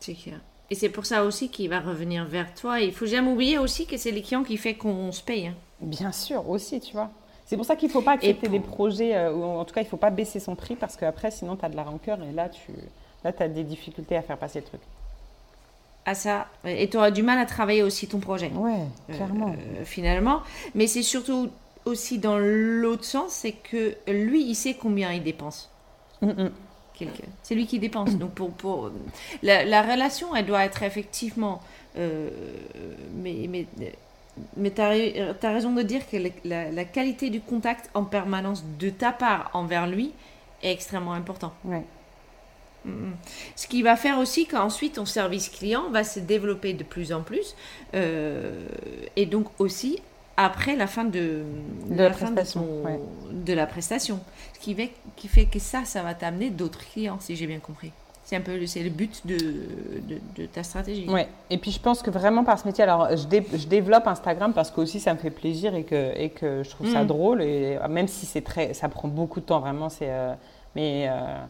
C'est 0.00 0.14
clair. 0.14 0.40
Et 0.70 0.74
c'est 0.74 0.88
pour 0.88 1.04
ça 1.04 1.24
aussi 1.24 1.48
qu'il 1.48 1.68
va 1.68 1.80
revenir 1.80 2.24
vers 2.24 2.54
toi. 2.54 2.80
Il 2.80 2.92
faut 2.92 3.06
jamais 3.06 3.30
oublier 3.30 3.58
aussi 3.58 3.86
que 3.86 3.96
c'est 3.96 4.12
les 4.12 4.22
clients 4.22 4.44
qui 4.44 4.56
fait 4.56 4.74
qu'on 4.74 5.10
se 5.10 5.22
paye. 5.22 5.48
Hein. 5.48 5.54
Bien 5.80 6.12
sûr, 6.12 6.48
aussi, 6.48 6.80
tu 6.80 6.92
vois. 6.92 7.10
C'est 7.46 7.56
pour 7.56 7.66
ça 7.66 7.74
qu'il 7.74 7.88
ne 7.88 7.92
faut 7.92 8.02
pas 8.02 8.12
accepter 8.12 8.48
des 8.48 8.60
projets, 8.60 9.16
euh, 9.16 9.32
ou 9.32 9.42
en 9.42 9.64
tout 9.64 9.74
cas, 9.74 9.80
il 9.80 9.84
ne 9.84 9.88
faut 9.88 9.96
pas 9.96 10.10
baisser 10.10 10.38
son 10.38 10.54
prix 10.54 10.76
parce 10.76 10.96
qu'après, 10.96 11.32
sinon, 11.32 11.56
tu 11.56 11.64
as 11.64 11.68
de 11.68 11.74
la 11.74 11.82
rancœur 11.82 12.22
et 12.22 12.32
là, 12.32 12.48
tu 12.48 12.70
là, 13.24 13.32
as 13.36 13.48
des 13.48 13.64
difficultés 13.64 14.16
à 14.16 14.22
faire 14.22 14.38
passer 14.38 14.60
le 14.60 14.66
truc 14.66 14.80
à 16.06 16.14
ça. 16.14 16.46
Et 16.64 16.88
tu 16.88 16.96
auras 16.96 17.10
du 17.10 17.22
mal 17.22 17.38
à 17.38 17.46
travailler 17.46 17.82
aussi 17.82 18.08
ton 18.08 18.20
projet. 18.20 18.50
Ouais, 18.54 18.86
euh, 19.10 19.14
clairement. 19.14 19.54
finalement. 19.84 20.40
Mais 20.74 20.86
c'est 20.86 21.02
surtout 21.02 21.50
aussi 21.84 22.18
dans 22.18 22.38
l'autre 22.38 23.04
sens, 23.04 23.32
c'est 23.32 23.52
que 23.52 23.94
lui, 24.08 24.44
il 24.44 24.54
sait 24.54 24.74
combien 24.74 25.12
il 25.12 25.22
dépense. 25.22 25.70
Mm, 26.22 26.28
mm. 26.28 26.50
C'est 27.42 27.54
lui 27.54 27.66
qui 27.66 27.78
dépense. 27.78 28.16
Donc 28.16 28.32
pour, 28.32 28.50
pour 28.52 28.90
la, 29.42 29.82
relation, 29.82 30.34
elle 30.34 30.46
doit 30.46 30.64
être 30.64 30.82
effectivement. 30.82 31.60
Euh, 31.96 32.30
mais 33.14 33.46
mais, 33.48 33.66
mais 34.56 34.70
tu 34.70 34.80
as, 34.80 35.50
raison 35.50 35.72
de 35.72 35.82
dire 35.82 36.08
que 36.08 36.16
la, 36.44 36.70
la, 36.70 36.84
qualité 36.84 37.30
du 37.30 37.40
contact 37.40 37.90
en 37.94 38.04
permanence 38.04 38.64
de 38.78 38.90
ta 38.90 39.12
part 39.12 39.50
envers 39.54 39.86
lui 39.86 40.12
est 40.62 40.72
extrêmement 40.72 41.12
important. 41.12 41.52
Ouais. 41.64 41.82
Ce 43.56 43.66
qui 43.66 43.82
va 43.82 43.96
faire 43.96 44.18
aussi 44.18 44.46
qu'ensuite 44.46 44.94
ton 44.94 45.04
service 45.04 45.50
client 45.50 45.90
va 45.90 46.02
se 46.02 46.18
développer 46.18 46.72
de 46.72 46.82
plus 46.82 47.12
en 47.12 47.20
plus 47.22 47.54
euh, 47.94 48.66
et 49.16 49.26
donc 49.26 49.48
aussi 49.58 49.98
après 50.44 50.74
la 50.76 50.86
fin 50.86 51.04
de, 51.04 51.42
la, 51.90 52.10
prestation, 52.10 52.66
de, 53.30 53.52
la 53.52 53.66
prestation. 53.66 54.20
Ce 54.54 54.58
qui 54.60 54.74
fait, 54.74 54.92
qui 55.16 55.28
fait 55.28 55.44
que 55.44 55.58
ça, 55.58 55.84
ça 55.84 56.02
va 56.02 56.14
t'amener 56.14 56.50
d'autres 56.50 56.78
clients, 56.78 57.18
si 57.20 57.36
j'ai 57.36 57.46
bien 57.46 57.58
compris. 57.58 57.92
C'est 58.24 58.36
un 58.36 58.40
peu 58.40 58.64
c'est 58.66 58.82
le 58.82 58.90
but 58.90 59.26
de, 59.26 59.36
de, 60.36 60.46
ta 60.46 60.62
stratégie. 60.62 61.08
Ouais. 61.08 61.26
Et 61.50 61.58
puis 61.58 61.72
je 61.72 61.80
pense 61.80 62.00
que 62.00 62.10
vraiment 62.10 62.44
par 62.44 62.58
ce 62.60 62.66
métier, 62.66 62.84
alors 62.84 63.08
je, 63.10 63.24
je 63.58 63.66
développe 63.66 64.06
Instagram 64.06 64.52
parce 64.52 64.70
que 64.70 64.80
aussi 64.80 65.00
ça 65.00 65.12
me 65.14 65.18
fait 65.18 65.30
plaisir 65.30 65.74
et 65.74 65.82
que, 65.82 66.16
et 66.16 66.30
que 66.30 66.62
je 66.62 66.70
trouve 66.70 66.92
ça 66.92 67.02
mm. 67.02 67.06
drôle 67.08 67.42
et 67.42 67.78
même 67.88 68.06
si 68.06 68.26
c'est 68.26 68.42
très, 68.42 68.72
ça 68.72 68.88
prend 68.88 69.08
beaucoup 69.08 69.40
de 69.40 69.46
temps 69.46 69.58
vraiment, 69.58 69.88
c'est 69.88 70.10
euh, 70.10 70.32
mais 70.76 71.08
euh, 71.08 71.42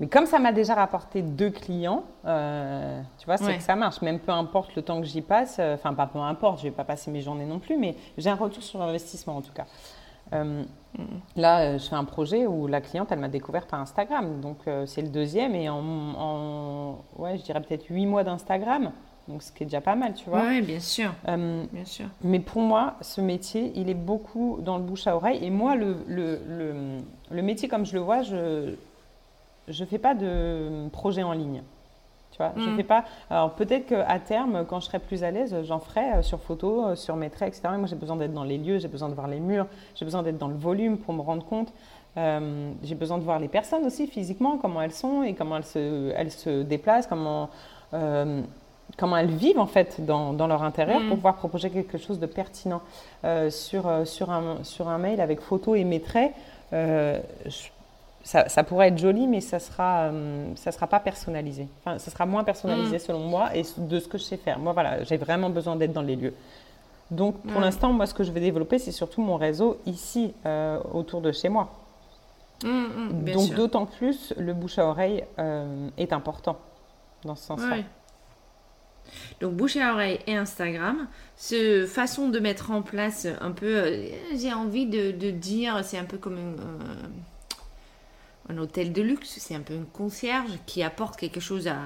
mais 0.00 0.08
comme 0.08 0.24
ça 0.24 0.38
m'a 0.38 0.52
déjà 0.52 0.74
rapporté 0.74 1.20
deux 1.20 1.50
clients, 1.50 2.04
euh, 2.24 3.02
tu 3.18 3.26
vois, 3.26 3.36
c'est 3.36 3.58
que 3.58 3.62
ça 3.62 3.76
marche. 3.76 4.00
Même 4.00 4.18
peu 4.18 4.32
importe 4.32 4.74
le 4.74 4.80
temps 4.80 4.98
que 4.98 5.06
j'y 5.06 5.20
passe, 5.20 5.58
euh, 5.60 5.74
enfin, 5.74 5.92
pas 5.92 6.06
peu 6.06 6.18
importe, 6.18 6.60
je 6.60 6.64
ne 6.64 6.70
vais 6.70 6.76
pas 6.76 6.84
passer 6.84 7.10
mes 7.10 7.20
journées 7.20 7.44
non 7.44 7.58
plus, 7.58 7.76
mais 7.76 7.94
j'ai 8.16 8.30
un 8.30 8.34
retour 8.34 8.62
sur 8.62 8.80
investissement 8.80 9.36
en 9.36 9.42
tout 9.42 9.52
cas. 9.52 9.66
Euh, 10.32 10.62
là, 11.36 11.76
je 11.76 11.86
fais 11.86 11.96
un 11.96 12.04
projet 12.04 12.46
où 12.46 12.66
la 12.66 12.80
cliente, 12.80 13.12
elle 13.12 13.18
m'a 13.18 13.28
découvert 13.28 13.66
par 13.66 13.80
Instagram. 13.80 14.40
Donc, 14.40 14.58
c'est 14.86 15.02
le 15.02 15.08
deuxième 15.08 15.54
et 15.54 15.68
en, 15.68 16.98
ouais, 17.18 17.36
je 17.36 17.42
dirais 17.42 17.60
peut-être 17.60 17.84
huit 17.90 18.06
mois 18.06 18.24
d'Instagram. 18.24 18.92
Donc, 19.28 19.42
ce 19.42 19.52
qui 19.52 19.64
est 19.64 19.66
déjà 19.66 19.80
pas 19.80 19.96
mal, 19.96 20.14
tu 20.14 20.30
vois. 20.30 20.42
Oui, 20.46 20.62
bien 20.62 20.80
sûr. 20.80 21.12
bien 21.26 21.84
sûr. 21.84 22.06
Mais 22.22 22.40
pour 22.40 22.62
moi, 22.62 22.94
ce 23.02 23.20
métier, 23.20 23.72
il 23.74 23.90
est 23.90 23.94
beaucoup 23.94 24.58
dans 24.62 24.78
le 24.78 24.82
bouche 24.82 25.06
à 25.06 25.14
oreille. 25.14 25.44
Et 25.44 25.50
moi, 25.50 25.76
le, 25.76 25.96
le, 26.06 26.40
le, 26.48 26.74
le 27.30 27.42
métier 27.42 27.68
comme 27.68 27.84
je 27.84 27.94
le 27.94 28.00
vois, 28.00 28.22
je, 28.22 28.74
je 29.70 29.84
fais 29.84 29.98
pas 29.98 30.14
de 30.14 30.88
projet 30.92 31.22
en 31.22 31.32
ligne. 31.32 31.62
Tu 32.32 32.38
vois, 32.38 32.52
je 32.56 32.68
mm. 32.68 32.76
fais 32.76 32.84
pas. 32.84 33.04
Alors 33.28 33.50
peut-être 33.52 33.86
qu'à 33.86 34.18
terme, 34.18 34.64
quand 34.68 34.80
je 34.80 34.86
serai 34.86 34.98
plus 34.98 35.24
à 35.24 35.30
l'aise, 35.30 35.54
j'en 35.64 35.80
ferai 35.80 36.12
euh, 36.12 36.22
sur 36.22 36.40
photo, 36.40 36.86
euh, 36.86 36.94
sur 36.94 37.16
mes 37.16 37.30
traits, 37.30 37.48
etc. 37.48 37.74
moi, 37.76 37.86
j'ai 37.86 37.96
besoin 37.96 38.16
d'être 38.16 38.32
dans 38.32 38.44
les 38.44 38.58
lieux, 38.58 38.78
j'ai 38.78 38.88
besoin 38.88 39.08
de 39.08 39.14
voir 39.14 39.28
les 39.28 39.40
murs, 39.40 39.66
j'ai 39.94 40.04
besoin 40.04 40.22
d'être 40.22 40.38
dans 40.38 40.48
le 40.48 40.54
volume 40.54 40.98
pour 40.98 41.14
me 41.14 41.22
rendre 41.22 41.44
compte. 41.44 41.72
Euh, 42.16 42.72
j'ai 42.82 42.94
besoin 42.94 43.18
de 43.18 43.24
voir 43.24 43.38
les 43.38 43.48
personnes 43.48 43.84
aussi 43.84 44.06
physiquement, 44.06 44.58
comment 44.58 44.82
elles 44.82 44.92
sont 44.92 45.22
et 45.22 45.34
comment 45.34 45.56
elles 45.56 45.64
se, 45.64 46.12
elles 46.16 46.32
se 46.32 46.62
déplacent, 46.62 47.06
comment, 47.06 47.50
comment 48.96 49.16
elles 49.16 49.30
vivent 49.30 49.60
en 49.60 49.66
fait 49.66 50.04
dans, 50.04 50.32
dans 50.32 50.48
leur 50.48 50.64
intérieur 50.64 51.00
mm. 51.00 51.08
pour 51.08 51.16
pouvoir 51.16 51.36
proposer 51.36 51.70
quelque 51.70 51.98
chose 51.98 52.18
de 52.18 52.26
pertinent. 52.26 52.82
sur, 53.50 54.06
sur, 54.06 54.30
un, 54.30 54.64
sur 54.64 54.88
un 54.88 54.98
mail 54.98 55.20
avec 55.20 55.40
photo 55.40 55.74
et 55.76 55.84
mes 55.84 56.00
traits, 56.00 56.32
je 56.72 57.68
ça, 58.22 58.64
pourrait 58.64 58.88
être 58.88 58.98
joli, 58.98 59.26
mais 59.26 59.40
ça 59.40 59.58
sera, 59.58 60.04
euh, 60.04 60.52
ça 60.54 60.72
sera 60.72 60.86
pas 60.86 61.00
personnalisé. 61.00 61.68
Enfin, 61.80 61.98
ça 61.98 62.10
sera 62.10 62.26
moins 62.26 62.44
personnalisé 62.44 62.96
mm. 62.96 63.00
selon 63.00 63.20
moi 63.20 63.56
et 63.56 63.62
de 63.78 63.98
ce 63.98 64.08
que 64.08 64.18
je 64.18 64.24
sais 64.24 64.36
faire. 64.36 64.58
Moi, 64.58 64.72
voilà, 64.72 65.02
j'ai 65.04 65.16
vraiment 65.16 65.50
besoin 65.50 65.76
d'être 65.76 65.92
dans 65.92 66.02
les 66.02 66.16
lieux. 66.16 66.34
Donc, 67.10 67.40
pour 67.42 67.60
l'instant, 67.60 67.92
moi, 67.92 68.06
ce 68.06 68.14
que 68.14 68.22
je 68.22 68.30
vais 68.30 68.40
développer, 68.40 68.78
c'est 68.78 68.92
surtout 68.92 69.20
mon 69.20 69.36
réseau 69.36 69.78
ici, 69.86 70.32
euh, 70.46 70.78
autour 70.92 71.22
de 71.22 71.32
chez 71.32 71.48
moi. 71.48 71.70
Mm, 72.62 72.68
mm, 72.68 73.32
Donc, 73.32 73.54
d'autant 73.54 73.86
plus, 73.86 74.32
le 74.36 74.52
bouche 74.52 74.78
à 74.78 74.86
oreille 74.86 75.24
euh, 75.38 75.88
est 75.96 76.12
important 76.12 76.58
dans 77.24 77.34
ce 77.34 77.44
sens-là. 77.44 77.78
Donc 79.40 79.54
bouche 79.54 79.76
à 79.76 79.92
oreille 79.92 80.20
et 80.28 80.36
Instagram, 80.36 81.08
ce 81.36 81.84
façon 81.84 82.28
de 82.28 82.38
mettre 82.38 82.70
en 82.70 82.80
place 82.82 83.26
un 83.40 83.50
peu, 83.50 83.92
j'ai 84.36 84.52
envie 84.52 84.86
de, 84.86 85.10
de 85.10 85.30
dire, 85.30 85.80
c'est 85.82 85.98
un 85.98 86.04
peu 86.04 86.16
comme 86.16 86.54
un 88.50 88.58
hôtel 88.58 88.92
de 88.92 89.02
luxe, 89.02 89.36
c'est 89.38 89.54
un 89.54 89.60
peu 89.60 89.74
une 89.74 89.86
concierge 89.86 90.50
qui 90.66 90.82
apporte 90.82 91.16
quelque 91.16 91.40
chose 91.40 91.68
à, 91.68 91.76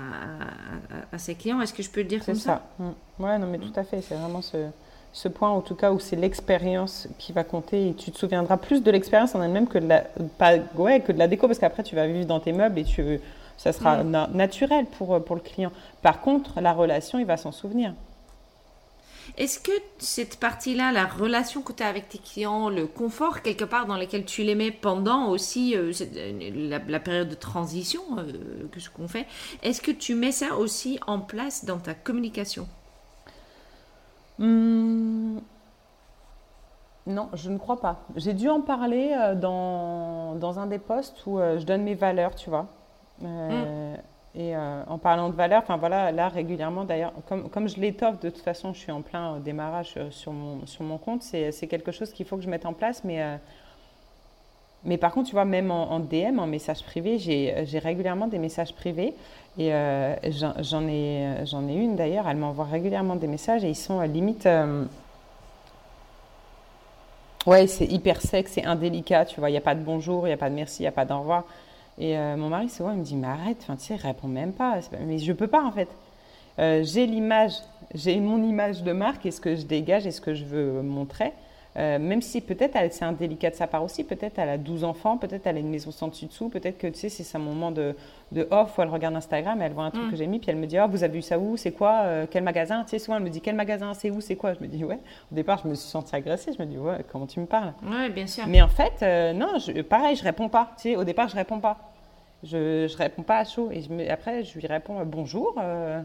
à, 1.13 1.19
ses 1.19 1.35
clients. 1.35 1.61
Est-ce 1.61 1.75
que 1.75 1.83
je 1.83 1.91
peux 1.91 2.01
le 2.01 2.09
dire 2.09 2.25
comme 2.25 2.35
ça 2.35 2.63
C'est 2.79 2.85
ça? 2.85 2.91
Mm. 2.91 3.23
Ouais, 3.23 3.39
non, 3.39 3.47
mais 3.47 3.59
tout 3.59 3.73
à 3.77 3.85
fait. 3.85 4.01
C'est 4.01 4.15
vraiment 4.15 4.43
ce, 4.43 4.69
ce, 5.13 5.29
point, 5.29 5.51
en 5.51 5.61
tout 5.61 5.75
cas, 5.75 5.93
où 5.93 6.01
c'est 6.01 6.17
l'expérience 6.17 7.09
qui 7.19 7.33
va 7.33 7.45
compter. 7.45 7.89
Et 7.89 7.95
tu 7.95 8.11
te 8.11 8.19
souviendras 8.19 8.57
plus 8.57 8.83
de 8.83 8.91
l'expérience 8.91 9.35
en 9.35 9.43
elle-même 9.43 9.69
que 9.69 9.79
de 9.79 9.87
la, 9.87 10.01
pas, 10.39 10.55
ouais, 10.77 11.01
que 11.01 11.13
de 11.13 11.19
la 11.19 11.29
déco, 11.29 11.47
parce 11.47 11.59
qu'après, 11.59 11.83
tu 11.83 11.95
vas 11.95 12.07
vivre 12.07 12.27
dans 12.27 12.41
tes 12.41 12.53
meubles 12.53 12.79
et 12.79 12.85
tu, 12.85 13.21
ça 13.57 13.73
sera 13.73 14.03
mm. 14.03 14.29
naturel 14.35 14.87
pour, 14.87 15.23
pour 15.25 15.37
le 15.37 15.43
client. 15.43 15.73
Par 16.03 16.21
contre, 16.21 16.61
la 16.61 16.73
relation, 16.73 17.19
il 17.19 17.27
va 17.27 17.37
s'en 17.37 17.53
souvenir. 17.53 17.95
Est-ce 19.37 19.59
que 19.59 19.73
cette 19.99 20.39
partie-là, 20.39 20.93
la 20.93 21.07
relation 21.07 21.63
que 21.63 21.73
tu 21.73 21.83
as 21.83 21.89
avec 21.89 22.09
tes 22.09 22.19
clients, 22.19 22.69
le 22.69 22.87
confort 22.87 23.43
quelque 23.43 23.65
part 23.65 23.87
dans 23.87 23.97
lequel 23.97 24.25
tu 24.25 24.43
les 24.43 24.55
mets 24.55 24.71
pendant 24.71 25.29
aussi 25.29 25.77
euh, 25.77 25.93
euh, 26.17 26.69
la, 26.89 27.01
période 27.01 27.29
de 27.29 27.35
transition 27.35 28.03
euh, 28.19 28.69
que 28.71 28.81
ce 28.81 28.91
qu'on 28.91 29.09
fait, 29.09 29.27
est-ce 29.63 29.81
que 29.81 29.91
tu 29.91 30.15
mets 30.15 30.33
ça 30.33 30.55
aussi 30.57 30.99
en 31.07 31.19
place 31.19 31.65
dans 31.65 31.79
ta 31.79 31.95
communication? 31.95 32.69
Hmm. 34.39 35.39
Non, 37.07 37.29
je 37.35 37.51
ne 37.51 37.59
crois 37.59 37.81
pas. 37.81 38.01
J'ai 38.17 38.33
dû 38.33 38.49
en 38.49 38.63
parler 38.63 39.15
dans, 39.37 40.37
dans, 40.37 40.59
un 40.59 40.67
des 40.67 40.79
postes 40.79 41.27
où 41.27 41.39
je 41.39 41.63
donne 41.65 41.83
mes 41.83 41.95
valeurs, 41.95 42.35
tu 42.35 42.49
vois. 42.49 42.67
Hmm. 43.21 43.97
Et 44.37 44.57
euh, 44.57 44.83
en 44.89 44.99
parlant 44.99 45.29
de 45.29 45.35
valeur, 45.35 45.63
enfin 45.63 45.77
voilà, 45.77 46.11
là 46.11 46.29
régulièrement 46.29 46.85
d'ailleurs, 46.85 47.13
comme, 47.29 47.49
comme 47.49 47.69
je 47.69 47.79
l'étoffe, 47.79 48.19
de 48.21 48.31
toute 48.31 48.43
façon, 48.43 48.73
je 48.73 48.79
suis 48.81 48.91
en 48.91 49.01
plein 49.01 49.39
démarrage 49.39 49.95
sur 50.11 50.33
mon, 50.33 50.67
sur 50.67 50.83
mon 50.83 50.99
compte, 50.99 51.23
c'est 51.23 51.67
quelque 51.69 51.93
chose 51.93 52.13
qu'il 52.13 52.27
faut 52.27 52.37
que 52.37 52.43
je 52.43 52.51
mette 52.51 52.67
en 52.67 52.73
place, 52.73 53.05
mais, 53.05 53.23
mais 54.85 54.99
par 54.99 55.13
contre, 55.13 55.29
tu 55.29 55.35
vois, 55.35 55.45
même 55.45 55.71
en, 55.71 56.01
DM, 56.01 56.41
en 56.41 56.49
message 56.49 56.83
privé, 56.83 57.19
j'ai 57.19 57.79
régulièrement 57.79 58.27
des 58.27 58.39
messages 58.39 58.75
privés, 58.75 59.15
et 59.57 59.71
j'en 60.31 60.89
ai, 60.89 61.45
ai 61.45 61.75
une 61.75 61.95
d'ailleurs, 61.95 62.29
elle 62.29 62.37
m'envoie 62.37 62.65
régulièrement 62.65 63.15
des 63.15 63.29
messages, 63.29 63.65
et 63.65 63.69
ils 63.69 63.77
sont 63.77 64.01
limite... 64.01 64.49
Ouais, 67.47 67.67
c'est 67.67 67.85
hyper 67.85 68.23
sec, 68.23 68.49
c'est 68.49 68.65
indélicat, 68.65 69.27
tu 69.27 69.39
vois, 69.39 69.51
il 69.51 69.53
n'y 69.53 69.59
a 69.59 69.61
pas 69.61 69.75
de 69.75 69.83
bonjour, 69.83 70.27
il 70.27 70.31
n'y 70.31 70.35
a 70.35 70.39
pas 70.39 70.49
de 70.49 70.55
merci, 70.55 70.81
il 70.81 70.85
n'y 70.85 70.89
a 70.89 70.93
pas 70.93 71.05
d'au 71.05 71.19
revoir. 71.19 71.45
Et 71.99 72.19
euh, 72.19 72.37
mon 72.37 72.49
mari, 72.49 72.69
souvent, 72.69 72.93
il 72.93 72.99
me 72.99 73.05
dit, 73.05 73.17
mais 73.17 73.29
arrête, 73.29 73.59
enfin, 73.61 73.77
tu 73.77 73.85
sais, 73.85 73.97
réponds 73.97 74.29
même 74.29 74.53
pas. 74.53 74.81
Mais 75.07 75.19
je 75.19 75.33
peux 75.33 75.47
pas, 75.47 75.63
en 75.63 75.73
fait. 75.73 75.89
Euh, 76.59 76.83
j'ai 76.85 77.07
l'image, 77.07 77.53
j'ai 77.95 78.19
mon 78.21 78.43
image 78.43 78.83
de 78.83 78.93
marque 78.93 79.27
et 79.27 79.31
ce 79.31 79.41
que 79.41 79.57
je 79.57 79.63
dégage 79.63 80.07
et 80.07 80.11
ce 80.11 80.21
que 80.21 80.35
je 80.35 80.45
veux 80.45 80.83
montrer. 80.83 81.33
Euh, 81.77 81.99
même 81.99 82.23
si 82.23 82.41
peut-être 82.41 82.77
c'est 82.93 83.05
indélicat 83.05 83.51
de 83.51 83.57
sa 83.57 83.67
part 83.67 83.83
aussi, 83.83 84.05
peut-être 84.05 84.39
elle 84.39 84.49
a 84.49 84.59
12 84.59 84.85
enfants, 84.85 85.19
peut-être 85.19 85.47
elle 85.47 85.57
a 85.57 85.61
une 85.61 85.71
maison 85.71 85.91
sans 85.91 86.09
dessus-dessous, 86.09 86.49
peut-être 86.49 86.79
que 86.79 86.87
tu 86.87 87.01
sais, 87.01 87.09
c'est 87.09 87.37
un 87.37 87.41
moment 87.41 87.73
de, 87.73 87.97
de 88.31 88.47
off 88.51 88.79
où 88.79 88.83
elle 88.83 88.89
regarde 88.89 89.17
Instagram, 89.17 89.61
elle 89.61 89.73
voit 89.73 89.85
un 89.85 89.91
truc 89.91 90.07
mm. 90.07 90.11
que 90.11 90.17
j'ai 90.17 90.27
mis, 90.27 90.39
puis 90.39 90.51
elle 90.51 90.57
me 90.57 90.67
dit 90.67 90.79
Oh, 90.79 90.87
vous 90.89 91.03
avez 91.03 91.15
vu 91.15 91.23
ça 91.23 91.39
où 91.39 91.57
C'est 91.57 91.73
quoi 91.73 92.05
Quel 92.31 92.45
magasin 92.45 92.85
Tu 92.85 92.91
sais, 92.91 92.99
souvent 93.01 93.17
elle 93.17 93.25
me 93.25 93.31
dit 93.31 93.41
Quel 93.41 93.57
magasin 93.57 93.93
C'est 93.95 94.11
où 94.11 94.21
C'est 94.21 94.37
quoi? 94.37 94.55
Je 94.55 94.61
me 94.61 94.69
dis 94.69 94.85
Ouais. 94.85 94.99
Au 95.33 95.35
départ, 95.35 95.61
je 95.63 95.69
me 95.69 95.75
suis 95.75 95.89
sentie 95.89 96.15
agressée, 96.15 96.53
je 96.57 96.63
me 96.63 96.69
dis 96.69 96.79
Ouais, 96.79 97.05
comment 97.11 97.27
tu 97.27 97.41
me 97.41 97.47
parles? 97.47 97.73
Ouais, 97.83 98.09
bien 98.09 98.27
sûr. 98.27 98.45
Mais 98.47 98.63
en 98.63 98.69
fait, 98.69 99.35
non, 99.35 99.59
je, 99.59 99.83
pareil, 99.83 100.15
je 100.17 100.23
réponds 100.23 100.49
pas. 100.49 100.71
Tu 100.77 100.91
sais, 100.91 100.97
au 100.97 101.05
départ, 101.05 101.29
je 101.29 101.35
réponds 101.35 101.61
pas. 101.61 101.79
Je 102.45 102.85
ne 102.85 102.97
réponds 102.97 103.23
pas 103.23 103.39
à 103.39 103.45
chaud. 103.45 103.71
Et 103.73 103.81
je 103.81 104.11
après, 104.11 104.45
je 104.45 104.59
lui 104.59 104.67
réponds 104.67 105.01
euh, 105.01 105.05
bonjour, 105.05 105.55
euh, 105.59 106.03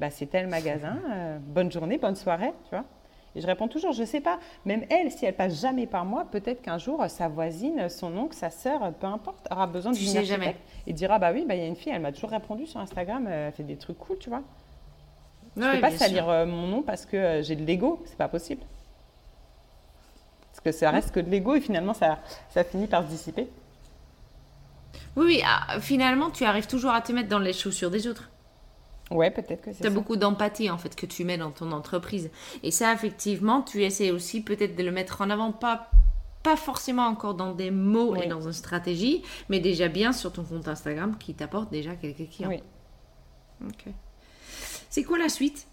bah, 0.00 0.10
c'est 0.10 0.26
tel 0.26 0.48
magasin, 0.48 0.98
euh, 1.10 1.38
bonne 1.40 1.70
journée, 1.70 1.96
bonne 1.96 2.16
soirée, 2.16 2.52
tu 2.64 2.70
vois. 2.70 2.84
Et 3.36 3.40
je 3.42 3.46
réponds 3.46 3.68
toujours, 3.68 3.92
je 3.92 4.00
ne 4.00 4.06
sais 4.06 4.22
pas. 4.22 4.40
Même 4.64 4.84
elle, 4.88 5.12
si 5.12 5.26
elle 5.26 5.36
passe 5.36 5.60
jamais 5.60 5.86
par 5.86 6.06
moi, 6.06 6.26
peut-être 6.32 6.62
qu'un 6.62 6.78
jour, 6.78 7.04
sa 7.08 7.28
voisine, 7.28 7.88
son 7.90 8.16
oncle, 8.16 8.34
sa 8.34 8.48
sœur, 8.48 8.92
peu 8.94 9.06
importe, 9.06 9.46
aura 9.50 9.66
besoin 9.66 9.92
d'une 9.92 10.08
sais 10.08 10.24
jamais. 10.24 10.56
Et 10.86 10.94
dira, 10.94 11.18
bah 11.18 11.32
oui, 11.32 11.44
bah, 11.46 11.54
il 11.54 11.60
y 11.60 11.64
a 11.64 11.66
une 11.66 11.76
fille, 11.76 11.92
elle 11.94 12.00
m'a 12.00 12.12
toujours 12.12 12.30
répondu 12.30 12.66
sur 12.66 12.80
Instagram, 12.80 13.28
elle 13.28 13.52
fait 13.52 13.62
des 13.62 13.76
trucs 13.76 13.98
cool, 13.98 14.16
tu 14.18 14.30
vois. 14.30 14.42
Je 15.54 15.62
ne 15.62 15.72
peux 15.72 15.80
pas 15.80 15.90
salir 15.90 16.26
mon 16.46 16.66
nom 16.66 16.82
parce 16.82 17.04
que 17.04 17.42
j'ai 17.42 17.56
de 17.56 17.64
l'ego, 17.64 18.02
c'est 18.06 18.16
pas 18.16 18.28
possible. 18.28 18.62
Parce 20.50 20.60
que 20.60 20.72
ça 20.72 20.90
reste 20.90 21.12
que 21.12 21.20
de 21.20 21.28
l'ego 21.28 21.54
et 21.54 21.60
finalement, 21.60 21.92
ça, 21.92 22.18
ça 22.48 22.64
finit 22.64 22.86
par 22.86 23.02
se 23.02 23.08
dissiper. 23.08 23.46
Oui, 25.14 25.26
oui, 25.26 25.42
ah, 25.44 25.78
finalement, 25.80 26.30
tu 26.30 26.44
arrives 26.44 26.66
toujours 26.66 26.92
à 26.92 27.02
te 27.02 27.12
mettre 27.12 27.28
dans 27.28 27.38
les 27.38 27.52
chaussures 27.52 27.90
des 27.90 28.06
autres. 28.06 28.30
Ouais, 29.10 29.30
peut-être 29.30 29.62
que 29.62 29.72
c'est 29.72 29.82
Tu 29.82 29.86
as 29.86 29.90
beaucoup 29.90 30.16
d'empathie, 30.16 30.70
en 30.70 30.78
fait, 30.78 30.96
que 30.96 31.06
tu 31.06 31.24
mets 31.24 31.38
dans 31.38 31.50
ton 31.50 31.72
entreprise. 31.72 32.30
Et 32.62 32.70
ça, 32.70 32.92
effectivement, 32.92 33.62
tu 33.62 33.84
essaies 33.84 34.10
aussi 34.10 34.42
peut-être 34.42 34.74
de 34.74 34.82
le 34.82 34.90
mettre 34.90 35.20
en 35.20 35.30
avant, 35.30 35.52
pas, 35.52 35.90
pas 36.42 36.56
forcément 36.56 37.06
encore 37.06 37.34
dans 37.34 37.52
des 37.52 37.70
mots 37.70 38.16
et 38.16 38.26
dans 38.26 38.40
une 38.40 38.52
stratégie, 38.52 39.22
mais 39.48 39.60
déjà 39.60 39.88
bien 39.88 40.12
sur 40.12 40.32
ton 40.32 40.42
compte 40.42 40.66
Instagram 40.66 41.16
qui 41.18 41.34
t'apporte 41.34 41.70
déjà 41.70 41.94
quelques 41.94 42.28
clients. 42.30 42.48
Oui. 42.48 42.62
Ok. 43.64 43.92
C'est 44.90 45.04
quoi 45.04 45.18
la 45.18 45.28
suite? 45.28 45.66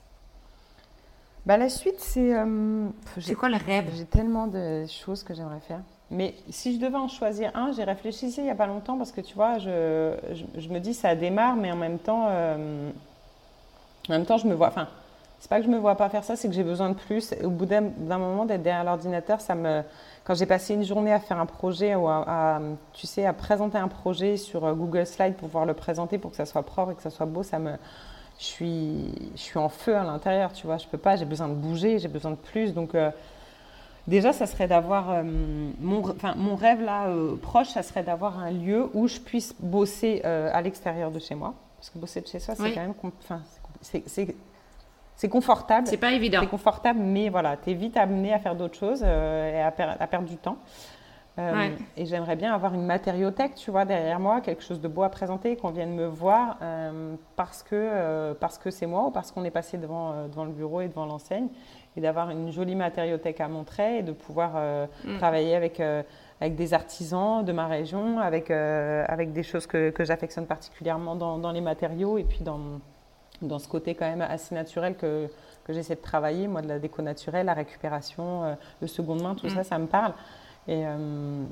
Bah, 1.45 1.57
La 1.57 1.69
suite, 1.69 1.99
c'est... 1.99 2.35
Euh, 2.35 2.87
c'est 3.19 3.35
quoi 3.35 3.49
le 3.49 3.57
rêve? 3.57 3.89
J'ai 3.95 4.05
tellement 4.05 4.47
de 4.47 4.85
choses 4.85 5.23
que 5.23 5.33
j'aimerais 5.33 5.59
faire. 5.59 5.81
Mais 6.11 6.35
si 6.49 6.75
je 6.75 6.79
devais 6.79 6.97
en 6.97 7.07
choisir 7.07 7.51
un, 7.55 7.71
j'ai 7.71 7.83
réfléchi 7.83 8.29
il 8.37 8.43
n'y 8.43 8.49
a 8.49 8.55
pas 8.55 8.67
longtemps 8.67 8.97
parce 8.97 9.11
que 9.11 9.21
tu 9.21 9.33
vois, 9.33 9.57
je, 9.57 10.15
je, 10.55 10.69
me 10.69 10.79
dis 10.79 10.93
ça 10.93 11.15
démarre, 11.15 11.55
mais 11.55 11.71
en 11.71 11.75
même 11.75 11.97
temps, 11.97 12.27
euh, 12.29 12.91
en 14.09 14.13
même 14.13 14.25
temps, 14.25 14.37
je 14.37 14.47
me 14.47 14.53
vois. 14.53 14.67
Enfin, 14.67 14.87
c'est 15.39 15.49
pas 15.49 15.59
que 15.59 15.65
je 15.65 15.69
me 15.69 15.77
vois 15.77 15.95
pas 15.95 16.09
faire 16.09 16.23
ça, 16.23 16.35
c'est 16.35 16.47
que 16.47 16.53
j'ai 16.53 16.63
besoin 16.63 16.89
de 16.89 16.95
plus. 16.95 17.33
Au 17.43 17.49
bout 17.49 17.65
d'un 17.65 18.17
moment 18.17 18.45
d'être 18.45 18.63
derrière 18.63 18.83
l'ordinateur, 18.83 19.41
ça 19.41 19.55
me. 19.55 19.81
Quand 20.23 20.35
j'ai 20.35 20.45
passé 20.45 20.73
une 20.73 20.83
journée 20.83 21.11
à 21.11 21.19
faire 21.19 21.39
un 21.39 21.45
projet 21.45 21.95
ou 21.95 22.07
à, 22.07 22.61
tu 22.93 23.07
sais, 23.07 23.25
à 23.25 23.33
présenter 23.33 23.77
un 23.77 23.89
projet 23.89 24.37
sur 24.37 24.63
euh, 24.65 24.73
Google 24.73 25.05
Slide 25.05 25.33
pour 25.33 25.49
pouvoir 25.49 25.65
le 25.65 25.73
présenter 25.73 26.17
pour 26.17 26.31
que 26.31 26.37
ça 26.37 26.45
soit 26.45 26.63
propre 26.63 26.91
et 26.91 26.95
que 26.95 27.01
ça 27.01 27.09
soit 27.09 27.25
beau, 27.25 27.43
ça 27.43 27.59
me. 27.59 27.73
Je 28.39 28.45
suis, 28.45 29.31
je 29.35 29.41
suis 29.41 29.59
en 29.59 29.69
feu 29.69 29.95
à 29.95 30.03
l'intérieur, 30.03 30.53
tu 30.53 30.65
vois. 30.65 30.77
Je 30.77 30.87
peux 30.87 30.97
pas, 30.97 31.15
j'ai 31.15 31.25
besoin 31.25 31.47
de 31.47 31.53
bouger, 31.53 31.99
j'ai 31.99 32.07
besoin 32.07 32.31
de 32.31 32.35
plus. 32.35 32.73
Donc, 32.73 32.95
euh, 32.95 33.11
Déjà, 34.07 34.33
ça 34.33 34.47
serait 34.47 34.67
d'avoir 34.67 35.11
euh, 35.11 35.23
mon, 35.79 35.99
enfin, 36.09 36.33
mon 36.35 36.55
rêve 36.55 36.81
là 36.81 37.07
euh, 37.07 37.37
proche, 37.37 37.69
ça 37.69 37.83
serait 37.83 38.03
d'avoir 38.03 38.37
un 38.37 38.51
lieu 38.51 38.89
où 38.93 39.07
je 39.07 39.19
puisse 39.19 39.55
bosser 39.59 40.21
euh, 40.25 40.49
à 40.53 40.61
l'extérieur 40.61 41.09
de 41.09 41.19
chez 41.19 41.35
moi, 41.35 41.53
parce 41.77 41.89
que 41.89 41.99
bosser 41.99 42.19
de 42.19 42.27
chez 42.27 42.39
soi, 42.39 42.55
c'est 42.55 42.73
quand 42.73 42.81
même, 42.81 42.93
enfin, 43.01 43.41
c'est 43.83 45.29
confortable. 45.29 45.87
C'est 45.87 45.97
pas 45.97 46.11
évident. 46.11 46.39
C'est 46.41 46.47
confortable, 46.47 46.99
mais 46.99 47.29
voilà, 47.29 47.57
tu 47.57 47.71
es 47.71 47.73
vite 47.73 47.97
amené 47.97 48.33
à 48.33 48.39
faire 48.39 48.55
d'autres 48.55 48.77
choses 48.77 49.03
et 49.03 49.61
à, 49.61 49.67
à, 49.67 50.07
perdre 50.07 50.27
du 50.27 50.37
temps. 50.37 50.57
Et 51.97 52.05
j'aimerais 52.05 52.35
bien 52.35 52.53
avoir 52.53 52.73
une 52.73 52.85
matériothèque, 52.85 53.55
tu 53.55 53.71
vois, 53.71 53.85
derrière 53.85 54.19
moi, 54.19 54.41
quelque 54.41 54.61
chose 54.61 54.79
de 54.79 54.87
beau 54.87 55.03
à 55.03 55.09
présenter, 55.09 55.55
qu'on 55.55 55.71
vienne 55.71 55.95
me 55.95 56.05
voir 56.05 56.57
parce 57.35 57.63
que 57.63 58.33
parce 58.33 58.57
que 58.57 58.69
c'est 58.69 58.85
moi 58.85 59.07
ou 59.07 59.11
parce 59.11 59.31
qu'on 59.31 59.43
est 59.43 59.51
passé 59.51 59.77
devant 59.77 60.27
devant 60.27 60.45
le 60.45 60.51
bureau 60.51 60.81
et 60.81 60.87
devant 60.87 61.05
l'enseigne 61.05 61.47
et 61.95 62.01
d'avoir 62.01 62.29
une 62.29 62.51
jolie 62.51 62.75
matériothèque 62.75 63.39
à 63.41 63.47
montrer 63.47 63.99
et 63.99 64.03
de 64.03 64.11
pouvoir 64.11 64.53
euh, 64.55 64.87
mm. 65.05 65.17
travailler 65.17 65.55
avec, 65.55 65.79
euh, 65.79 66.03
avec 66.41 66.55
des 66.55 66.73
artisans 66.73 67.43
de 67.43 67.51
ma 67.51 67.67
région, 67.67 68.19
avec, 68.19 68.49
euh, 68.49 69.03
avec 69.07 69.31
des 69.31 69.43
choses 69.43 69.67
que, 69.67 69.89
que 69.91 70.03
j'affectionne 70.03 70.47
particulièrement 70.47 71.15
dans, 71.15 71.37
dans, 71.37 71.51
les 71.51 71.61
matériaux 71.61 72.17
et 72.17 72.23
puis 72.23 72.39
dans, 72.41 72.59
dans 73.43 73.59
ce 73.59 73.67
côté 73.67 73.95
quand 73.95 74.09
même 74.09 74.21
assez 74.21 74.55
naturel 74.55 74.95
que, 74.95 75.27
que 75.65 75.73
j'essaie 75.73 75.95
de 75.95 76.01
travailler. 76.01 76.47
Moi, 76.47 76.61
de 76.61 76.67
la 76.67 76.79
déco 76.79 77.01
naturelle, 77.01 77.45
la 77.45 77.53
récupération, 77.53 78.57
le 78.81 78.87
seconde 78.87 79.21
main, 79.21 79.35
tout 79.35 79.47
mm. 79.47 79.55
ça, 79.55 79.63
ça 79.63 79.77
me 79.77 79.87
parle. 79.87 80.13
Et 80.67 80.83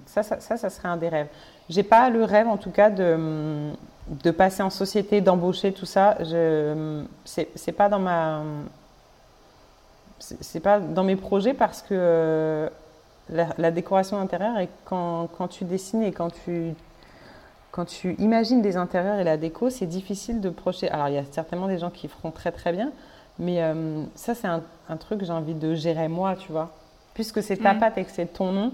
ça, 0.06 0.24
ça, 0.24 0.40
ça, 0.40 0.58
ça, 0.58 0.70
serait 0.70 0.88
un 0.88 0.98
des 0.98 1.10
rêves. 1.10 1.28
J'ai 1.70 1.84
pas 1.84 2.10
le 2.10 2.24
rêve, 2.24 2.48
en 2.48 2.58
tout 2.58 2.72
cas, 2.72 2.90
de, 2.90 3.72
de 4.08 4.32
passer 4.32 4.64
en 4.64 4.70
société, 4.70 5.22
d'embaucher, 5.22 5.74
tout 5.74 5.86
ça. 5.86 6.18
Je, 6.22 7.04
c'est 7.26 7.72
pas 7.72 7.90
dans 7.90 8.00
ma 8.00 8.42
c'est 10.22 10.60
pas 10.60 10.80
dans 10.80 11.04
mes 11.04 11.16
projets 11.16 11.54
parce 11.54 11.82
que 11.82 11.90
euh, 11.92 12.70
la, 13.30 13.72
décoration 13.72 14.20
intérieure 14.20 14.60
et 14.60 14.70
quand, 14.86 15.28
quand, 15.38 15.48
tu 15.48 15.66
dessines 15.66 16.04
et 16.04 16.12
quand 16.12 16.30
tu 16.30 16.76
quand 17.72 17.86
tu 17.86 18.16
imagines 18.20 18.62
des 18.62 18.78
intérieurs 18.78 19.20
et 19.20 19.24
la 19.24 19.38
déco, 19.38 19.70
c'est 19.70 19.86
difficile 19.86 20.42
de 20.42 20.50
projeter. 20.50 20.90
Alors 20.90 21.08
il 21.08 21.16
y 21.16 21.18
a 21.18 21.24
certainement 21.24 21.68
des 21.68 21.78
gens 21.78 21.90
qui 21.90 22.08
feront 22.08 22.32
très 22.32 22.52
très 22.52 22.72
bien, 22.72 22.92
mais 23.40 23.62
euh, 23.64 24.04
ça 24.16 24.36
c'est 24.36 24.48
un, 24.48 24.62
un, 24.90 24.98
truc 24.98 25.20
que 25.20 25.26
j'ai 25.26 25.32
envie 25.32 25.54
de 25.54 25.74
gérer 25.74 26.08
moi, 26.08 26.36
tu 26.36 26.52
vois. 26.52 26.72
Puisque 27.14 27.42
c'est 27.42 27.58
ta 27.58 27.74
patte 27.74 27.98
et 27.98 28.06
que 28.06 28.12
c'est 28.12 28.26
ton 28.26 28.52
nom, 28.52 28.74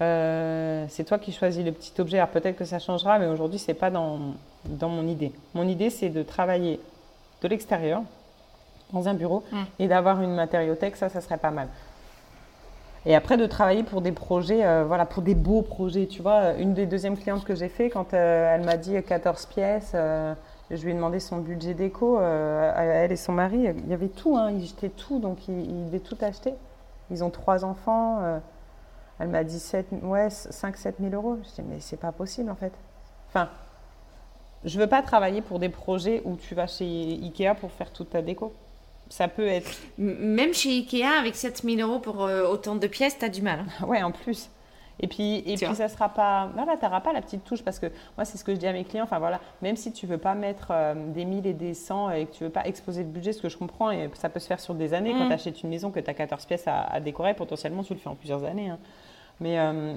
euh, 0.00 0.84
c'est 0.88 1.04
toi 1.04 1.18
qui 1.18 1.32
choisis 1.32 1.64
le 1.64 1.72
petit 1.72 1.92
objet. 2.00 2.18
Alors 2.18 2.30
peut-être 2.30 2.56
que 2.56 2.64
ça 2.64 2.78
changera, 2.78 3.18
mais 3.18 3.26
aujourd'hui 3.26 3.58
c'est 3.58 3.74
pas 3.74 3.90
dans, 3.90 4.18
dans 4.64 4.88
mon 4.88 5.06
idée. 5.06 5.32
Mon 5.54 5.66
idée 5.68 5.90
c'est 5.90 6.08
de 6.08 6.22
travailler 6.22 6.80
de 7.42 7.48
l'extérieur, 7.48 8.02
dans 8.92 9.08
un 9.08 9.14
bureau 9.14 9.44
mm. 9.52 9.62
et 9.78 9.88
d'avoir 9.88 10.20
une 10.22 10.34
matériothèque, 10.34 10.96
ça, 10.96 11.08
ça 11.08 11.20
serait 11.20 11.36
pas 11.36 11.50
mal. 11.50 11.68
Et 13.06 13.14
après, 13.14 13.36
de 13.36 13.46
travailler 13.46 13.82
pour 13.82 14.00
des 14.00 14.12
projets, 14.12 14.64
euh, 14.64 14.84
voilà, 14.84 15.04
pour 15.04 15.22
des 15.22 15.34
beaux 15.34 15.62
projets. 15.62 16.06
Tu 16.06 16.22
vois, 16.22 16.54
une 16.54 16.72
des 16.72 16.86
deuxièmes 16.86 17.18
clientes 17.18 17.44
que 17.44 17.54
j'ai 17.54 17.68
fait, 17.68 17.90
quand 17.90 18.14
euh, 18.14 18.54
elle 18.54 18.64
m'a 18.64 18.78
dit 18.78 18.96
14 19.02 19.46
pièces, 19.46 19.92
euh, 19.94 20.34
je 20.70 20.82
lui 20.82 20.92
ai 20.92 20.94
demandé 20.94 21.20
son 21.20 21.38
budget 21.38 21.74
déco, 21.74 22.18
elle 22.20 23.12
et 23.12 23.16
son 23.16 23.32
mari, 23.32 23.68
il 23.76 23.88
y 23.88 23.92
avait 23.92 24.08
tout, 24.08 24.36
hein, 24.36 24.50
ils 24.50 24.66
jetaient 24.66 24.88
tout, 24.88 25.18
donc 25.18 25.46
ils, 25.48 25.60
ils 25.60 25.86
devaient 25.86 25.98
tout 26.00 26.16
acheter. 26.22 26.54
Ils 27.10 27.22
ont 27.22 27.28
trois 27.28 27.66
enfants. 27.66 28.40
elle 29.18 29.28
m'a 29.28 29.44
dit 29.44 29.58
7, 29.58 29.88
ouais, 30.02 30.28
5-7 30.28 30.94
000 31.00 31.14
euros. 31.14 31.36
Je 31.42 31.62
dis, 31.62 31.68
mais 31.68 31.80
c'est 31.80 31.98
pas 31.98 32.12
possible 32.12 32.50
en 32.50 32.54
fait. 32.54 32.72
Enfin, 33.28 33.50
je 34.64 34.78
veux 34.80 34.86
pas 34.86 35.02
travailler 35.02 35.42
pour 35.42 35.58
des 35.58 35.68
projets 35.68 36.22
où 36.24 36.36
tu 36.36 36.54
vas 36.54 36.66
chez 36.66 36.86
Ikea 36.86 37.54
pour 37.60 37.70
faire 37.70 37.92
toute 37.92 38.08
ta 38.10 38.22
déco 38.22 38.54
ça 39.08 39.28
peut 39.28 39.46
être. 39.46 39.70
Même 39.98 40.54
chez 40.54 40.70
Ikea, 40.70 41.18
avec 41.18 41.34
7000 41.34 41.80
euros 41.80 41.98
pour 41.98 42.24
euh, 42.24 42.46
autant 42.46 42.76
de 42.76 42.86
pièces, 42.86 43.18
tu 43.18 43.24
as 43.24 43.28
du 43.28 43.42
mal. 43.42 43.64
Ouais, 43.86 44.02
en 44.02 44.12
plus. 44.12 44.50
Et 45.00 45.08
puis, 45.08 45.38
et 45.38 45.56
puis 45.56 45.74
ça 45.74 45.88
sera 45.88 46.08
pas. 46.08 46.50
Voilà, 46.54 46.76
tu 46.76 46.84
n'auras 46.84 47.00
pas 47.00 47.12
la 47.12 47.20
petite 47.20 47.44
touche 47.44 47.62
parce 47.62 47.80
que 47.80 47.86
moi, 48.16 48.24
c'est 48.24 48.38
ce 48.38 48.44
que 48.44 48.54
je 48.54 48.60
dis 48.60 48.66
à 48.66 48.72
mes 48.72 48.84
clients. 48.84 49.04
Enfin, 49.04 49.18
voilà, 49.18 49.40
même 49.60 49.76
si 49.76 49.92
tu 49.92 50.06
veux 50.06 50.18
pas 50.18 50.34
mettre 50.34 50.68
euh, 50.70 50.94
des 51.12 51.24
1000 51.24 51.46
et 51.46 51.52
des 51.52 51.74
100 51.74 52.10
et 52.10 52.26
que 52.26 52.32
tu 52.32 52.44
veux 52.44 52.50
pas 52.50 52.64
exposer 52.66 53.02
le 53.02 53.08
budget, 53.08 53.32
ce 53.32 53.42
que 53.42 53.48
je 53.48 53.58
comprends, 53.58 53.90
et 53.90 54.08
ça 54.14 54.28
peut 54.28 54.38
se 54.38 54.46
faire 54.46 54.60
sur 54.60 54.74
des 54.74 54.94
années. 54.94 55.10
Quand 55.10 55.24
mm. 55.24 55.28
tu 55.28 55.34
achètes 55.34 55.62
une 55.62 55.70
maison, 55.70 55.90
que 55.90 55.98
tu 55.98 56.08
as 56.08 56.14
14 56.14 56.46
pièces 56.46 56.64
à, 56.66 57.00
décorer, 57.00 57.34
potentiellement, 57.34 57.82
tu 57.82 57.92
le 57.92 57.98
fais 57.98 58.08
en 58.08 58.14
plusieurs 58.14 58.44
années. 58.44 58.70
Hein. 58.70 58.78
Mais. 59.40 59.58
Euh, 59.58 59.94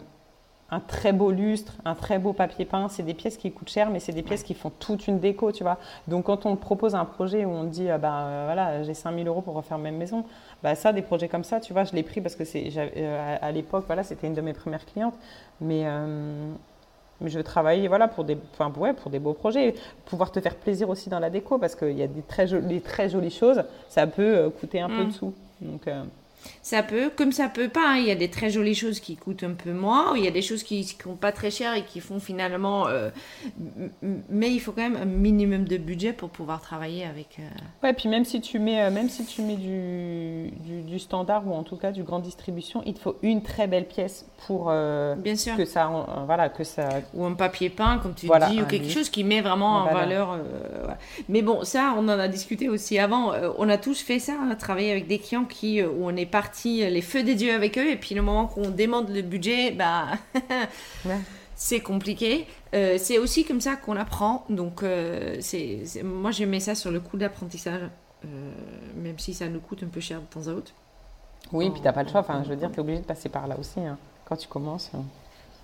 un 0.70 0.80
très 0.80 1.14
beau 1.14 1.32
lustre, 1.32 1.74
un 1.86 1.96
très 1.96 2.20
beau 2.20 2.34
papier 2.34 2.66
peint. 2.66 2.90
C'est 2.90 3.04
des 3.04 3.14
pièces 3.14 3.38
qui 3.38 3.52
coûtent 3.52 3.70
cher, 3.70 3.90
mais 3.90 4.00
c'est 4.00 4.12
des 4.12 4.22
pièces 4.24 4.44
qui 4.44 4.54
font 4.54 4.70
toute 4.70 5.08
une 5.08 5.20
déco, 5.20 5.52
tu 5.52 5.64
vois. 5.64 5.78
Donc, 6.08 6.26
quand 6.26 6.46
on 6.46 6.56
propose 6.56 6.94
un 6.96 7.06
projet 7.06 7.46
où 7.46 7.50
on 7.50 7.64
dit, 7.64 7.90
euh, 7.90 7.98
bah, 7.98 8.24
euh, 8.26 8.44
voilà, 8.46 8.84
j'ai 8.84 8.94
5000 8.94 9.28
euros 9.28 9.42
pour 9.42 9.54
refaire 9.56 9.78
même 9.78 9.96
maison, 9.98 10.26
bah, 10.64 10.76
ça, 10.76 10.92
des 10.92 11.02
projets 11.02 11.30
comme 11.30 11.44
ça, 11.46 11.60
tu 11.60 11.72
vois, 11.74 11.84
je 11.86 11.94
l'ai 11.94 12.04
pris 12.04 12.20
parce 12.20 12.36
que 12.36 12.44
c'est, 12.44 12.70
euh, 12.76 13.38
à 13.42 13.52
l'époque, 13.52 13.86
voilà, 13.88 14.04
c'était 14.04 14.28
une 14.28 14.34
de 14.34 14.42
mes 14.42 14.54
premières 14.54 14.86
clientes. 14.86 15.16
Mais, 15.62 15.86
Mais 17.20 17.30
je 17.30 17.38
veux 17.40 17.44
travailler 17.44 17.88
voilà, 17.88 18.08
pour, 18.08 18.24
des, 18.26 18.38
enfin, 18.54 18.72
ouais, 18.80 18.94
pour 18.94 19.10
des 19.10 19.18
beaux 19.20 19.34
projets, 19.34 19.74
pouvoir 20.06 20.32
te 20.32 20.40
faire 20.40 20.54
plaisir 20.56 20.88
aussi 20.90 21.10
dans 21.10 21.18
la 21.20 21.32
déco, 21.32 21.58
parce 21.58 21.74
qu'il 21.76 21.98
y 21.98 22.04
a 22.04 22.08
des 22.08 22.22
très, 22.22 22.46
jolies, 22.46 22.82
très 22.82 23.10
jolies 23.10 23.32
choses, 23.32 23.64
ça 23.90 24.06
peut 24.06 24.22
euh, 24.38 24.50
coûter 24.52 24.82
un 24.82 24.88
peu 24.90 25.04
Mm. 25.04 25.08
de 25.08 25.12
sous. 25.14 25.34
Donc, 25.62 25.88
euh, 25.88 26.04
Ça 26.62 26.84
peut, 26.84 27.10
comme 27.16 27.32
ça 27.32 27.50
peut 27.50 27.70
pas. 27.70 27.92
hein. 27.94 27.98
Il 27.98 28.06
y 28.08 28.12
a 28.12 28.16
des 28.16 28.30
très 28.30 28.50
jolies 28.50 28.76
choses 28.76 29.00
qui 29.00 29.16
coûtent 29.16 29.44
un 29.44 29.54
peu 29.54 29.72
moins. 29.74 30.16
Il 30.16 30.24
y 30.24 30.28
a 30.28 30.32
des 30.32 30.42
choses 30.42 30.64
qui 30.64 30.88
ne 31.06 31.14
pas 31.14 31.32
très 31.32 31.52
cher 31.52 31.74
et 31.74 31.84
qui 31.84 32.00
font 32.00 32.20
finalement. 32.20 32.88
euh, 32.88 33.10
mais 34.30 34.52
il 34.52 34.60
faut 34.60 34.72
quand 34.72 34.82
même 34.82 34.96
un 34.96 35.06
minimum 35.06 35.66
de 35.66 35.78
budget 35.78 36.14
pour 36.14 36.30
pouvoir 36.30 36.62
travailler 36.62 37.06
avec. 37.06 37.38
euh, 37.40 37.44
Ouais, 37.84 37.94
puis 37.94 38.10
même 38.10 38.26
si 38.26 38.42
tu 38.42 38.60
mets, 38.60 38.82
euh, 38.84 38.92
même 38.92 39.10
si 39.10 39.26
tu 39.26 39.42
mets 39.42 39.56
du, 39.56 40.52
du, 40.64 40.82
du 40.82 41.00
standard 41.00 41.48
ou 41.48 41.54
en 41.54 41.64
tout 41.64 41.76
cas 41.78 41.92
du 41.92 42.04
grande 42.04 42.24
distribution, 42.24 42.82
il 42.86 42.94
te 42.94 43.00
faut 43.00 43.18
une 43.22 43.42
très 43.42 43.68
belle 43.68 43.86
pièce 43.88 44.26
pour 44.46 44.68
euh, 44.70 45.16
Bien 45.16 45.36
sûr. 45.36 45.56
que 45.56 45.66
ça, 45.66 45.90
voilà, 46.26 46.50
que 46.50 46.64
ça. 46.64 46.88
Ou 47.14 47.26
un 47.26 47.34
papier 47.34 47.70
peint, 47.70 47.98
comme 48.00 48.14
tu 48.14 48.28
Voilà, 48.28 48.50
dis, 48.50 48.62
ou 48.62 48.66
quelque 48.66 48.84
livre. 48.84 48.94
chose 48.94 49.10
qui 49.10 49.24
met 49.24 49.42
vraiment 49.42 49.78
En 49.78 49.88
en 49.88 49.94
valeur. 49.94 50.38
Mais 51.30 51.42
bon, 51.42 51.64
ça, 51.64 51.94
on 51.98 52.04
en 52.06 52.20
a 52.20 52.28
discuté 52.28 52.70
aussi 52.70 53.00
avant. 53.00 53.32
On 53.58 53.70
a 53.70 53.78
tous 53.78 54.02
fait 54.02 54.20
ça, 54.20 54.34
hein, 54.42 54.56
travailler 54.56 54.92
avec 54.92 55.08
des 55.08 55.20
clients 55.20 55.46
qui, 55.46 55.82
où 55.84 56.06
on 56.08 56.16
est 56.16 56.26
parti 56.38 56.84
euh, 56.84 56.90
les 56.90 57.02
feux 57.02 57.24
des 57.24 57.34
dieux 57.34 57.54
avec 57.54 57.78
eux, 57.80 57.90
et 57.90 57.96
puis 57.96 58.14
le 58.14 58.22
moment 58.22 58.46
qu'on 58.46 58.70
demande 58.70 59.10
le 59.10 59.24
budget, 59.24 59.72
bah. 59.72 60.10
Ouais. 61.06 61.20
C'est 61.56 61.80
compliqué. 61.80 62.46
Euh, 62.76 62.98
c'est 63.00 63.18
aussi 63.18 63.44
comme 63.44 63.62
ça 63.62 63.76
qu'on 63.76 63.96
apprend. 63.96 64.46
Donc, 64.48 64.84
euh, 64.84 65.38
c'est, 65.40 65.82
moi, 66.04 66.30
j'aimais 66.30 66.60
ça 66.60 66.76
sur 66.76 66.92
le 66.92 67.00
coup 67.00 67.18
d'apprentissage, 67.18 67.82
euh, 68.26 68.52
même 68.96 69.18
si 69.18 69.34
ça 69.34 69.48
nous 69.48 69.60
coûte 69.60 69.82
un 69.82 69.88
peu 69.88 70.00
cher 70.00 70.22
de 70.22 70.26
temps 70.28 70.48
à 70.48 70.54
autre. 70.54 70.72
Oui, 71.52 71.72
puis 71.72 71.82
t'as 71.82 71.94
pas 71.94 72.04
le 72.04 72.10
choix. 72.10 72.20
Enfin, 72.20 72.44
je 72.44 72.50
veux 72.50 72.56
dire, 72.56 72.72
t'es 72.72 72.80
obligé 72.80 73.00
de 73.00 73.06
passer 73.06 73.30
par 73.30 73.48
là 73.48 73.58
aussi 73.60 73.80
hein, 73.80 73.98
quand 74.26 74.36
tu 74.36 74.48
commences. 74.48 74.92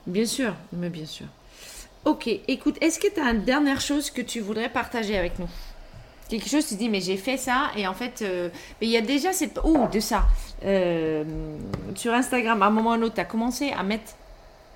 Bien 0.07 0.25
sûr, 0.25 0.55
mais 0.71 0.89
bien 0.89 1.05
sûr. 1.05 1.27
Ok, 2.05 2.27
écoute, 2.47 2.77
est-ce 2.81 2.97
que 2.99 3.13
tu 3.13 3.19
as 3.19 3.29
une 3.29 3.43
dernière 3.43 3.79
chose 3.79 4.09
que 4.09 4.23
tu 4.23 4.39
voudrais 4.39 4.69
partager 4.69 5.15
avec 5.15 5.37
nous? 5.37 5.49
Quelque 6.29 6.49
chose, 6.49 6.65
tu 6.67 6.75
te 6.75 6.79
dis, 6.79 6.89
mais 6.89 7.01
j'ai 7.01 7.17
fait 7.17 7.37
ça, 7.37 7.69
et 7.77 7.85
en 7.87 7.93
fait, 7.93 8.21
euh, 8.21 8.49
mais 8.81 8.87
il 8.87 8.91
y 8.91 8.97
a 8.97 9.01
déjà 9.01 9.33
cette... 9.33 9.59
Oh, 9.63 9.87
de 9.91 9.99
ça. 9.99 10.25
Euh, 10.65 11.23
sur 11.95 12.13
Instagram, 12.13 12.61
à 12.63 12.67
un 12.67 12.69
moment 12.69 12.91
ou 12.91 12.93
à 12.93 12.95
un 12.95 13.01
autre, 13.03 13.15
tu 13.15 13.21
as 13.21 13.25
commencé 13.25 13.71
à 13.71 13.83
mettre... 13.83 14.13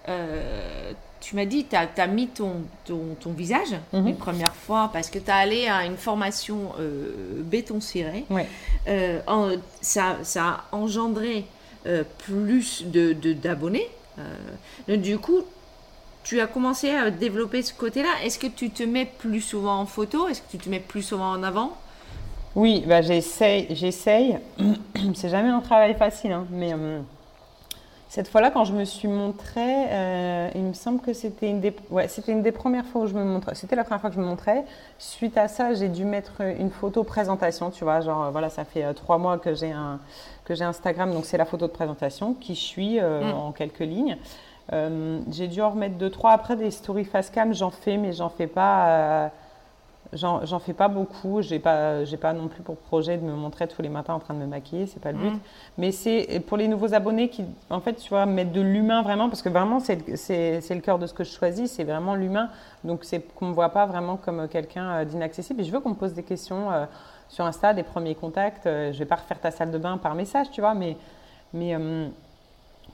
euh, 0.10 0.92
tu 1.20 1.36
m'as 1.36 1.46
dit, 1.46 1.66
tu 1.66 1.76
as, 1.76 2.08
mis 2.08 2.28
ton, 2.28 2.62
ton, 2.86 3.16
ton 3.20 3.32
visage 3.32 3.74
Mhm. 3.92 4.08
une 4.08 4.18
première 4.18 4.54
fois 4.56 4.90
parce 4.94 5.10
que 5.10 5.18
tu 5.18 5.26
es 5.26 5.32
allé 5.32 5.68
à 5.68 5.84
une 5.86 5.98
formation 5.98 6.74
béton 7.44 7.82
ciré. 7.82 8.24
Ouais. 8.30 8.48
En- 9.26 9.50
ça, 9.82 10.18
ça 10.24 10.44
a 10.72 10.76
engendré 10.76 11.46
plus 12.20 12.84
de, 12.86 13.14
de- 13.14 13.34
d'abonnés. 13.34 13.88
Euh, 14.20 14.24
donc, 14.88 15.02
du 15.02 15.18
coup, 15.18 15.44
tu 16.28 16.42
as 16.42 16.48
commencé 16.48 16.90
à 16.90 17.10
développer 17.10 17.62
ce 17.62 17.74
côté-là. 17.74 18.10
Est-ce 18.26 18.38
que 18.38 18.48
tu 18.48 18.70
te 18.70 18.84
mets 18.84 19.06
plus 19.06 19.40
souvent 19.40 19.80
en 19.80 19.86
photo? 19.86 20.28
Est-ce 20.28 20.42
que 20.42 20.52
tu 20.52 20.58
te 20.58 20.70
mets 20.70 20.82
plus 20.82 21.02
souvent 21.02 21.32
en 21.32 21.42
avant? 21.42 21.72
Oui, 22.54 22.84
bah, 22.86 23.02
j'essaye. 23.02 23.68
j'essaye. 23.74 24.38
C'est 25.16 25.30
jamais 25.30 25.48
un 25.50 25.62
travail 25.62 25.94
facile, 25.94 26.34
hein, 26.34 26.46
mais 26.52 26.74
euh, 26.74 27.00
cette 28.10 28.28
fois-là, 28.28 28.52
quand 28.52 28.66
je 28.66 28.74
me 28.74 28.84
suis 28.84 29.08
montrée, 29.08 29.86
euh, 29.90 30.50
il 30.56 30.64
me 30.64 30.74
semble 30.74 31.00
que 31.00 31.14
c'était 31.14 31.50
une, 31.50 31.62
des... 31.62 31.74
ouais, 31.92 32.10
c'était 32.10 32.34
une 32.34 32.42
des 32.42 32.52
premières 32.52 32.86
fois 32.86 33.04
où 33.04 33.08
je 33.08 33.14
me 33.14 33.24
montrais. 33.24 33.56
C'était 33.56 33.78
la 33.78 33.86
première 33.86 34.02
fois 34.02 34.10
que 34.10 34.16
je 34.18 34.22
me 34.22 34.26
montrais. 34.26 34.66
Suite 34.98 35.38
à 35.38 35.48
ça, 35.48 35.76
j'ai 35.76 35.88
dû 35.88 36.04
mettre 36.04 36.42
une 36.42 36.72
photo 36.72 37.06
présentation, 37.06 37.72
tu 37.72 37.86
vois, 37.86 38.02
genre 38.02 38.32
voilà, 38.34 38.50
ça 38.50 38.66
fait 38.66 38.84
euh, 38.84 38.92
trois 38.92 39.18
mois 39.18 39.38
que 39.38 39.54
j'ai 39.54 39.72
un 39.72 40.00
que 40.44 40.56
j'ai 40.56 40.64
Instagram, 40.64 41.14
donc 41.14 41.26
c'est 41.26 41.38
la 41.38 41.44
photo 41.46 41.68
de 41.68 41.72
présentation 41.74 42.34
qui 42.34 42.56
je 42.56 42.60
suis 42.62 43.00
Mm. 43.00 43.34
en 43.34 43.52
quelques 43.52 43.80
lignes. 43.80 44.18
Euh, 44.74 45.20
j'ai 45.32 45.48
dû 45.48 45.62
en 45.62 45.72
remettre 45.72 45.96
deux, 45.98 46.10
trois. 46.10 46.32
Après, 46.32 46.56
des 46.56 46.72
stories 46.72 47.06
face 47.06 47.30
cam, 47.30 47.54
j'en 47.54 47.70
fais, 47.72 47.98
mais 47.98 48.14
j'en 48.14 48.30
fais 48.30 48.48
pas. 48.48 48.88
euh, 48.90 49.28
J'en 50.14 50.60
fais 50.60 50.72
pas 50.72 50.88
beaucoup. 50.88 51.42
J'ai 51.42 51.60
pas, 51.60 52.06
j'ai 52.06 52.16
pas 52.16 52.32
non 52.32 52.48
plus 52.48 52.62
pour 52.64 52.78
projet 52.78 53.18
de 53.18 53.24
me 53.26 53.34
montrer 53.34 53.68
tous 53.68 53.82
les 53.82 53.90
matins 53.90 54.14
en 54.14 54.20
train 54.20 54.34
de 54.34 54.40
me 54.40 54.46
maquiller. 54.46 54.86
C'est 54.88 55.02
pas 55.02 55.12
le 55.12 55.18
but. 55.18 55.32
Mm. 55.32 55.40
Mais 55.78 55.92
c'est 55.92 56.42
pour 56.48 56.56
les 56.56 56.70
nouveaux 56.70 56.94
abonnés 56.94 57.28
qui, 57.28 57.44
en 57.70 57.82
fait, 57.82 57.96
tu 57.96 58.08
vois, 58.08 58.26
mettre 58.26 58.54
de 58.54 58.62
l'humain 58.62 59.02
vraiment, 59.02 59.28
parce 59.28 59.42
que 59.42 59.50
vraiment, 59.50 59.82
c'est 59.82 59.98
le 60.08 60.80
cœur 60.80 60.98
de 60.98 61.08
ce 61.08 61.14
que 61.14 61.26
je 61.26 61.32
choisis, 61.32 61.72
c'est 61.74 61.84
vraiment 61.84 62.16
l'humain. 62.16 62.50
Donc, 62.86 63.04
c'est 63.04 63.20
qu'on 63.36 63.48
me 63.48 63.54
voit 63.54 63.68
pas 63.68 63.86
vraiment 63.86 64.16
comme 64.16 64.48
quelqu'un 64.48 64.90
euh, 64.92 65.04
d'inaccessible. 65.04 65.60
Et 65.60 65.64
je 65.66 65.72
veux 65.74 65.82
qu'on 65.82 65.90
me 65.90 65.96
pose 65.96 66.14
des 66.14 66.24
questions 66.24 66.72
euh, 66.72 66.86
sur 67.28 67.44
Insta, 67.44 67.74
des 67.74 67.84
premiers 67.84 68.16
contacts. 68.16 68.66
Euh, 68.66 68.94
je 68.94 69.00
vais 69.00 69.06
pas 69.06 69.16
refaire 69.18 69.42
ta 69.42 69.52
salle 69.52 69.72
de 69.72 69.78
bain 69.78 69.98
par 69.98 70.16
message, 70.16 70.48
tu 70.52 70.62
vois, 70.62 70.74
mais, 70.74 70.96
mais 71.54 71.76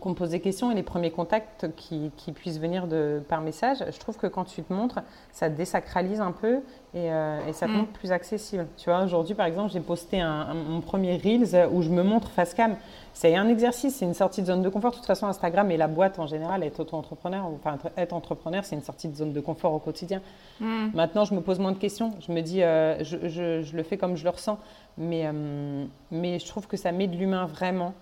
qu'on 0.04 0.10
me 0.10 0.16
pose 0.16 0.32
des 0.32 0.42
questions 0.42 0.70
et 0.70 0.76
les 0.76 0.84
premiers 0.84 1.12
contacts 1.12 1.68
qui, 1.78 2.12
qui 2.18 2.34
puissent 2.34 2.60
venir 2.60 2.88
de, 2.88 3.22
par 3.30 3.40
message, 3.40 3.78
je 3.90 3.98
trouve 4.00 4.18
que 4.18 4.28
quand 4.28 4.44
tu 4.44 4.62
te 4.62 4.74
montres, 4.74 5.00
ça 5.32 5.50
te 5.50 5.56
désacralise 5.56 6.20
un 6.20 6.34
peu 6.34 6.56
et, 6.94 7.10
euh, 7.12 7.40
et 7.48 7.54
ça 7.54 7.68
te 7.68 7.72
Mm. 7.72 7.76
montre 7.76 7.92
plus 7.94 8.12
accessible. 8.12 8.68
Tu 8.76 8.90
vois, 8.90 9.02
aujourd'hui, 9.04 9.34
par 9.34 9.46
exemple, 9.46 9.72
j'ai 9.72 9.80
posté 9.80 10.20
un, 10.20 10.30
un- 10.30 10.54
mon 10.56 10.82
premier 10.82 11.16
Reels 11.16 11.70
où 11.72 11.82
je 11.82 11.90
me 11.90 12.04
montre 12.04 12.30
face 12.32 12.54
cam. 12.54 12.76
C'est 13.14 13.36
un 13.38 13.48
exercice, 13.48 13.96
c'est 13.96 14.06
une 14.06 14.14
sortie 14.14 14.42
de 14.42 14.48
zone 14.48 14.62
de 14.62 14.68
confort. 14.70 14.92
De 14.92 14.98
toute 14.98 15.06
façon, 15.06 15.26
Instagram 15.28 15.72
et 15.72 15.78
la 15.78 15.88
boîte 15.88 16.20
en 16.20 16.28
général, 16.28 16.64
être 16.64 16.82
auto-entrepreneur, 16.82 17.46
enfin 17.46 17.78
être 17.96 18.12
entrepreneur, 18.14 18.66
c'est 18.66 18.76
une 18.76 18.82
sortie 18.84 19.08
de 19.08 19.16
zone 19.16 19.32
de 19.32 19.40
confort 19.40 19.74
au 19.74 19.80
quotidien. 19.80 20.22
Mm. 20.60 20.88
Maintenant, 20.94 21.24
je 21.24 21.34
me 21.34 21.40
pose 21.40 21.60
moins 21.60 21.72
de 21.72 21.78
questions. 21.78 22.12
Je 22.20 22.34
me 22.34 22.42
dis, 22.42 22.62
euh, 22.62 23.02
je, 23.04 23.30
je- 23.30 23.62
je 23.62 23.78
le 23.78 23.84
fais 23.84 23.98
comme 23.98 24.18
je 24.18 24.26
le 24.26 24.32
ressens. 24.32 24.58
Mais, 24.98 25.24
euh, 25.26 25.86
mais 26.12 26.40
je 26.40 26.46
trouve 26.48 26.68
que 26.68 26.76
ça 26.78 26.92
met 26.92 27.08
de 27.08 27.16
l'humain 27.16 27.46
vraiment. 27.46 27.94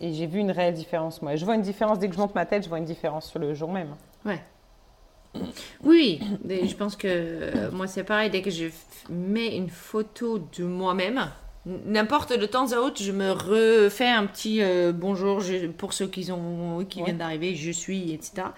Et 0.00 0.12
j'ai 0.12 0.26
vu 0.26 0.40
une 0.40 0.50
réelle 0.50 0.74
différence, 0.74 1.22
moi. 1.22 1.36
Je 1.36 1.44
vois 1.44 1.54
une 1.54 1.62
différence 1.62 1.98
dès 1.98 2.08
que 2.08 2.14
je 2.14 2.20
monte 2.20 2.34
ma 2.34 2.44
tête, 2.46 2.64
je 2.64 2.68
vois 2.68 2.78
une 2.78 2.84
différence 2.84 3.30
sur 3.30 3.38
le 3.38 3.54
jour 3.54 3.70
même. 3.72 3.94
Ouais. 4.24 4.40
Oui, 5.84 6.20
je 6.48 6.74
pense 6.74 6.96
que 6.96 7.06
euh, 7.08 7.70
moi 7.70 7.86
c'est 7.86 8.04
pareil, 8.04 8.30
dès 8.30 8.40
que 8.42 8.50
je 8.50 8.66
mets 9.10 9.54
une 9.56 9.68
photo 9.68 10.38
de 10.56 10.64
moi-même, 10.64 11.28
n'importe 11.66 12.38
de 12.38 12.46
temps 12.46 12.72
à 12.72 12.76
autre, 12.78 13.02
je 13.02 13.12
me 13.12 13.32
refais 13.32 14.08
un 14.08 14.24
petit 14.26 14.62
euh, 14.62 14.92
bonjour 14.94 15.40
je- 15.40 15.66
pour 15.66 15.92
ceux 15.92 16.06
qui, 16.06 16.30
ont, 16.32 16.84
qui 16.88 16.98
Ouais. 17.00 17.04
viennent 17.06 17.18
d'arriver, 17.18 17.54
je 17.54 17.70
suis, 17.70 18.12
etc. 18.12 18.48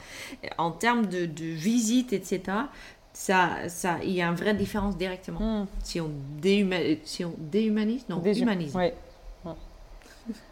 En 0.56 0.70
termes 0.70 1.06
de, 1.06 1.26
de 1.26 1.44
visite, 1.44 2.12
etc., 2.12 2.42
ça, 3.12 3.48
ça, 3.68 3.96
il 4.04 4.10
y 4.12 4.22
a 4.22 4.28
une 4.28 4.36
vraie 4.36 4.54
différence 4.54 4.96
directement. 4.96 5.66
Si 5.82 6.00
on, 6.00 6.10
déhuma- 6.40 6.98
si 7.02 7.24
on 7.24 7.34
déhumanise, 7.38 8.04
non, 8.08 8.22
humanise. 8.22 8.76
Ouais. 8.76 8.94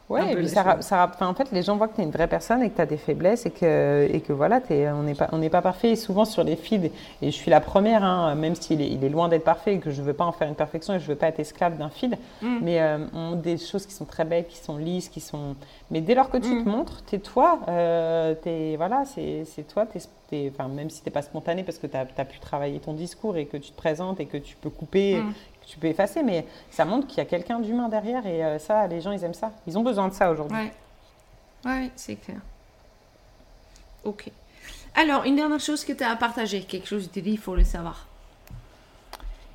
Ouais, 0.08 0.32
et 0.32 0.36
puis 0.36 0.48
ça, 0.48 0.80
ça 0.82 1.10
en 1.20 1.34
fait, 1.34 1.50
les 1.50 1.62
gens 1.62 1.76
voient 1.76 1.88
que 1.88 1.96
tu 1.96 2.00
es 2.00 2.04
une 2.04 2.12
vraie 2.12 2.28
personne 2.28 2.62
et 2.62 2.70
que 2.70 2.76
tu 2.76 2.80
as 2.80 2.86
des 2.86 2.96
faiblesses 2.96 3.44
et 3.44 3.50
que, 3.50 4.08
et 4.10 4.20
que 4.20 4.32
voilà, 4.32 4.60
t'es- 4.60 4.88
on 4.90 5.02
n'est 5.02 5.14
pas, 5.16 5.28
on 5.32 5.40
pas 5.48 5.62
parfait. 5.62 5.90
Et 5.90 5.96
souvent 5.96 6.24
sur 6.24 6.44
les 6.44 6.54
feeds, 6.54 6.90
et 7.22 7.26
je 7.30 7.36
suis 7.36 7.50
la 7.50 7.60
première, 7.60 8.04
hein, 8.04 8.34
même 8.36 8.54
s'il 8.54 8.80
est, 8.80 8.88
il 8.88 9.02
est 9.04 9.08
loin 9.08 9.28
d'être 9.28 9.42
parfait 9.44 9.74
et 9.74 9.78
que 9.80 9.90
je 9.90 10.00
ne 10.00 10.06
veux 10.06 10.12
pas 10.14 10.24
en 10.24 10.30
faire 10.32 10.46
une 10.48 10.54
perfection 10.54 10.94
et 10.94 10.98
je 11.00 11.04
ne 11.04 11.08
veux 11.08 11.16
pas 11.16 11.26
être 11.28 11.40
esclave 11.40 11.76
d'un 11.76 11.88
feed, 11.90 12.16
Mm. 12.40 12.58
mais 12.62 12.80
euh, 12.80 12.98
on 13.14 13.32
a 13.32 13.36
des 13.36 13.58
choses 13.58 13.84
qui 13.86 13.94
sont 13.94 14.04
très 14.04 14.24
belles, 14.24 14.46
qui 14.46 14.58
sont 14.58 14.76
lisses, 14.76 15.08
qui 15.08 15.20
sont. 15.20 15.56
Mais 15.90 16.00
dès 16.00 16.14
lors 16.14 16.30
que 16.30 16.38
tu 16.38 16.54
Mm. 16.54 16.64
te 16.64 16.68
montres, 16.68 17.02
tu 17.06 17.16
es 17.16 17.18
toi, 17.18 17.58
euh, 17.68 18.34
voilà, 18.76 19.04
c'est 19.06 19.44
c'est 19.44 19.64
toi, 19.66 19.86
t'es- 19.86 19.98
t'es- 20.30 20.52
enfin, 20.54 20.68
même 20.68 20.90
si 20.90 21.02
tu 21.02 21.08
n'es 21.08 21.12
pas 21.12 21.22
spontané 21.22 21.62
parce 21.64 21.78
que 21.78 21.86
tu 21.86 21.96
as, 21.96 22.04
pu 22.24 22.38
travailler 22.38 22.78
ton 22.78 22.92
discours 22.92 23.36
et 23.36 23.46
que 23.46 23.56
tu 23.56 23.70
te 23.72 23.76
présentes 23.76 24.20
et 24.20 24.26
que 24.26 24.36
tu 24.36 24.56
peux 24.56 24.70
couper. 24.70 25.16
Mm. 25.16 25.32
Tu 25.66 25.78
peux 25.78 25.88
effacer, 25.88 26.22
mais 26.22 26.46
ça 26.70 26.84
montre 26.84 27.06
qu'il 27.08 27.18
y 27.18 27.20
a 27.20 27.24
quelqu'un 27.24 27.58
d'humain 27.58 27.88
derrière 27.88 28.24
et 28.26 28.44
euh, 28.44 28.58
ça, 28.58 28.86
les 28.86 29.00
gens, 29.00 29.10
ils 29.12 29.22
aiment 29.24 29.34
ça. 29.34 29.50
Ils 29.66 29.76
ont 29.76 29.82
besoin 29.82 30.08
de 30.08 30.14
ça 30.14 30.30
aujourd'hui. 30.30 30.56
Ouais, 30.56 30.72
ouais, 31.64 31.90
c'est 31.96 32.14
clair. 32.16 32.38
Ok. 34.04 34.30
Alors, 34.94 35.24
une 35.24 35.36
dernière 35.36 35.60
chose 35.60 35.84
que 35.84 35.92
tu 35.92 36.04
as 36.04 36.10
à 36.10 36.16
partager, 36.16 36.62
quelque 36.62 36.86
chose 36.86 37.08
que 37.08 37.12
tu 37.14 37.22
dis, 37.22 37.32
il 37.32 37.38
faut 37.38 37.56
le 37.56 37.64
savoir. 37.64 38.06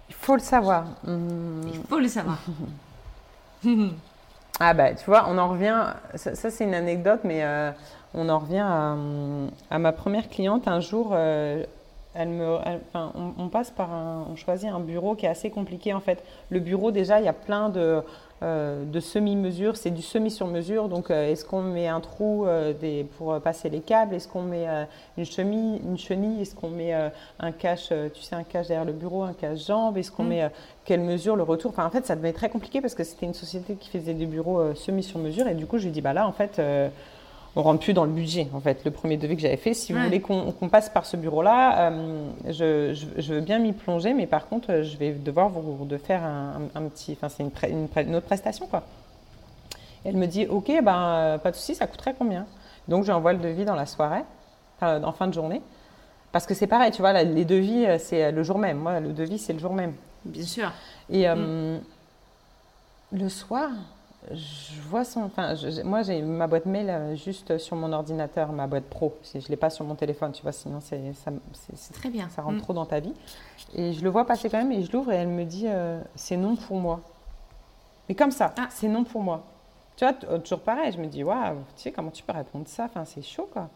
Il 0.09 0.15
faut 0.15 0.35
le 0.35 0.41
savoir. 0.41 0.85
Hum, 1.07 1.61
Il 1.73 1.81
faut 1.87 1.99
le 1.99 2.07
savoir. 2.07 2.39
Ah 4.63 4.75
bah 4.75 4.93
tu 4.93 5.05
vois, 5.05 5.25
on 5.27 5.39
en 5.39 5.47
revient, 5.49 5.87
ça, 6.13 6.35
ça, 6.35 6.51
c'est 6.51 6.65
une 6.65 6.75
anecdote, 6.75 7.21
mais 7.23 7.43
euh, 7.43 7.71
on 8.13 8.29
en 8.29 8.37
revient 8.37 8.59
à, 8.59 8.95
à 9.71 9.79
ma 9.79 9.91
première 9.91 10.29
cliente. 10.29 10.67
Un 10.67 10.81
jour, 10.81 11.11
euh, 11.13 11.63
elle 12.13 12.29
me, 12.29 12.57
elle- 12.65 12.81
enfin, 12.89 13.11
on, 13.15 13.43
on 13.43 13.47
passe 13.49 13.71
par 13.71 13.91
un, 13.93 14.25
on 14.31 14.35
choisit 14.35 14.69
un 14.69 14.79
bureau 14.79 15.15
qui 15.15 15.25
est 15.25 15.29
assez 15.29 15.49
compliqué 15.49 15.93
en 15.93 15.99
fait. 16.01 16.23
Le 16.49 16.59
bureau 16.59 16.91
déjà, 16.91 17.19
il 17.19 17.25
y 17.25 17.29
a 17.29 17.33
plein 17.33 17.69
de, 17.69 18.01
euh, 18.43 18.83
de 18.85 18.99
semi-mesures, 18.99 19.77
c'est 19.77 19.91
du 19.91 20.01
semi 20.01 20.29
sur 20.31 20.47
mesure. 20.47 20.89
Donc 20.89 21.09
euh, 21.11 21.29
est-ce 21.31 21.45
qu'on 21.45 21.61
met 21.61 21.87
un 21.87 21.99
trou 22.01 22.45
euh, 22.45 22.73
des, 22.73 23.05
pour 23.17 23.39
passer 23.39 23.69
les 23.69 23.79
câbles? 23.79 24.13
Est-ce 24.15 24.27
qu'on 24.27 24.41
met 24.41 24.65
une 25.17 25.25
chenille, 25.25 25.79
une 25.87 25.97
chenille? 25.97 26.41
Est-ce 26.41 26.55
qu'on 26.55 26.69
met 26.69 26.93
un 27.39 27.51
cache, 27.51 27.93
tu 28.13 28.21
sais, 28.21 28.35
un 28.35 28.43
cache 28.43 28.67
derrière 28.67 28.85
le 28.85 28.93
bureau, 28.93 29.23
un 29.23 29.33
cache 29.33 29.65
jambe? 29.67 29.97
Est-ce 29.97 30.11
qu'on 30.11 30.23
Mm. 30.23 30.27
met 30.29 30.51
quelle 30.83 31.01
mesure? 31.01 31.35
Le 31.35 31.43
retour? 31.43 31.71
Enfin 31.71 31.85
en 31.85 31.89
fait, 31.91 32.05
ça 32.05 32.15
devenait 32.15 32.33
très 32.33 32.49
compliqué 32.49 32.81
parce 32.81 32.95
que 32.95 33.03
c'était 33.03 33.25
une 33.25 33.33
société 33.33 33.75
qui 33.75 33.89
faisait 33.89 34.13
des 34.13 34.25
bureaux 34.25 34.73
semi 34.75 35.03
sur 35.03 35.19
mesure 35.19 35.47
et 35.47 35.53
du 35.53 35.65
coup 35.65 35.77
je 35.77 35.85
lui 35.85 35.91
dit 35.91 36.01
bah 36.01 36.13
là 36.13 36.27
en 36.27 36.31
fait. 36.33 36.59
Euh, 37.55 37.59
on 37.59 37.63
rentre 37.63 37.79
plus 37.81 37.93
dans 37.93 38.05
le 38.05 38.11
budget, 38.11 38.47
en 38.53 38.59
fait, 38.59 38.83
le 38.85 38.91
premier 38.91 39.17
devis 39.17 39.35
que 39.35 39.41
j'avais 39.41 39.57
fait. 39.57 39.73
Si 39.73 39.93
vous 39.93 39.99
voulez 39.99 40.21
qu'on 40.21 40.69
passe 40.69 40.89
par 40.89 41.05
ce 41.05 41.17
bureau-là, 41.17 41.91
euh, 41.91 42.29
je, 42.47 42.93
je- 42.93 43.21
je 43.21 43.33
veux 43.33 43.41
bien 43.41 43.59
m'y 43.59 43.73
plonger, 43.73 44.13
mais 44.13 44.27
par 44.27 44.47
contre, 44.47 44.71
euh, 44.71 44.83
je 44.83 44.97
vais 44.97 45.11
devoir 45.11 45.49
vous 45.49 45.85
de 45.85 45.97
faire 45.97 46.23
un, 46.23 46.83
petit, 46.83 47.13
enfin, 47.13 47.29
c'est 47.29 47.43
une, 47.43 48.15
autre 48.15 48.25
prestation, 48.25 48.67
quoi. 48.67 48.83
Et 50.05 50.09
elle 50.09 50.17
me 50.17 50.27
dit, 50.27 50.47
ok, 50.47 50.71
ben, 50.83 50.95
euh, 50.97 51.37
pas 51.37 51.51
de 51.51 51.55
souci, 51.55 51.75
ça 51.75 51.87
coûterait 51.87 52.15
combien? 52.17 52.45
Donc, 52.87 53.03
j'envoie 53.03 53.33
le 53.33 53.39
devis 53.39 53.65
dans 53.65 53.75
la 53.75 53.85
soirée, 53.85 54.23
enfin, 54.77 55.03
en 55.03 55.11
fin 55.11 55.27
de 55.27 55.33
journée. 55.33 55.61
Parce 56.31 56.45
que 56.45 56.53
c'est 56.53 56.67
pareil, 56.67 56.91
tu 56.91 57.01
vois, 57.01 57.11
les 57.21 57.45
devis, 57.45 57.85
c'est 57.99 58.31
le 58.31 58.43
jour 58.43 58.57
même. 58.57 58.77
Moi, 58.77 59.01
le 59.01 59.11
devis, 59.11 59.37
c'est 59.37 59.51
le 59.53 59.59
jour 59.59 59.73
même. 59.73 59.93
Bien 60.23 60.45
sûr. 60.45 60.71
Et 61.09 61.27
mm. 61.27 61.81
le 63.11 63.29
soir, 63.29 63.69
je 64.29 64.81
vois 64.87 65.03
son. 65.03 65.23
Enfin, 65.23 65.55
moi, 65.83 66.03
j'ai 66.03 66.21
ma 66.21 66.47
boîte 66.47 66.65
mail 66.65 66.89
euh, 66.89 67.15
juste 67.15 67.57
sur 67.57 67.75
mon 67.75 67.91
ordinateur, 67.91 68.51
ma 68.51 68.67
boîte 68.67 68.85
pro. 68.85 69.17
Je 69.33 69.39
ne 69.39 69.43
l'ai 69.49 69.55
pas 69.55 69.69
sur 69.69 69.83
mon 69.83 69.95
téléphone, 69.95 70.31
tu 70.31 70.43
vois, 70.43 70.51
sinon 70.51 70.79
c'est, 70.79 71.01
c'est 71.73 71.93
très 71.93 72.09
bien. 72.09 72.29
Ça 72.29 72.43
rentre 72.43 72.57
mm. 72.57 72.61
trop 72.61 72.73
dans 72.73 72.85
ta 72.85 72.99
vie. 72.99 73.13
Et 73.73 73.93
je 73.93 74.03
le 74.03 74.09
vois 74.09 74.25
passer 74.25 74.49
quand 74.49 74.59
même 74.59 74.71
et 74.71 74.83
je 74.83 74.91
l'ouvre 74.91 75.11
et 75.11 75.15
elle 75.15 75.27
me 75.27 75.43
dit 75.43 75.65
euh, 75.67 75.99
c'est 76.15 76.37
non 76.37 76.55
pour 76.55 76.77
moi. 76.77 77.01
Mais 78.07 78.15
comme 78.15 78.31
ça, 78.31 78.53
ah. 78.57 78.67
c'est 78.69 78.87
non 78.87 79.03
pour 79.03 79.21
moi. 79.21 79.43
Tu 79.95 80.05
vois, 80.05 80.13
toujours 80.39 80.61
pareil, 80.61 80.91
je 80.91 80.99
me 80.99 81.07
dis 81.07 81.23
waouh, 81.23 81.57
tu 81.75 81.83
sais, 81.83 81.91
comment 81.91 82.11
tu 82.11 82.23
peux 82.23 82.33
répondre 82.33 82.67
ça? 82.67 82.85
Enfin, 82.85 83.05
c'est 83.05 83.21
chaud 83.21 83.49
quoi. 83.51 83.69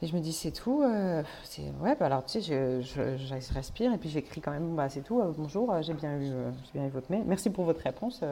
Et 0.00 0.06
je 0.06 0.14
me 0.14 0.20
dis, 0.20 0.32
c'est 0.32 0.52
tout. 0.52 0.82
Euh, 0.82 1.22
ouais, 1.80 1.96
bah 1.98 2.06
alors 2.06 2.24
tu 2.24 2.40
sais, 2.40 2.80
je, 2.80 2.80
je, 3.16 3.54
respire 3.54 3.92
et 3.92 3.98
puis 3.98 4.08
j'écris 4.08 4.40
quand 4.40 4.52
même, 4.52 4.76
bah, 4.76 4.88
c'est 4.88 5.00
tout. 5.00 5.20
Euh, 5.20 5.32
bonjour, 5.36 5.72
euh, 5.72 5.82
j'ai 5.82 5.92
bien, 5.92 6.16
eu, 6.20 6.30
bien 6.72 6.86
eu 6.86 6.88
votre 6.88 7.10
mail. 7.10 7.24
Merci 7.26 7.50
pour 7.50 7.64
votre 7.64 7.80
réponse. 7.82 8.22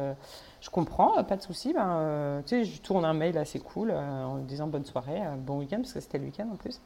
je 0.61 0.71
comprends, 0.71 1.23
pas 1.25 1.37
de 1.37 1.43
souci. 1.43 1.73
Ben, 1.73 2.43
tu 2.47 2.51
sais, 2.51 2.65
je 2.65 2.81
tourne 2.81 3.05
un 3.05 3.15
mail 3.15 3.37
assez 3.37 3.59
cool 3.59 3.91
en 3.91 4.39
disant 4.39 4.69
bonne 4.69 4.85
soirée, 4.85 5.21
bon 5.39 5.59
week-end, 5.59 5.79
parce 5.79 5.93
que 5.93 6.01
c'était 6.01 6.19
le 6.19 6.27
week-end 6.27 6.49
en 6.53 6.57
plus. 6.57 6.81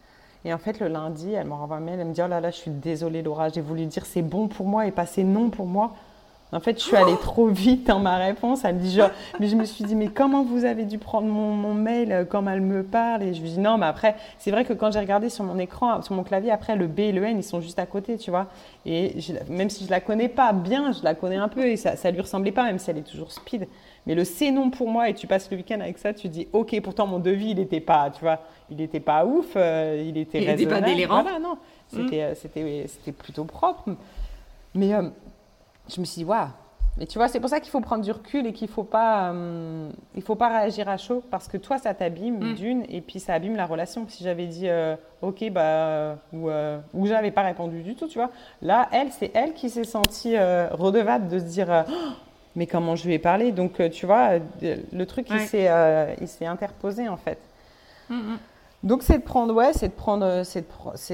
Et 0.46 0.54
en 0.54 0.58
fait, 0.58 0.80
le 0.80 0.88
lundi, 0.88 1.32
elle 1.32 1.46
me 1.46 1.52
renvoie 1.52 1.76
un 1.76 1.80
mail, 1.80 2.00
elle 2.00 2.06
me 2.06 2.14
dit, 2.14 2.22
oh 2.24 2.28
là 2.28 2.40
là, 2.40 2.50
je 2.50 2.56
suis 2.56 2.70
désolée 2.70 3.20
Laura, 3.20 3.50
j'ai 3.50 3.60
voulu 3.60 3.84
dire 3.84 4.06
c'est 4.06 4.22
bon 4.22 4.48
pour 4.48 4.66
moi 4.66 4.86
et 4.86 4.92
pas 4.92 5.04
c'est 5.04 5.24
non 5.24 5.50
pour 5.50 5.66
moi. 5.66 5.94
En 6.52 6.60
fait, 6.60 6.78
je 6.78 6.84
suis 6.84 6.96
allée 6.96 7.16
trop 7.16 7.46
vite 7.46 7.86
dans 7.86 8.00
ma 8.00 8.16
réponse. 8.16 8.64
Elle 8.64 8.74
me 8.74 8.80
dit 8.80 8.92
genre, 8.92 9.10
mais 9.38 9.46
je 9.46 9.54
me 9.54 9.64
suis 9.64 9.84
dit, 9.84 9.94
mais 9.94 10.08
comment 10.08 10.42
vous 10.42 10.64
avez 10.64 10.84
dû 10.84 10.98
prendre 10.98 11.28
mon, 11.28 11.74
mail 11.74 12.12
euh, 12.12 12.24
comme 12.24 12.48
elle 12.48 12.60
me 12.60 12.82
parle? 12.82 13.22
Et 13.22 13.34
je 13.34 13.40
lui 13.40 13.50
dis 13.50 13.60
non, 13.60 13.78
mais 13.78 13.86
après, 13.86 14.16
c'est 14.38 14.50
vrai 14.50 14.64
que 14.64 14.72
quand 14.72 14.90
j'ai 14.90 14.98
regardé 14.98 15.28
sur 15.28 15.44
mon 15.44 15.58
écran, 15.58 16.02
sur 16.02 16.14
mon 16.14 16.24
clavier, 16.24 16.50
après 16.50 16.74
le 16.74 16.88
B 16.88 17.00
et 17.00 17.12
le 17.12 17.22
N, 17.22 17.38
ils 17.38 17.44
sont 17.44 17.60
juste 17.60 17.78
à 17.78 17.86
côté, 17.86 18.18
tu 18.18 18.30
vois. 18.30 18.48
Et 18.84 19.14
même 19.48 19.70
si 19.70 19.84
je 19.84 19.90
la 19.90 20.00
connais 20.00 20.28
pas 20.28 20.52
bien, 20.52 20.92
je 20.92 21.04
la 21.04 21.14
connais 21.14 21.36
un 21.36 21.48
peu 21.48 21.66
et 21.66 21.76
ça, 21.76 21.96
ça 21.96 22.10
lui 22.10 22.20
ressemblait 22.20 22.52
pas, 22.52 22.64
même 22.64 22.78
si 22.78 22.90
elle 22.90 22.98
est 22.98 23.08
toujours 23.08 23.30
speed. 23.30 23.68
Mais 24.06 24.14
le 24.14 24.24
c'est 24.24 24.50
non 24.50 24.70
pour 24.70 24.88
moi 24.88 25.08
et 25.08 25.14
tu 25.14 25.26
passes 25.26 25.50
le 25.50 25.58
week-end 25.58 25.80
avec 25.80 25.98
ça, 25.98 26.14
tu 26.14 26.28
dis 26.28 26.48
ok, 26.52 26.80
pourtant 26.82 27.06
mon 27.06 27.18
devis, 27.18 27.50
il 27.50 27.56
n'était 27.58 27.80
pas, 27.80 28.10
tu 28.10 28.20
vois, 28.22 28.40
il 28.70 28.78
n'était 28.78 29.00
pas 29.00 29.26
ouf, 29.26 29.52
euh, 29.56 30.02
il 30.04 30.16
était 30.16 30.42
il 30.42 30.48
n'était 30.48 30.66
pas 30.66 30.80
délirant. 30.80 31.22
Voilà, 31.22 31.38
non, 31.38 31.58
c'était, 31.86 32.32
mm. 32.32 32.34
c'était, 32.34 32.84
c'était 32.88 33.12
plutôt 33.12 33.44
propre. 33.44 33.84
Mais 34.74 34.94
euh, 34.94 35.10
je 35.94 36.00
me 36.00 36.04
suis 36.04 36.20
dit, 36.20 36.24
waouh. 36.24 36.48
Mais 36.98 37.06
tu 37.06 37.18
vois, 37.18 37.28
c'est 37.28 37.40
pour 37.40 37.48
ça 37.48 37.60
qu'il 37.60 37.70
faut 37.70 37.80
prendre 37.80 38.04
du 38.04 38.10
recul 38.10 38.46
et 38.46 38.52
qu'il 38.52 38.68
ne 38.68 38.72
faut, 38.72 38.84
pas, 38.84 39.32
euh, 39.32 39.88
il 40.16 40.22
faut 40.22 40.34
pas 40.34 40.48
réagir 40.48 40.88
à 40.88 40.96
chaud 40.96 41.22
parce 41.30 41.46
que 41.48 41.56
toi, 41.56 41.78
ça 41.78 41.94
t'abîme 41.94 42.38
mm. 42.38 42.54
d'une 42.54 42.84
et 42.88 43.00
puis 43.00 43.20
ça 43.20 43.34
abîme 43.34 43.56
la 43.56 43.64
relation. 43.64 44.06
Si 44.08 44.24
j'avais 44.24 44.46
dit 44.46 44.68
euh, 44.68 44.96
OK, 45.22 45.48
bah, 45.50 46.18
ou, 46.32 46.50
euh, 46.50 46.78
ou 46.92 47.06
j'avais 47.06 47.30
pas 47.30 47.42
répondu 47.42 47.82
du 47.82 47.94
tout, 47.94 48.08
tu 48.08 48.18
vois. 48.18 48.30
Là, 48.60 48.88
elle, 48.92 49.12
c'est 49.12 49.30
elle 49.34 49.54
qui 49.54 49.70
s'est 49.70 49.84
sentie 49.84 50.36
redevable 50.36 51.28
de 51.28 51.38
se 51.38 51.44
dire 51.44 51.84
oh, 51.88 51.92
mais 52.56 52.66
comment 52.66 52.96
je 52.96 53.06
lui 53.06 53.14
ai 53.14 53.18
parlé 53.18 53.52
Donc, 53.52 53.80
tu 53.90 54.04
vois, 54.04 54.32
le 54.60 55.04
truc, 55.04 55.28
il 55.30 56.28
s'est 56.28 56.46
interposé 56.46 57.08
en 57.08 57.16
fait. 57.16 57.38
Mm, 58.10 58.16
mm. 58.16 58.38
Donc 58.82 59.02
c'est 59.02 59.18
de 59.18 59.22
prendre, 59.22 59.52
ouais, 59.52 59.74
c'est 59.74 59.88
de 59.88 59.92
prendre, 59.92 60.24
euh, 60.24 60.42
c'est 60.42 60.62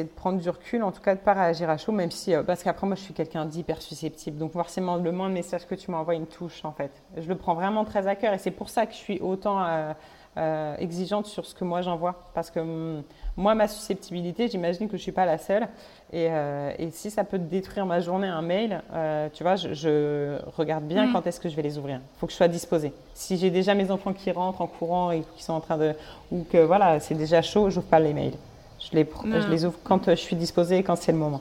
de, 0.05 0.09
prendre 0.09 0.39
du 0.39 0.49
recul, 0.49 0.85
en 0.85 0.93
tout 0.93 1.01
cas 1.01 1.17
de 1.17 1.21
pas 1.21 1.33
réagir 1.33 1.69
à 1.69 1.77
chaud, 1.77 1.91
même 1.91 2.13
si, 2.13 2.33
euh, 2.33 2.45
parce 2.45 2.63
qu'après 2.63 2.87
moi 2.87 2.95
je 2.95 3.01
suis 3.01 3.13
quelqu'un 3.13 3.45
d'hyper 3.45 3.83
susceptible, 3.83 4.39
donc 4.39 4.53
forcément 4.53 4.97
le 4.97 5.11
moins 5.11 5.29
de 5.29 5.35
messages 5.35 5.67
que 5.67 5.75
tu 5.75 5.91
m'envoies 5.91 6.15
il 6.15 6.21
me 6.21 6.27
touche 6.27 6.65
en 6.65 6.71
fait. 6.71 6.93
Je 7.17 7.29
le 7.29 7.35
prends 7.37 7.55
vraiment 7.55 7.85
très 7.85 8.07
à 8.07 8.15
cœur 8.15 8.33
et 8.35 8.39
c'est 8.39 8.53
pour 8.53 8.69
ça 8.69 8.87
que 8.87 8.93
je 8.93 8.99
suis 8.99 9.19
autant 9.19 9.65
euh, 9.65 9.93
euh, 10.37 10.77
exigeante 10.79 11.27
sur 11.27 11.47
ce 11.47 11.55
que 11.55 11.65
moi 11.65 11.83
j'envoie. 11.83 12.31
Parce 12.35 12.51
que 12.51 12.61
hum, 12.61 13.03
moi, 13.37 13.55
ma 13.55 13.69
susceptibilité, 13.69 14.49
j'imagine 14.49 14.87
que 14.87 14.93
je 14.93 15.01
ne 15.01 15.03
suis 15.03 15.13
pas 15.13 15.27
la 15.27 15.39
seule. 15.39 15.69
Et, 16.13 16.29
euh, 16.31 16.73
et, 16.79 16.91
si 16.91 17.11
ça 17.11 17.25
peut 17.25 17.39
détruire 17.39 17.85
ma 17.87 18.01
journée, 18.01 18.29
un 18.29 18.43
mail, 18.43 18.83
euh, 18.93 19.29
tu 19.33 19.43
vois, 19.43 19.57
je, 19.57 20.39
regarde 20.57 20.85
bien 20.85 21.07
mm. 21.07 21.13
quand 21.13 21.27
est-ce 21.27 21.41
que 21.41 21.49
je 21.49 21.57
vais 21.57 21.63
les 21.63 21.79
ouvrir. 21.79 21.97
Il 21.97 22.19
faut 22.19 22.27
que 22.27 22.33
je 22.33 22.37
sois 22.37 22.49
disposée. 22.49 22.93
Si 23.15 23.37
j'ai 23.37 23.51
déjà 23.51 23.75
mes 23.75 23.91
enfants 23.91 24.13
qui 24.13 24.31
rentrent 24.31 24.61
en 24.61 24.67
courant 24.67 25.11
et 25.11 25.23
qui 25.37 25.43
sont 25.43 25.53
en 25.53 25.61
train 25.61 25.79
de. 25.79 25.95
ou 26.31 26.45
que 26.45 26.59
voilà, 26.59 27.01
c'est 27.01 27.15
déjà 27.15 27.43
chaud, 27.43 27.71
je 27.71 27.77
n'ouvre 27.77 27.89
pas 27.89 28.01
les 28.01 28.15
mails. 28.15 28.37
Je 28.79 28.95
les, 28.95 29.09
je 29.25 29.49
les 29.49 29.65
ouvre 29.65 29.79
quand 29.85 30.11
je 30.11 30.15
suis 30.15 30.37
disposée 30.37 30.79
et 30.79 30.83
quand 30.83 30.97
c'est 30.97 31.13
le 31.13 31.19
moment. 31.19 31.41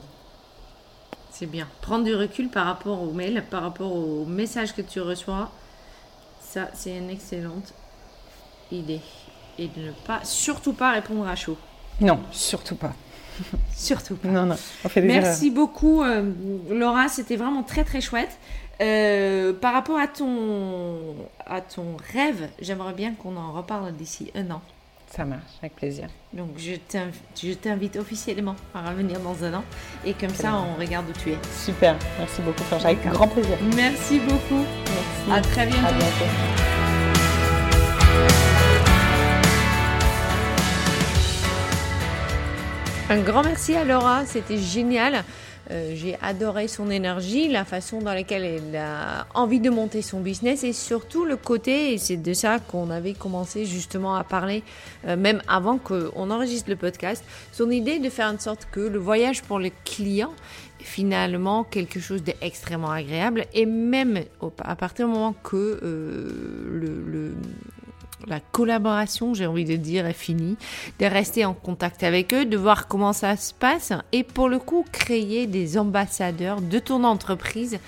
C'est 1.30 1.46
bien. 1.46 1.68
Prendre 1.82 2.04
du 2.04 2.14
recul 2.14 2.48
par 2.48 2.64
rapport 2.64 3.02
aux 3.02 3.12
mails, 3.12 3.44
par 3.50 3.62
rapport 3.62 3.94
aux 3.94 4.24
messages 4.24 4.74
que 4.74 4.80
tu 4.80 5.02
reçois, 5.02 5.50
ça, 6.40 6.68
c'est 6.72 6.96
une 6.96 7.10
excellente 7.10 7.74
idée. 8.72 9.00
Et 9.58 9.68
de 9.68 9.86
ne 9.86 9.92
pas, 9.92 10.20
surtout 10.24 10.72
pas 10.72 10.92
répondre 10.92 11.26
à 11.26 11.34
chaud. 11.34 11.56
Non, 12.00 12.20
surtout 12.30 12.76
pas. 12.76 12.92
surtout 13.74 14.16
pas. 14.16 14.28
Non, 14.28 14.46
non, 14.46 14.56
Merci 15.02 15.50
beaucoup, 15.50 16.02
euh, 16.02 16.30
Laura. 16.70 17.08
C'était 17.08 17.36
vraiment 17.36 17.62
très, 17.62 17.84
très 17.84 18.00
chouette. 18.00 18.38
Euh, 18.82 19.54
par 19.54 19.72
rapport 19.72 19.98
à 19.98 20.06
ton, 20.06 21.16
à 21.46 21.62
ton 21.62 21.96
rêve, 22.12 22.48
j'aimerais 22.60 22.92
bien 22.92 23.14
qu'on 23.14 23.36
en 23.36 23.52
reparle 23.52 23.92
d'ici 23.94 24.30
un 24.34 24.50
an. 24.50 24.60
Ça 25.08 25.24
marche, 25.24 25.40
avec 25.62 25.76
plaisir. 25.76 26.08
Donc, 26.32 26.50
je 26.58 27.52
t'invite 27.54 27.96
officiellement 27.96 28.56
à 28.74 28.90
revenir 28.90 29.20
dans 29.20 29.44
un 29.44 29.54
an. 29.54 29.64
Et 30.04 30.12
comme 30.12 30.34
ça, 30.34 30.54
on 30.54 30.78
regarde 30.78 31.06
où 31.08 31.12
tu 31.12 31.30
es. 31.30 31.38
Super, 31.56 31.96
merci 32.18 32.42
beaucoup, 32.42 32.62
Avec 32.84 33.06
grand 33.06 33.28
plaisir. 33.28 33.56
Merci 33.74 34.18
beaucoup. 34.18 34.64
Merci. 35.28 35.32
À 35.32 35.40
très 35.40 35.66
bientôt. 35.66 35.86
À 35.86 35.92
bientôt. 35.92 36.75
Un 43.08 43.20
grand 43.20 43.44
merci 43.44 43.76
à 43.76 43.84
Laura, 43.84 44.26
c'était 44.26 44.58
génial. 44.58 45.22
Euh, 45.70 45.92
j'ai 45.94 46.16
adoré 46.22 46.66
son 46.66 46.90
énergie, 46.90 47.46
la 47.46 47.64
façon 47.64 48.00
dans 48.00 48.12
laquelle 48.12 48.42
elle 48.42 48.74
a 48.74 49.28
envie 49.32 49.60
de 49.60 49.70
monter 49.70 50.02
son 50.02 50.18
business 50.18 50.64
et 50.64 50.72
surtout 50.72 51.24
le 51.24 51.36
côté, 51.36 51.92
et 51.92 51.98
c'est 51.98 52.16
de 52.16 52.32
ça 52.32 52.58
qu'on 52.58 52.90
avait 52.90 53.14
commencé 53.14 53.64
justement 53.64 54.16
à 54.16 54.24
parler, 54.24 54.64
euh, 55.06 55.16
même 55.16 55.40
avant 55.46 55.78
qu'on 55.78 56.30
enregistre 56.30 56.68
le 56.68 56.74
podcast, 56.74 57.24
son 57.52 57.70
idée 57.70 58.00
de 58.00 58.10
faire 58.10 58.26
en 58.26 58.40
sorte 58.40 58.66
que 58.72 58.80
le 58.80 58.98
voyage 58.98 59.42
pour 59.42 59.60
le 59.60 59.70
client 59.84 60.32
est 60.80 60.84
finalement 60.84 61.62
quelque 61.62 62.00
chose 62.00 62.24
d'extrêmement 62.24 62.90
agréable 62.90 63.46
et 63.54 63.66
même 63.66 64.20
à 64.58 64.74
partir 64.74 65.06
du 65.06 65.12
moment 65.12 65.34
que 65.44 65.78
euh, 65.80 66.28
le 66.72 67.34
la 68.26 68.40
collaboration, 68.40 69.34
j'ai 69.34 69.46
envie 69.46 69.64
de 69.64 69.76
dire, 69.76 70.06
est 70.06 70.12
finie, 70.12 70.56
de 70.98 71.06
rester 71.06 71.44
en 71.44 71.54
contact 71.54 72.02
avec 72.02 72.34
eux, 72.34 72.44
de 72.44 72.56
voir 72.56 72.88
comment 72.88 73.12
ça 73.12 73.36
se 73.36 73.54
passe 73.54 73.92
et 74.12 74.24
pour 74.24 74.48
le 74.48 74.58
coup 74.58 74.84
créer 74.90 75.46
des 75.46 75.78
ambassadeurs 75.78 76.60
de 76.60 76.78
ton 76.78 77.04
entreprise 77.04 77.78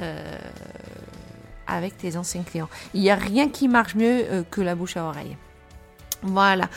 euh, 0.00 0.38
avec 1.66 1.96
tes 1.96 2.16
anciens 2.16 2.42
clients. 2.42 2.68
Il 2.94 3.00
n'y 3.00 3.10
a 3.10 3.16
rien 3.16 3.48
qui 3.48 3.68
marche 3.68 3.94
mieux 3.94 4.24
euh, 4.30 4.42
que 4.50 4.60
la 4.60 4.74
bouche 4.74 4.96
à 4.96 5.04
oreille. 5.04 5.36
Voilà. 6.22 6.68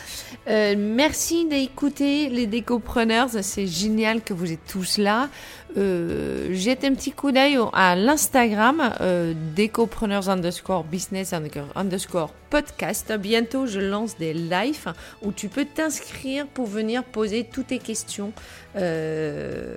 Euh, 0.48 0.74
merci 0.78 1.46
d'écouter 1.46 2.28
les 2.28 2.46
décopreneurs. 2.46 3.28
C'est 3.42 3.66
génial 3.66 4.22
que 4.22 4.34
vous 4.34 4.52
êtes 4.52 4.64
tous 4.66 4.98
là. 4.98 5.28
Euh, 5.76 6.48
jette 6.52 6.84
un 6.84 6.94
petit 6.94 7.12
coup 7.12 7.30
d'œil 7.30 7.58
à 7.72 7.94
l'Instagram 7.94 8.92
euh, 9.00 9.34
décopreneurs 9.54 10.28
underscore 10.28 10.84
business 10.84 11.32
underscore 11.74 12.32
podcast. 12.50 13.12
Bientôt, 13.12 13.66
je 13.66 13.78
lance 13.78 14.18
des 14.18 14.34
lives 14.34 14.92
où 15.22 15.32
tu 15.32 15.48
peux 15.48 15.64
t'inscrire 15.64 16.46
pour 16.46 16.66
venir 16.66 17.04
poser 17.04 17.44
toutes 17.44 17.68
tes 17.68 17.78
questions. 17.78 18.32
Euh, 18.76 19.76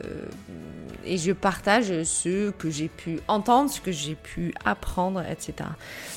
et 1.05 1.17
je 1.17 1.31
partage 1.31 2.03
ce 2.03 2.51
que 2.51 2.69
j'ai 2.69 2.87
pu 2.87 3.19
entendre, 3.27 3.69
ce 3.69 3.81
que 3.81 3.91
j'ai 3.91 4.15
pu 4.15 4.53
apprendre, 4.63 5.21
etc. 5.29 5.69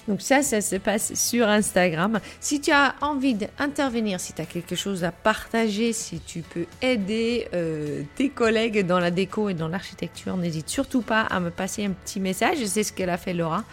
Donc 0.06 0.22
ça, 0.22 0.42
ça 0.42 0.60
se 0.60 0.76
passe 0.76 1.14
sur 1.14 1.48
Instagram. 1.48 2.20
Si 2.40 2.60
tu 2.60 2.70
as 2.70 2.94
envie 3.00 3.34
d'intervenir, 3.34 4.20
si 4.20 4.32
tu 4.32 4.42
as 4.42 4.46
quelque 4.46 4.76
chose 4.76 5.04
à 5.04 5.10
partager, 5.10 5.92
si 5.92 6.20
tu 6.20 6.42
peux 6.42 6.66
aider 6.82 7.48
euh, 7.54 8.02
tes 8.14 8.28
collègues 8.28 8.86
dans 8.86 9.00
la 9.00 9.10
déco 9.10 9.48
et 9.48 9.54
l'architecture, 9.68 10.36
n'hésite 10.36 10.68
surtout 10.68 11.02
pas 11.02 11.22
à 11.22 11.40
me 11.40 11.50
passer 11.50 11.84
un 11.84 11.90
petit 11.90 12.20
message. 12.20 12.58
C'est 12.66 12.82
ce 12.82 12.92
qu'elle 12.92 13.10
a 13.10 13.18
fait 13.18 13.34
Laura. 13.34 13.64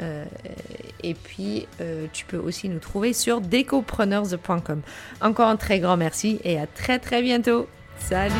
Euh, 0.00 0.24
et 1.02 1.14
puis, 1.14 1.66
euh, 1.80 2.06
tu 2.12 2.24
peux 2.24 2.38
aussi 2.38 2.68
nous 2.68 2.78
trouver 2.78 3.12
sur 3.12 3.40
decopreneurs.com. 3.40 4.82
Encore 5.20 5.48
un 5.48 5.56
très 5.56 5.80
grand 5.80 5.96
merci 5.96 6.40
et 6.44 6.58
à 6.58 6.66
très 6.66 6.98
très 6.98 7.22
bientôt. 7.22 7.68
Salut 7.98 8.32